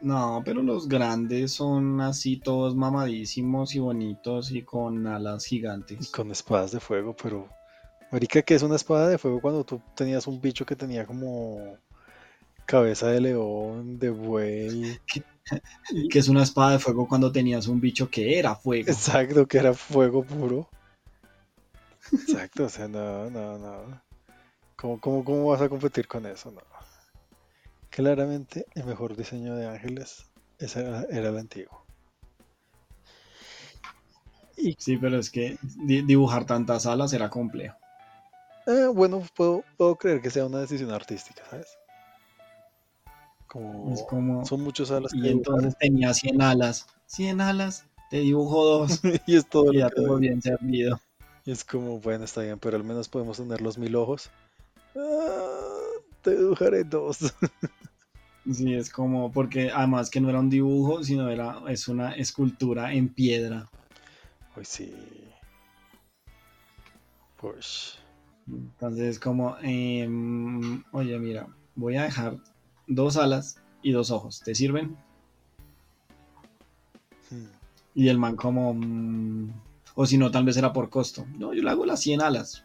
No, 0.00 0.42
pero 0.44 0.64
los 0.64 0.88
grandes 0.88 1.52
son 1.52 2.00
así 2.00 2.38
todos 2.40 2.74
mamadísimos 2.74 3.76
y 3.76 3.78
bonitos 3.78 4.50
y 4.50 4.62
con 4.62 5.06
alas 5.06 5.44
gigantes. 5.44 6.08
Y 6.08 6.10
con 6.10 6.32
espadas 6.32 6.72
de 6.72 6.80
fuego, 6.80 7.14
pero... 7.14 7.48
Marica, 8.10 8.42
¿qué 8.42 8.56
es 8.56 8.64
una 8.64 8.74
espada 8.74 9.08
de 9.08 9.18
fuego 9.18 9.40
cuando 9.40 9.62
tú 9.62 9.80
tenías 9.94 10.26
un 10.26 10.40
bicho 10.40 10.66
que 10.66 10.74
tenía 10.74 11.06
como 11.06 11.78
cabeza 12.66 13.06
de 13.06 13.20
león, 13.20 13.96
de 13.96 14.10
buey? 14.10 14.98
¿Qué 15.06 15.22
es 16.18 16.26
una 16.26 16.42
espada 16.42 16.72
de 16.72 16.78
fuego 16.80 17.06
cuando 17.06 17.30
tenías 17.30 17.68
un 17.68 17.80
bicho 17.80 18.10
que 18.10 18.40
era 18.40 18.56
fuego? 18.56 18.90
Exacto, 18.90 19.46
que 19.46 19.58
era 19.58 19.72
fuego 19.72 20.24
puro. 20.24 20.68
Exacto, 22.12 22.64
o 22.64 22.68
sea, 22.68 22.88
no, 22.88 23.30
no, 23.30 23.58
no. 23.58 24.02
¿Cómo, 24.76 25.00
cómo, 25.00 25.24
cómo 25.24 25.46
vas 25.46 25.62
a 25.62 25.68
competir 25.68 26.06
con 26.06 26.26
eso? 26.26 26.50
No. 26.50 26.60
Claramente 27.90 28.66
el 28.74 28.84
mejor 28.84 29.16
diseño 29.16 29.54
de 29.54 29.68
ángeles 29.68 30.26
era, 30.58 31.02
el 31.02 31.38
antiguo. 31.38 31.84
Sí, 34.78 34.96
pero 34.96 35.18
es 35.18 35.30
que 35.30 35.58
dibujar 35.86 36.44
tantas 36.44 36.86
alas 36.86 37.12
era 37.12 37.28
complejo. 37.28 37.76
Eh, 38.66 38.86
bueno, 38.92 39.22
puedo, 39.36 39.62
creer 39.96 40.20
que 40.20 40.30
sea 40.30 40.46
una 40.46 40.60
decisión 40.60 40.90
artística, 40.90 41.42
¿sabes? 41.50 41.68
Como, 43.46 44.44
son 44.44 44.62
muchos 44.62 44.90
alas. 44.90 45.12
Y 45.14 45.28
entonces 45.28 45.76
tenía 45.78 46.12
100 46.14 46.40
alas. 46.42 46.86
100 47.06 47.40
alas, 47.40 47.84
te 48.10 48.18
dibujo 48.18 48.64
dos. 48.64 49.00
y 49.26 49.36
es 49.36 49.48
todo 49.48 49.72
ya 49.72 49.88
tengo 49.90 50.16
bien 50.16 50.40
servido. 50.40 50.98
Y 51.46 51.50
es 51.50 51.64
como, 51.64 52.00
bueno, 52.00 52.24
está 52.24 52.42
bien, 52.42 52.58
pero 52.58 52.76
al 52.76 52.84
menos 52.84 53.08
podemos 53.08 53.36
tener 53.36 53.60
los 53.60 53.76
mil 53.76 53.94
ojos. 53.96 54.30
Ah, 54.96 55.90
te 56.22 56.36
dibujaré 56.36 56.84
dos. 56.84 57.18
Sí, 58.52 58.74
es 58.74 58.90
como, 58.90 59.32
porque 59.32 59.70
además 59.70 60.10
que 60.10 60.20
no 60.20 60.28
era 60.28 60.38
un 60.38 60.50
dibujo, 60.50 61.02
sino 61.02 61.30
era, 61.30 61.62
es 61.68 61.88
una 61.88 62.12
escultura 62.12 62.92
en 62.92 63.08
piedra. 63.08 63.66
Uy, 64.54 64.66
sí. 64.66 64.94
Pues. 67.40 67.98
Entonces, 68.46 69.18
como, 69.18 69.56
em, 69.62 70.84
oye, 70.92 71.18
mira, 71.18 71.46
voy 71.74 71.96
a 71.96 72.02
dejar 72.02 72.36
dos 72.86 73.16
alas 73.16 73.62
y 73.82 73.92
dos 73.92 74.10
ojos. 74.10 74.42
¿Te 74.44 74.54
sirven? 74.54 74.94
hmm, 77.30 77.46
Y 77.94 78.08
el 78.08 78.18
man 78.18 78.36
como, 78.36 78.74
mm, 78.74 79.52
o 79.94 80.06
si 80.06 80.18
no, 80.18 80.30
tal 80.30 80.44
vez 80.44 80.56
era 80.56 80.72
por 80.72 80.90
costo. 80.90 81.24
No, 81.38 81.52
yo 81.54 81.62
le 81.62 81.70
hago 81.70 81.86
las 81.86 82.00
100 82.00 82.22
alas. 82.22 82.64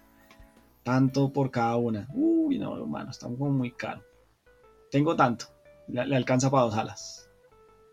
Tanto 0.83 1.31
por 1.31 1.51
cada 1.51 1.75
una. 1.75 2.07
Uy, 2.13 2.57
no, 2.57 2.75
hermano, 2.75 3.11
está 3.11 3.27
como 3.27 3.51
muy 3.51 3.71
caro. 3.71 4.03
Tengo 4.89 5.15
tanto. 5.15 5.45
Le, 5.87 6.05
le 6.07 6.15
alcanza 6.15 6.49
para 6.49 6.63
dos 6.63 6.75
alas. 6.75 7.29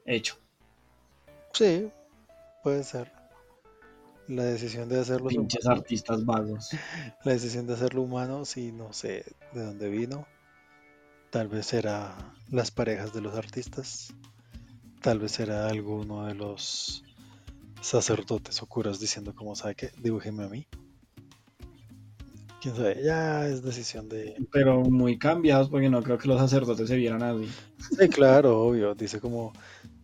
Hecho. 0.06 0.36
Sí, 1.52 1.90
puede 2.62 2.84
ser. 2.84 3.12
La 4.28 4.44
decisión 4.44 4.88
de 4.88 5.00
hacerlo 5.00 5.28
Pinches 5.28 5.64
humano, 5.64 5.80
artistas 5.80 6.24
vagos. 6.24 6.70
la 7.24 7.32
decisión 7.32 7.66
de 7.66 7.74
hacerlo 7.74 8.02
humano, 8.02 8.44
sí, 8.44 8.72
no 8.72 8.92
sé 8.92 9.24
de 9.52 9.64
dónde 9.64 9.88
vino. 9.88 10.26
Tal 11.30 11.48
vez 11.48 11.72
era 11.74 12.34
las 12.50 12.70
parejas 12.70 13.12
de 13.12 13.20
los 13.20 13.34
artistas. 13.34 14.14
Tal 15.02 15.18
vez 15.18 15.38
era 15.38 15.68
alguno 15.68 16.26
de 16.26 16.34
los 16.34 17.05
sacerdotes 17.80 18.62
o 18.62 18.66
curas 18.66 19.00
diciendo 19.00 19.34
como 19.34 19.54
sabe 19.54 19.74
que 19.74 19.90
dibújeme 20.02 20.44
a 20.44 20.48
mí. 20.48 20.66
Quién 22.60 22.74
sabe, 22.74 23.02
ya 23.04 23.46
es 23.46 23.62
decisión 23.62 24.08
de. 24.08 24.34
Pero 24.50 24.80
muy 24.80 25.18
cambiados 25.18 25.68
porque 25.68 25.88
no 25.88 26.02
creo 26.02 26.18
que 26.18 26.28
los 26.28 26.40
sacerdotes 26.40 26.88
se 26.88 26.96
vieran 26.96 27.22
así. 27.22 27.48
Sí, 27.98 28.08
claro, 28.08 28.60
obvio. 28.60 28.94
Dice 28.94 29.20
como 29.20 29.52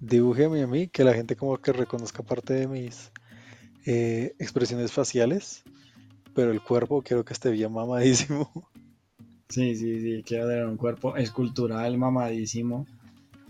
dibújeme 0.00 0.62
a 0.62 0.66
mí, 0.66 0.88
que 0.88 1.04
la 1.04 1.14
gente 1.14 1.36
como 1.36 1.56
que 1.58 1.72
reconozca 1.72 2.22
parte 2.22 2.54
de 2.54 2.68
mis 2.68 3.10
eh, 3.86 4.34
expresiones 4.38 4.92
faciales, 4.92 5.62
pero 6.34 6.50
el 6.50 6.60
cuerpo 6.60 7.02
quiero 7.02 7.24
que 7.24 7.32
esté 7.32 7.50
bien 7.50 7.72
mamadísimo. 7.72 8.50
Sí, 9.48 9.76
sí, 9.76 10.00
sí. 10.00 10.22
Quiero 10.24 10.48
tener 10.48 10.64
un 10.64 10.78
cuerpo 10.78 11.14
escultural, 11.14 11.98
mamadísimo 11.98 12.86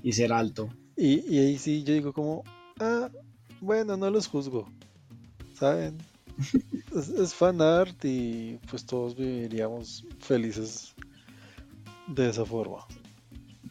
y 0.02 0.10
ser 0.14 0.32
alto. 0.32 0.68
Y, 0.96 1.20
y 1.32 1.38
ahí 1.38 1.58
sí 1.58 1.84
yo 1.84 1.94
digo 1.94 2.12
como, 2.12 2.42
ah, 2.80 3.08
bueno, 3.62 3.96
no 3.96 4.10
los 4.10 4.26
juzgo, 4.26 4.68
¿saben? 5.54 5.98
Es, 6.94 7.08
es 7.08 7.32
fan 7.32 7.62
art 7.62 8.04
y 8.04 8.58
pues 8.68 8.84
todos 8.84 9.16
viviríamos 9.16 10.04
felices 10.18 10.94
de 12.06 12.28
esa 12.28 12.44
forma. 12.44 12.84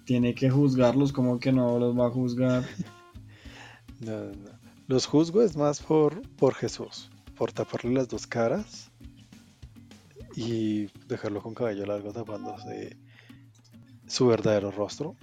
Tiene 0.05 0.33
que 0.33 0.49
juzgarlos, 0.49 1.13
como 1.13 1.39
que 1.39 1.51
no 1.51 1.77
los 1.77 1.95
va 1.95 2.07
a 2.07 2.09
juzgar. 2.09 2.63
No, 3.99 4.17
no, 4.17 4.31
no. 4.31 4.49
Los 4.87 5.05
juzgo 5.05 5.43
es 5.43 5.55
más 5.55 5.79
por, 5.79 6.27
por 6.37 6.55
Jesús, 6.55 7.11
por 7.37 7.51
taparle 7.51 7.93
las 7.93 8.07
dos 8.07 8.25
caras 8.25 8.89
y 10.35 10.87
dejarlo 11.07 11.39
con 11.43 11.53
cabello 11.53 11.85
largo 11.85 12.11
tapándose 12.11 12.97
su 14.07 14.25
verdadero 14.25 14.71
rostro. 14.71 15.15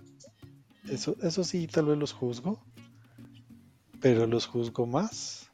Eso, 0.88 1.16
eso 1.22 1.42
sí, 1.42 1.66
tal 1.66 1.86
vez 1.86 1.98
los 1.98 2.12
juzgo, 2.12 2.62
pero 4.00 4.26
los 4.26 4.46
juzgo 4.46 4.86
más 4.86 5.48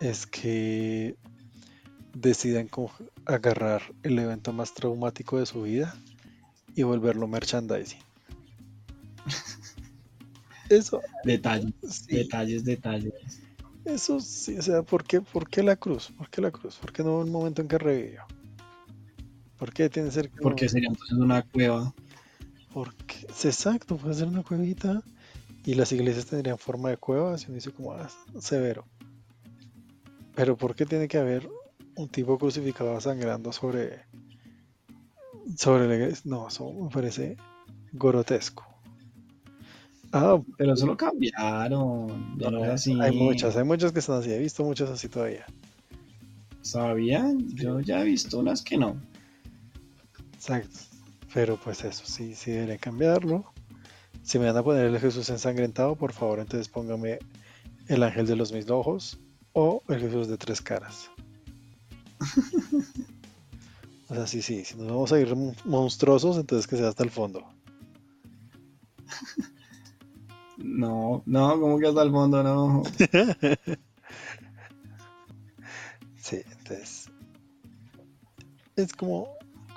es 0.00 0.26
que 0.26 1.16
decidan 2.14 2.68
agarrar 3.24 3.82
el 4.02 4.18
evento 4.18 4.52
más 4.52 4.74
traumático 4.74 5.38
de 5.38 5.46
su 5.46 5.62
vida 5.62 5.94
y 6.74 6.82
volverlo 6.82 7.26
merchandising. 7.28 8.00
Eso, 10.68 11.00
Detalles, 11.24 11.72
sí, 11.82 12.16
detalles, 12.16 12.64
detalles. 12.64 13.12
eso 13.84 14.20
sí, 14.20 14.56
o 14.56 14.62
sea, 14.62 14.82
¿por 14.82 15.04
qué, 15.04 15.20
por 15.20 15.48
qué 15.50 15.62
la 15.62 15.76
cruz? 15.76 16.10
¿Por 16.16 16.30
qué 16.30 16.40
la 16.40 16.50
cruz? 16.50 16.76
¿Por 16.76 16.92
qué 16.92 17.02
no 17.02 17.18
un 17.18 17.30
momento 17.30 17.60
en 17.60 17.68
que 17.68 17.76
revivió? 17.78 18.22
¿Por 19.58 19.72
qué 19.72 19.90
tiene 19.90 20.08
que 20.08 20.14
ser 20.14 20.30
como- 20.30 20.42
Porque 20.42 20.68
sería 20.70 20.88
entonces 20.88 21.18
una 21.18 21.42
cueva. 21.42 21.92
Porque, 22.72 23.26
exacto, 23.44 23.96
puede 23.98 24.14
ser 24.14 24.28
una 24.28 24.42
cuevita 24.42 25.02
y 25.64 25.74
las 25.74 25.92
iglesias 25.92 26.26
tendrían 26.26 26.58
forma 26.58 26.90
de 26.90 26.96
cuevas 26.96 27.42
y 27.42 27.46
uno 27.46 27.54
dice 27.54 27.70
como, 27.70 27.92
ah, 27.92 28.10
severo. 28.40 28.86
Pero 30.34 30.56
¿por 30.56 30.74
qué 30.74 30.86
tiene 30.86 31.08
que 31.08 31.18
haber 31.18 31.48
un 31.96 32.08
tipo 32.08 32.38
crucificado 32.38 33.00
sangrando 33.00 33.52
sobre, 33.52 34.04
sobre 35.56 35.86
la 35.86 35.94
iglesia? 35.94 36.22
No, 36.24 36.48
eso 36.48 36.72
me 36.72 36.88
parece 36.90 37.36
grotesco. 37.92 38.66
Ah, 40.12 40.42
Pero 40.58 40.74
eso 40.74 40.86
lo 40.86 40.96
cambiaron. 40.96 42.38
Ya 42.38 42.50
no 42.50 42.64
es 42.64 42.70
así. 42.70 43.00
hay 43.00 43.16
muchas, 43.16 43.56
hay 43.56 43.64
muchas 43.64 43.92
que 43.92 44.00
están 44.00 44.18
así, 44.18 44.30
he 44.32 44.38
visto 44.38 44.62
muchas 44.64 44.90
así 44.90 45.08
todavía. 45.08 45.46
¿Sabían? 46.60 47.48
Yo 47.54 47.80
ya 47.80 48.00
he 48.00 48.04
visto 48.04 48.38
unas 48.38 48.62
que 48.62 48.76
no. 48.76 48.96
Exacto. 50.34 50.78
Pero 51.32 51.56
pues 51.56 51.82
eso, 51.84 52.04
sí, 52.04 52.34
sí 52.34 52.50
debería 52.50 52.78
cambiarlo. 52.78 53.51
Si 54.22 54.38
me 54.38 54.46
van 54.46 54.56
a 54.56 54.62
poner 54.62 54.86
el 54.86 54.98
Jesús 54.98 55.28
ensangrentado, 55.30 55.96
por 55.96 56.12
favor, 56.12 56.38
entonces 56.40 56.68
póngame 56.68 57.18
el 57.88 58.02
ángel 58.02 58.26
de 58.26 58.36
los 58.36 58.52
mil 58.52 58.70
ojos 58.70 59.18
o 59.52 59.82
el 59.88 60.00
Jesús 60.00 60.28
de 60.28 60.38
tres 60.38 60.60
caras. 60.60 61.10
O 64.08 64.14
sea, 64.14 64.26
sí, 64.26 64.42
sí, 64.42 64.62
si 64.62 64.76
nos 64.76 64.88
vamos 64.88 65.10
a 65.12 65.18
ir 65.20 65.34
mon- 65.34 65.56
monstruosos, 65.64 66.36
entonces 66.36 66.66
que 66.66 66.76
sea 66.76 66.88
hasta 66.88 67.02
el 67.02 67.08
fondo. 67.10 67.42
No, 70.58 71.22
no, 71.26 71.58
como 71.60 71.78
que 71.78 71.86
hasta 71.86 72.02
el 72.02 72.10
fondo 72.10 72.42
no. 72.42 72.82
Sí, 76.16 76.40
entonces 76.52 77.10
es 78.76 78.92
como, 78.92 79.28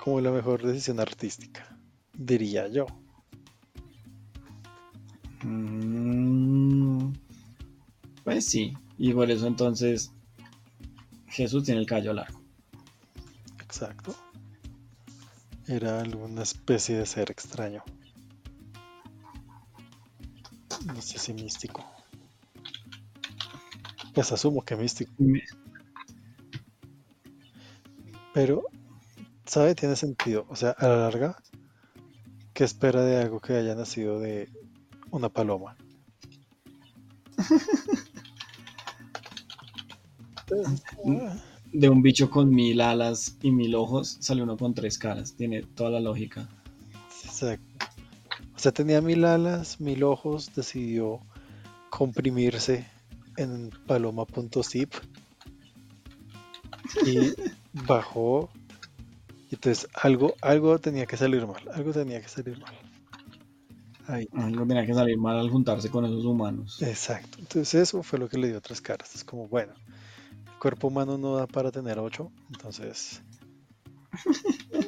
como 0.02 0.20
la 0.20 0.30
mejor 0.30 0.62
decisión 0.64 1.00
artística, 1.00 1.76
diría 2.14 2.68
yo. 2.68 2.86
Mm, 5.42 7.12
pues 8.24 8.46
sí. 8.46 8.72
Y 8.98 9.12
por 9.12 9.30
eso 9.30 9.46
entonces 9.46 10.12
Jesús 11.28 11.64
tiene 11.64 11.80
el 11.80 11.86
callo 11.86 12.12
largo. 12.12 12.40
Exacto. 13.62 14.14
Era 15.66 16.00
alguna 16.00 16.42
especie 16.42 16.96
de 16.96 17.06
ser 17.06 17.30
extraño. 17.30 17.82
No 20.86 21.02
sé 21.02 21.18
si 21.18 21.34
místico. 21.34 21.84
Pues 24.14 24.32
asumo 24.32 24.64
que 24.64 24.76
místico. 24.76 25.12
Pero, 28.32 28.64
¿sabe? 29.44 29.74
Tiene 29.74 29.96
sentido. 29.96 30.46
O 30.48 30.56
sea, 30.56 30.70
a 30.70 30.88
la 30.88 30.96
larga, 30.96 31.36
¿qué 32.54 32.64
espera 32.64 33.02
de 33.02 33.16
algo 33.16 33.40
que 33.40 33.54
haya 33.54 33.74
nacido 33.74 34.20
de 34.20 34.48
una 35.10 35.28
paloma? 35.28 35.76
De 41.72 41.88
un 41.88 42.02
bicho 42.02 42.30
con 42.30 42.50
mil 42.50 42.80
alas 42.80 43.36
y 43.42 43.50
mil 43.50 43.74
ojos 43.74 44.16
sale 44.20 44.42
uno 44.42 44.56
con 44.56 44.74
tres 44.74 44.98
caras. 44.98 45.34
Tiene 45.34 45.62
toda 45.62 45.90
la 45.90 46.00
lógica. 46.00 46.48
Exacto. 47.24 47.86
O 48.54 48.58
sea, 48.58 48.72
tenía 48.72 49.00
mil 49.00 49.24
alas, 49.24 49.80
mil 49.80 50.02
ojos, 50.02 50.50
decidió 50.54 51.20
comprimirse 51.90 52.86
en 53.36 53.70
paloma.zip 53.86 54.92
y 57.04 57.34
bajó. 57.86 58.48
Y 59.50 59.56
entonces 59.56 59.88
algo, 59.94 60.34
algo 60.40 60.78
tenía 60.78 61.06
que 61.06 61.16
salir 61.16 61.46
mal, 61.46 61.62
algo 61.74 61.92
tenía 61.92 62.20
que 62.20 62.28
salir 62.28 62.58
mal. 62.58 62.74
Ahí, 64.08 64.26
Algo 64.32 64.66
tenía 64.66 64.86
que 64.86 64.94
salir 64.94 65.18
mal 65.18 65.38
al 65.38 65.50
juntarse 65.50 65.90
con 65.90 66.04
esos 66.04 66.24
humanos. 66.24 66.80
exacto. 66.80 67.38
Entonces 67.40 67.74
eso 67.74 68.02
fue 68.02 68.18
lo 68.18 68.28
que 68.28 68.38
le 68.38 68.48
dio 68.48 68.60
tres 68.60 68.80
caras. 68.80 69.14
Es 69.14 69.24
como, 69.24 69.48
bueno, 69.48 69.74
el 70.46 70.58
cuerpo 70.58 70.88
humano 70.88 71.18
no 71.18 71.36
da 71.36 71.46
para 71.46 71.72
tener 71.72 71.98
ocho, 71.98 72.32
entonces 72.50 73.22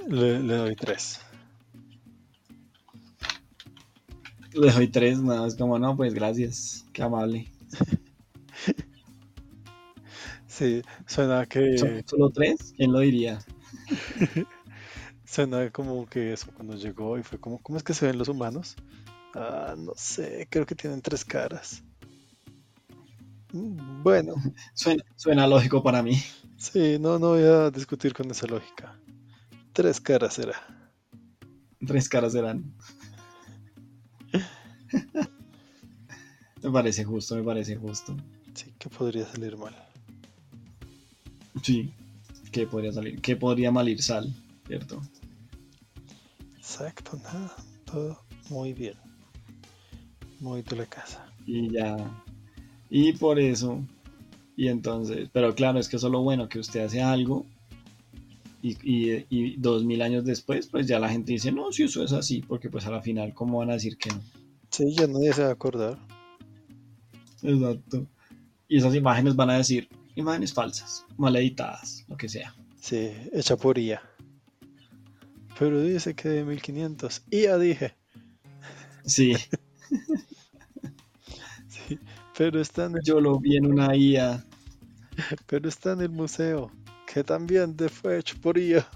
le, 0.09 0.41
le 0.43 0.55
doy 0.57 0.77
tres. 0.77 1.21
Le 4.53 4.71
doy 4.73 4.89
tres, 4.89 5.21
nada, 5.23 5.47
es 5.47 5.57
como, 5.57 5.79
no, 5.79 5.97
pues 5.97 6.13
gracias. 6.13 6.85
Qué 6.93 7.03
amable. 7.03 7.51
Sí, 10.47 10.83
suena 11.07 11.47
que... 11.47 11.79
¿Son 11.79 12.03
¿Solo 12.07 12.31
tres? 12.31 12.73
¿Quién 12.77 12.93
lo 12.93 13.01
diría? 13.01 13.39
Suena 15.25 15.71
como 15.71 16.07
que 16.07 16.33
eso 16.33 16.51
cuando 16.55 16.75
llegó 16.77 17.19
y 17.19 17.23
fue 17.23 17.39
como, 17.41 17.59
¿cómo 17.63 17.79
es 17.79 17.85
que 17.85 17.95
se 17.95 18.07
ven 18.07 18.19
los 18.19 18.29
humanos? 18.29 18.77
Ah, 19.35 19.75
no 19.79 19.93
sé, 19.97 20.47
creo 20.51 20.67
que 20.67 20.75
tienen 20.75 21.01
tres 21.03 21.25
caras. 21.25 21.83
Mm, 23.53 24.03
Bueno, 24.03 24.35
Suena, 24.75 25.03
suena 25.17 25.47
lógico 25.47 25.83
para 25.83 26.03
mí. 26.03 26.21
sí, 26.57 26.99
no, 27.01 27.19
no 27.19 27.29
voy 27.31 27.43
a 27.43 27.71
discutir 27.71 28.13
con 28.15 28.31
esa 28.31 28.47
lógica. 28.47 28.99
Tres 29.73 30.01
caras 30.01 30.35
será. 30.35 30.55
Tres 31.87 32.09
caras 32.09 32.33
serán. 32.33 32.65
me 36.63 36.71
parece 36.71 37.05
justo, 37.05 37.37
me 37.37 37.43
parece 37.43 37.77
justo. 37.77 38.17
Sí, 38.55 38.73
que 38.79 38.89
podría 38.89 39.27
salir 39.27 39.57
mal. 39.57 39.75
Sí, 41.63 41.93
que 42.53 42.67
podría 42.67 42.93
salir, 42.93 43.21
que 43.21 43.37
podría 43.37 43.71
mal 43.71 43.89
ir 43.89 44.03
sal, 44.03 44.33
¿cierto? 44.67 45.01
Exacto, 46.59 47.17
nada, 47.23 47.55
todo 47.85 48.21
muy 48.51 48.73
bien. 48.73 48.95
Muy 50.41 50.63
de 50.63 50.77
la 50.77 50.87
casa. 50.87 51.33
Y 51.47 51.71
ya. 51.73 51.97
Y 52.91 53.13
por 53.15 53.39
eso. 53.39 53.85
Y 54.57 54.69
entonces, 54.69 55.29
pero 55.33 55.55
claro, 55.55 55.79
es 55.79 55.89
que 55.89 55.97
eso 55.97 56.09
es 56.09 56.13
lo 56.13 56.23
bueno, 56.23 56.49
que 56.49 56.59
usted 56.59 56.85
hace 56.85 57.01
algo 57.01 57.47
y, 58.63 58.77
y, 58.83 59.27
y, 59.31 59.57
dos 59.57 59.85
mil 59.85 60.03
años 60.03 60.25
después, 60.25 60.67
pues 60.67 60.87
ya 60.87 60.99
la 60.99 61.09
gente 61.09 61.33
dice, 61.33 61.53
no, 61.53 61.71
si 61.71 61.85
eso 61.85 62.03
es 62.03 62.13
así, 62.13 62.43
porque 62.43 62.69
pues 62.69 62.87
a 62.87 62.91
la 62.91 63.01
final, 63.01 63.33
¿cómo 63.35 63.59
van 63.59 63.71
a 63.71 63.75
decir 63.75 63.97
que 63.97 64.11
no? 64.11 64.21
Sí, 64.71 64.93
ya 64.95 65.07
nadie 65.07 65.33
se 65.33 65.43
va 65.43 65.49
a 65.49 65.53
acordar. 65.53 65.99
Exacto. 67.43 68.07
Y 68.67 68.79
esas 68.79 68.95
imágenes 68.95 69.37
van 69.37 69.51
a 69.51 69.59
decir, 69.59 69.89
imágenes 70.17 70.53
falsas, 70.53 71.07
mal 71.17 71.37
editadas, 71.37 72.05
lo 72.09 72.17
que 72.17 72.29
sea. 72.29 72.55
Sí, 72.81 73.13
hecha 73.33 73.57
por 73.57 73.79
IA. 73.79 74.03
Pero 75.59 75.81
dice 75.81 76.15
que 76.15 76.29
de 76.29 76.45
1500. 76.45 77.23
IA 77.31 77.59
dije. 77.59 77.95
Sí. 79.05 79.35
Pero 82.39 82.61
está 82.61 82.85
en 82.85 82.95
el... 82.95 83.03
Yo 83.03 83.21
lo 83.21 83.41
vi 83.41 83.57
en 83.57 83.67
una 83.67 83.97
IA. 83.97 84.45
Pero 85.49 85.69
está 85.69 85.91
en 85.95 86.03
el 86.03 86.11
museo, 86.11 86.71
que 87.05 87.25
también 87.25 87.77
fue 87.91 88.21
hecho 88.21 88.37
por 88.41 88.57
IA. 88.57 88.89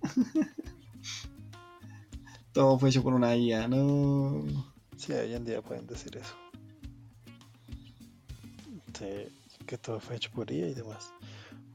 Todo 2.54 2.78
fue 2.78 2.88
hecho 2.88 3.02
por 3.02 3.12
una 3.12 3.36
IA, 3.36 3.68
no. 3.68 4.44
Sí, 4.96 5.12
hoy 5.12 5.34
en 5.34 5.44
día 5.44 5.60
pueden 5.60 5.86
decir 5.86 6.16
eso. 6.16 6.34
Sí, 8.98 9.26
que 9.66 9.76
todo 9.76 10.00
fue 10.00 10.16
hecho 10.16 10.30
por 10.30 10.50
IA 10.50 10.68
y 10.68 10.74
demás. 10.74 11.12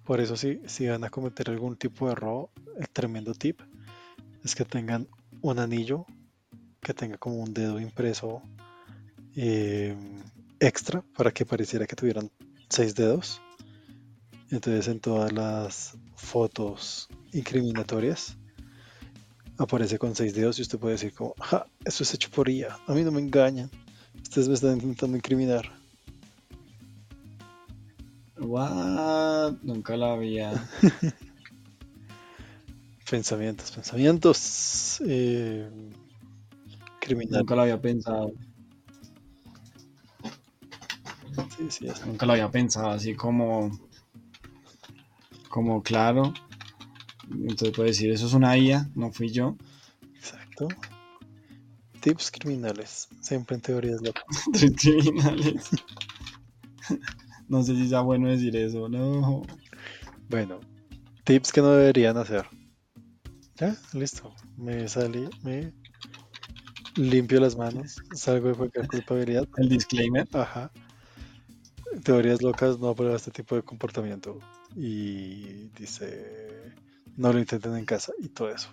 Por 0.05 0.19
eso 0.21 0.35
si, 0.35 0.59
si 0.65 0.87
van 0.87 1.03
a 1.03 1.11
cometer 1.11 1.51
algún 1.51 1.75
tipo 1.75 2.09
de 2.09 2.15
robo, 2.15 2.49
el 2.79 2.89
tremendo 2.89 3.33
tip 3.35 3.61
es 4.43 4.55
que 4.55 4.65
tengan 4.65 5.07
un 5.41 5.59
anillo 5.59 6.07
que 6.81 6.95
tenga 6.95 7.17
como 7.17 7.35
un 7.37 7.53
dedo 7.53 7.79
impreso 7.79 8.41
eh, 9.35 9.95
extra 10.59 11.03
para 11.15 11.31
que 11.31 11.45
pareciera 11.45 11.85
que 11.85 11.95
tuvieran 11.95 12.31
seis 12.69 12.95
dedos. 12.95 13.41
Entonces 14.49 14.87
en 14.87 14.99
todas 14.99 15.31
las 15.31 15.97
fotos 16.15 17.09
incriminatorias 17.33 18.37
aparece 19.57 19.97
con 19.97 20.15
seis 20.15 20.33
dedos 20.33 20.59
y 20.59 20.61
usted 20.61 20.79
puede 20.79 20.93
decir 20.93 21.13
como, 21.13 21.33
ja, 21.39 21.65
eso 21.83 22.03
es 22.03 22.13
hecho 22.13 22.29
por 22.29 22.49
IA, 22.49 22.77
a 22.87 22.93
mí 22.93 23.03
no 23.03 23.11
me 23.11 23.21
engañan, 23.21 23.69
ustedes 24.21 24.47
me 24.47 24.53
están 24.53 24.73
intentando 24.75 25.17
incriminar. 25.17 25.71
What? 28.39 29.53
Nunca 29.63 29.97
la 29.97 30.13
había. 30.13 30.69
pensamientos, 33.09 33.71
pensamientos 33.71 35.01
eh, 35.05 35.67
criminales. 36.99 37.39
Nunca 37.39 37.55
lo 37.55 37.61
había 37.63 37.81
pensado. 37.81 38.31
Sí, 41.57 41.69
sí, 41.69 41.87
Nunca 42.05 42.25
lo 42.25 42.33
había 42.33 42.49
pensado, 42.51 42.89
así 42.89 43.15
como. 43.15 43.71
Como 45.49 45.81
claro. 45.81 46.33
Entonces 47.31 47.71
puede 47.75 47.89
decir, 47.89 48.11
eso 48.11 48.27
es 48.27 48.33
una 48.33 48.57
IA, 48.57 48.89
no 48.95 49.11
fui 49.11 49.29
yo. 49.29 49.55
exacto. 50.15 50.67
Tips 51.99 52.31
criminales, 52.31 53.07
siempre 53.21 53.55
en 53.55 53.61
teorías 53.61 54.01
locas. 54.01 54.23
Tres 54.53 54.73
criminales. 54.77 55.69
No 57.49 57.63
sé 57.63 57.75
si 57.75 57.89
sea 57.89 58.01
bueno 58.01 58.29
decir 58.29 58.55
eso, 58.55 58.87
no. 58.87 59.43
Bueno, 60.29 60.59
tips 61.23 61.51
que 61.51 61.61
no 61.61 61.71
deberían 61.71 62.17
hacer. 62.17 62.45
Ya, 63.55 63.75
listo. 63.93 64.35
Me 64.57 64.87
salí, 64.87 65.27
me 65.43 65.73
limpio 66.95 67.39
las 67.39 67.55
manos, 67.57 67.97
salgo 68.13 68.49
de 68.49 68.55
cualquier 68.55 68.87
culpabilidad. 68.87 69.47
El 69.57 69.69
disclaimer. 69.69 70.27
Ajá. 70.33 70.71
Teorías 72.03 72.41
locas 72.41 72.79
no 72.79 72.89
aprueba 72.89 73.15
este 73.15 73.31
tipo 73.31 73.55
de 73.55 73.63
comportamiento. 73.63 74.39
Y 74.75 75.69
dice, 75.77 76.73
no 77.15 77.33
lo 77.33 77.39
intenten 77.39 77.75
en 77.75 77.85
casa 77.85 78.13
y 78.19 78.29
todo 78.29 78.49
eso. 78.51 78.69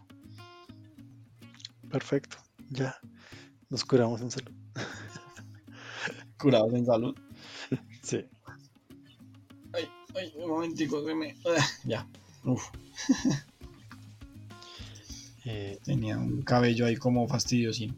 Perfecto, 1.91 2.37
ya. 2.70 2.99
Nos 3.70 3.85
curamos 3.85 4.20
en 4.20 4.31
salud. 4.31 4.53
Curados 6.39 6.72
en 6.75 6.87
salud. 6.87 7.16
Sí. 8.03 8.22
Ay, 9.72 9.89
ay, 10.14 10.31
un 10.37 10.49
momentico, 10.51 11.01
me. 11.03 11.35
ah, 11.47 11.64
Ya. 11.85 12.07
Uf, 12.45 12.62
Eh, 15.47 15.79
tenía 15.85 16.18
un 16.18 16.43
cabello 16.43 16.85
ahí 16.87 16.97
como 16.97 17.27
fastidiosín. 17.29 17.97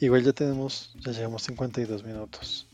igual 0.00 0.22
ya 0.24 0.32
tenemos, 0.32 0.94
ya 1.04 1.12
llevamos 1.12 1.42
52 1.42 2.02
minutos. 2.04 2.68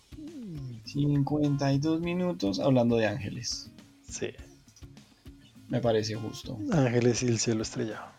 52 0.92 2.00
minutos 2.00 2.58
hablando 2.58 2.96
de 2.96 3.06
ángeles. 3.06 3.70
Sí. 4.08 4.30
Me 5.68 5.80
parece 5.80 6.16
justo. 6.16 6.58
Ángeles 6.72 7.22
y 7.22 7.28
el 7.28 7.38
cielo 7.38 7.62
estrellado. 7.62 8.10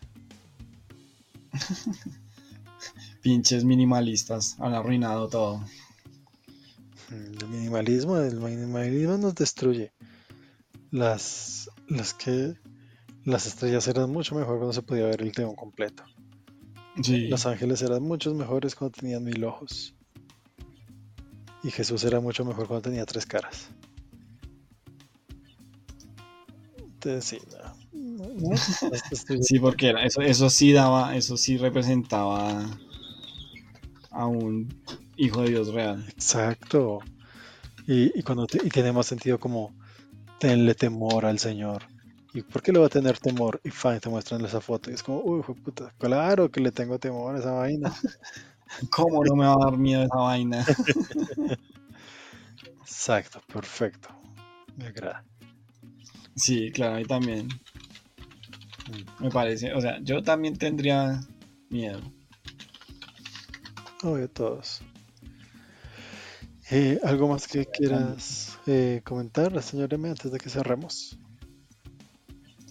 Pinches 3.22 3.65
minimalistas 3.65 4.55
han 4.59 4.74
arruinado 4.74 5.28
todo. 5.28 5.57
Mm, 7.09 7.41
El 7.41 7.47
minimalismo, 7.49 8.17
el 8.17 8.39
minimalismo 8.39 9.17
nos 9.17 9.36
destruye. 9.36 9.91
Las, 10.91 11.69
las 11.89 12.13
que 12.13 12.55
las 13.26 13.47
estrellas 13.47 13.88
eran 13.89 14.11
mucho 14.11 14.34
mejor 14.36 14.57
cuando 14.57 14.74
se 14.74 14.82
podía 14.82 15.07
ver 15.07 15.22
el 15.22 15.34
tema 15.34 15.53
completo. 15.55 16.03
Sí. 17.03 17.28
Los 17.28 17.45
ángeles 17.45 17.82
eran 17.82 18.03
muchos 18.03 18.34
mejores 18.34 18.76
cuando 18.76 18.97
tenían 18.97 19.24
mil 19.26 19.43
ojos. 19.43 19.93
Y 21.64 21.72
Jesús 21.72 22.03
era 22.03 22.20
mucho 22.20 22.45
mejor 22.45 22.68
cuando 22.68 22.84
tenía 22.89 23.05
tres 23.05 23.26
caras. 23.26 23.70
Entonces 26.78 27.26
sí, 27.26 27.39
no. 27.93 28.28
no, 28.28 28.34
no, 28.49 28.64
las 28.89 29.03
destruye. 29.09 29.43
Sí, 29.43 29.59
porque 29.59 29.89
era, 29.89 30.03
eso, 30.05 30.22
eso 30.22 30.49
sí 30.49 30.72
daba, 30.74 31.16
eso 31.16 31.38
sí 31.38 31.57
representaba 31.57 32.64
a 34.12 34.28
un 34.28 34.70
hijo 35.18 35.41
de 35.41 35.49
Dios 35.49 35.74
real. 35.74 36.05
Exacto. 36.09 36.99
Y, 37.88 38.18
y 38.20 38.24
cuando 38.24 38.47
te- 38.47 38.66
y 38.66 38.70
tiene 38.70 38.91
más 38.93 39.07
sentido 39.07 39.39
como 39.39 39.76
tenle 40.39 40.76
temor 40.76 41.26
al 41.26 41.39
Señor. 41.39 41.84
¿Y 42.34 42.43
por 42.43 42.62
qué 42.64 42.72
le 42.74 42.80
va 42.80 42.88
a 42.88 42.89
tener 42.89 43.20
temor? 43.20 43.62
Y 43.64 43.72
fine, 43.72 43.99
te 44.01 44.09
muestran 44.09 44.45
esa 44.45 44.62
foto 44.62 44.91
y 44.91 44.95
es 44.95 45.03
como, 45.03 45.22
uy, 45.24 45.43
puta, 45.64 45.93
claro 45.99 46.51
que 46.51 46.62
le 46.62 46.72
tengo 46.72 46.99
temor 46.99 47.36
a 47.36 47.39
esa 47.39 47.51
vaina. 47.53 47.93
¿Cómo 48.89 49.24
no 49.24 49.36
me 49.36 49.45
va 49.45 49.53
a 49.53 49.65
dar 49.65 49.78
miedo 49.78 50.03
esa 50.03 50.17
vaina? 50.17 50.65
Exacto, 52.82 53.41
perfecto. 53.51 54.09
Me 54.78 54.88
agrada. 54.88 55.24
Sí, 56.36 56.72
claro, 56.72 56.95
a 56.95 56.97
mí 56.99 57.05
también. 57.05 57.47
Mm. 57.47 59.24
Me 59.24 59.30
parece, 59.30 59.74
o 59.74 59.82
sea, 59.82 59.99
yo 60.01 60.24
también 60.24 60.57
tendría 60.57 61.22
miedo. 61.69 62.01
Obvio, 64.03 64.30
todos. 64.30 64.82
Eh, 66.72 66.99
¿Algo 67.03 67.28
más 67.28 67.47
que 67.47 67.65
quieras 67.65 68.57
eh, 68.65 69.01
comentar, 69.03 69.61
señor 69.61 69.93
M, 69.93 70.09
antes 70.09 70.32
de 70.32 70.39
que 70.39 70.49
cerremos? 70.49 71.17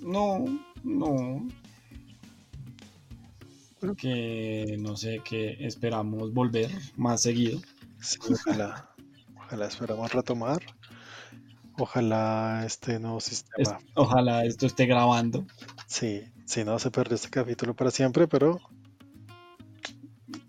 No, 0.00 0.44
no. 0.82 1.46
Que 3.96 4.76
no 4.78 4.96
sé, 4.96 5.20
que 5.24 5.56
esperamos 5.66 6.32
volver 6.34 6.70
más 6.96 7.22
seguido. 7.22 7.60
Sí, 8.00 8.18
ojalá, 8.30 8.90
ojalá 9.36 9.66
esperamos 9.66 10.12
retomar. 10.12 10.62
Ojalá 11.78 12.62
este 12.66 12.98
nuevo 12.98 13.18
Es- 13.18 13.24
sistema. 13.24 13.78
ojalá 13.94 14.44
esto 14.44 14.66
esté 14.66 14.84
grabando. 14.86 15.46
Sí, 15.86 16.22
si 16.44 16.62
no 16.64 16.78
se 16.78 16.90
perdió 16.90 17.14
este 17.14 17.30
capítulo 17.30 17.74
para 17.74 17.90
siempre, 17.90 18.28
pero 18.28 18.60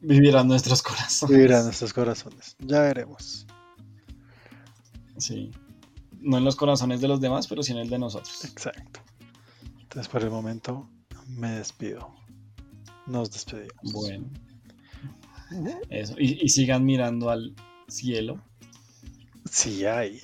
Vivirán 0.01 0.47
nuestros 0.47 0.81
corazones. 0.81 1.35
vivirá 1.37 1.59
en 1.59 1.65
nuestros 1.65 1.93
corazones. 1.93 2.55
Ya 2.59 2.81
veremos. 2.81 3.45
Sí. 5.17 5.51
No 6.19 6.37
en 6.37 6.43
los 6.43 6.55
corazones 6.55 7.01
de 7.01 7.07
los 7.07 7.21
demás, 7.21 7.47
pero 7.47 7.63
sí 7.63 7.71
en 7.71 7.77
el 7.79 7.89
de 7.89 7.99
nosotros. 7.99 8.43
Exacto. 8.45 8.99
Entonces, 9.81 10.07
por 10.11 10.21
el 10.23 10.29
momento, 10.31 10.89
me 11.27 11.51
despido. 11.51 12.13
Nos 13.11 13.29
despedimos. 13.29 13.91
Bueno, 13.91 14.29
eso. 15.89 16.15
Y, 16.17 16.39
y 16.41 16.49
sigan 16.49 16.85
mirando 16.85 17.29
al 17.29 17.53
cielo. 17.89 18.41
Sí 19.49 19.85
hay. 19.85 20.19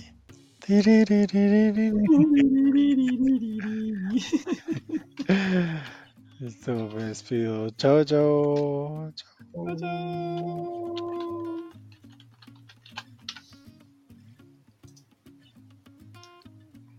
Listo, 6.39 6.71
me 6.95 7.03
despido. 7.03 7.69
Chao, 7.71 8.03
chao. 8.05 9.11
chao. 9.13 9.35
Chao, 9.53 9.75
chao. 9.75 11.13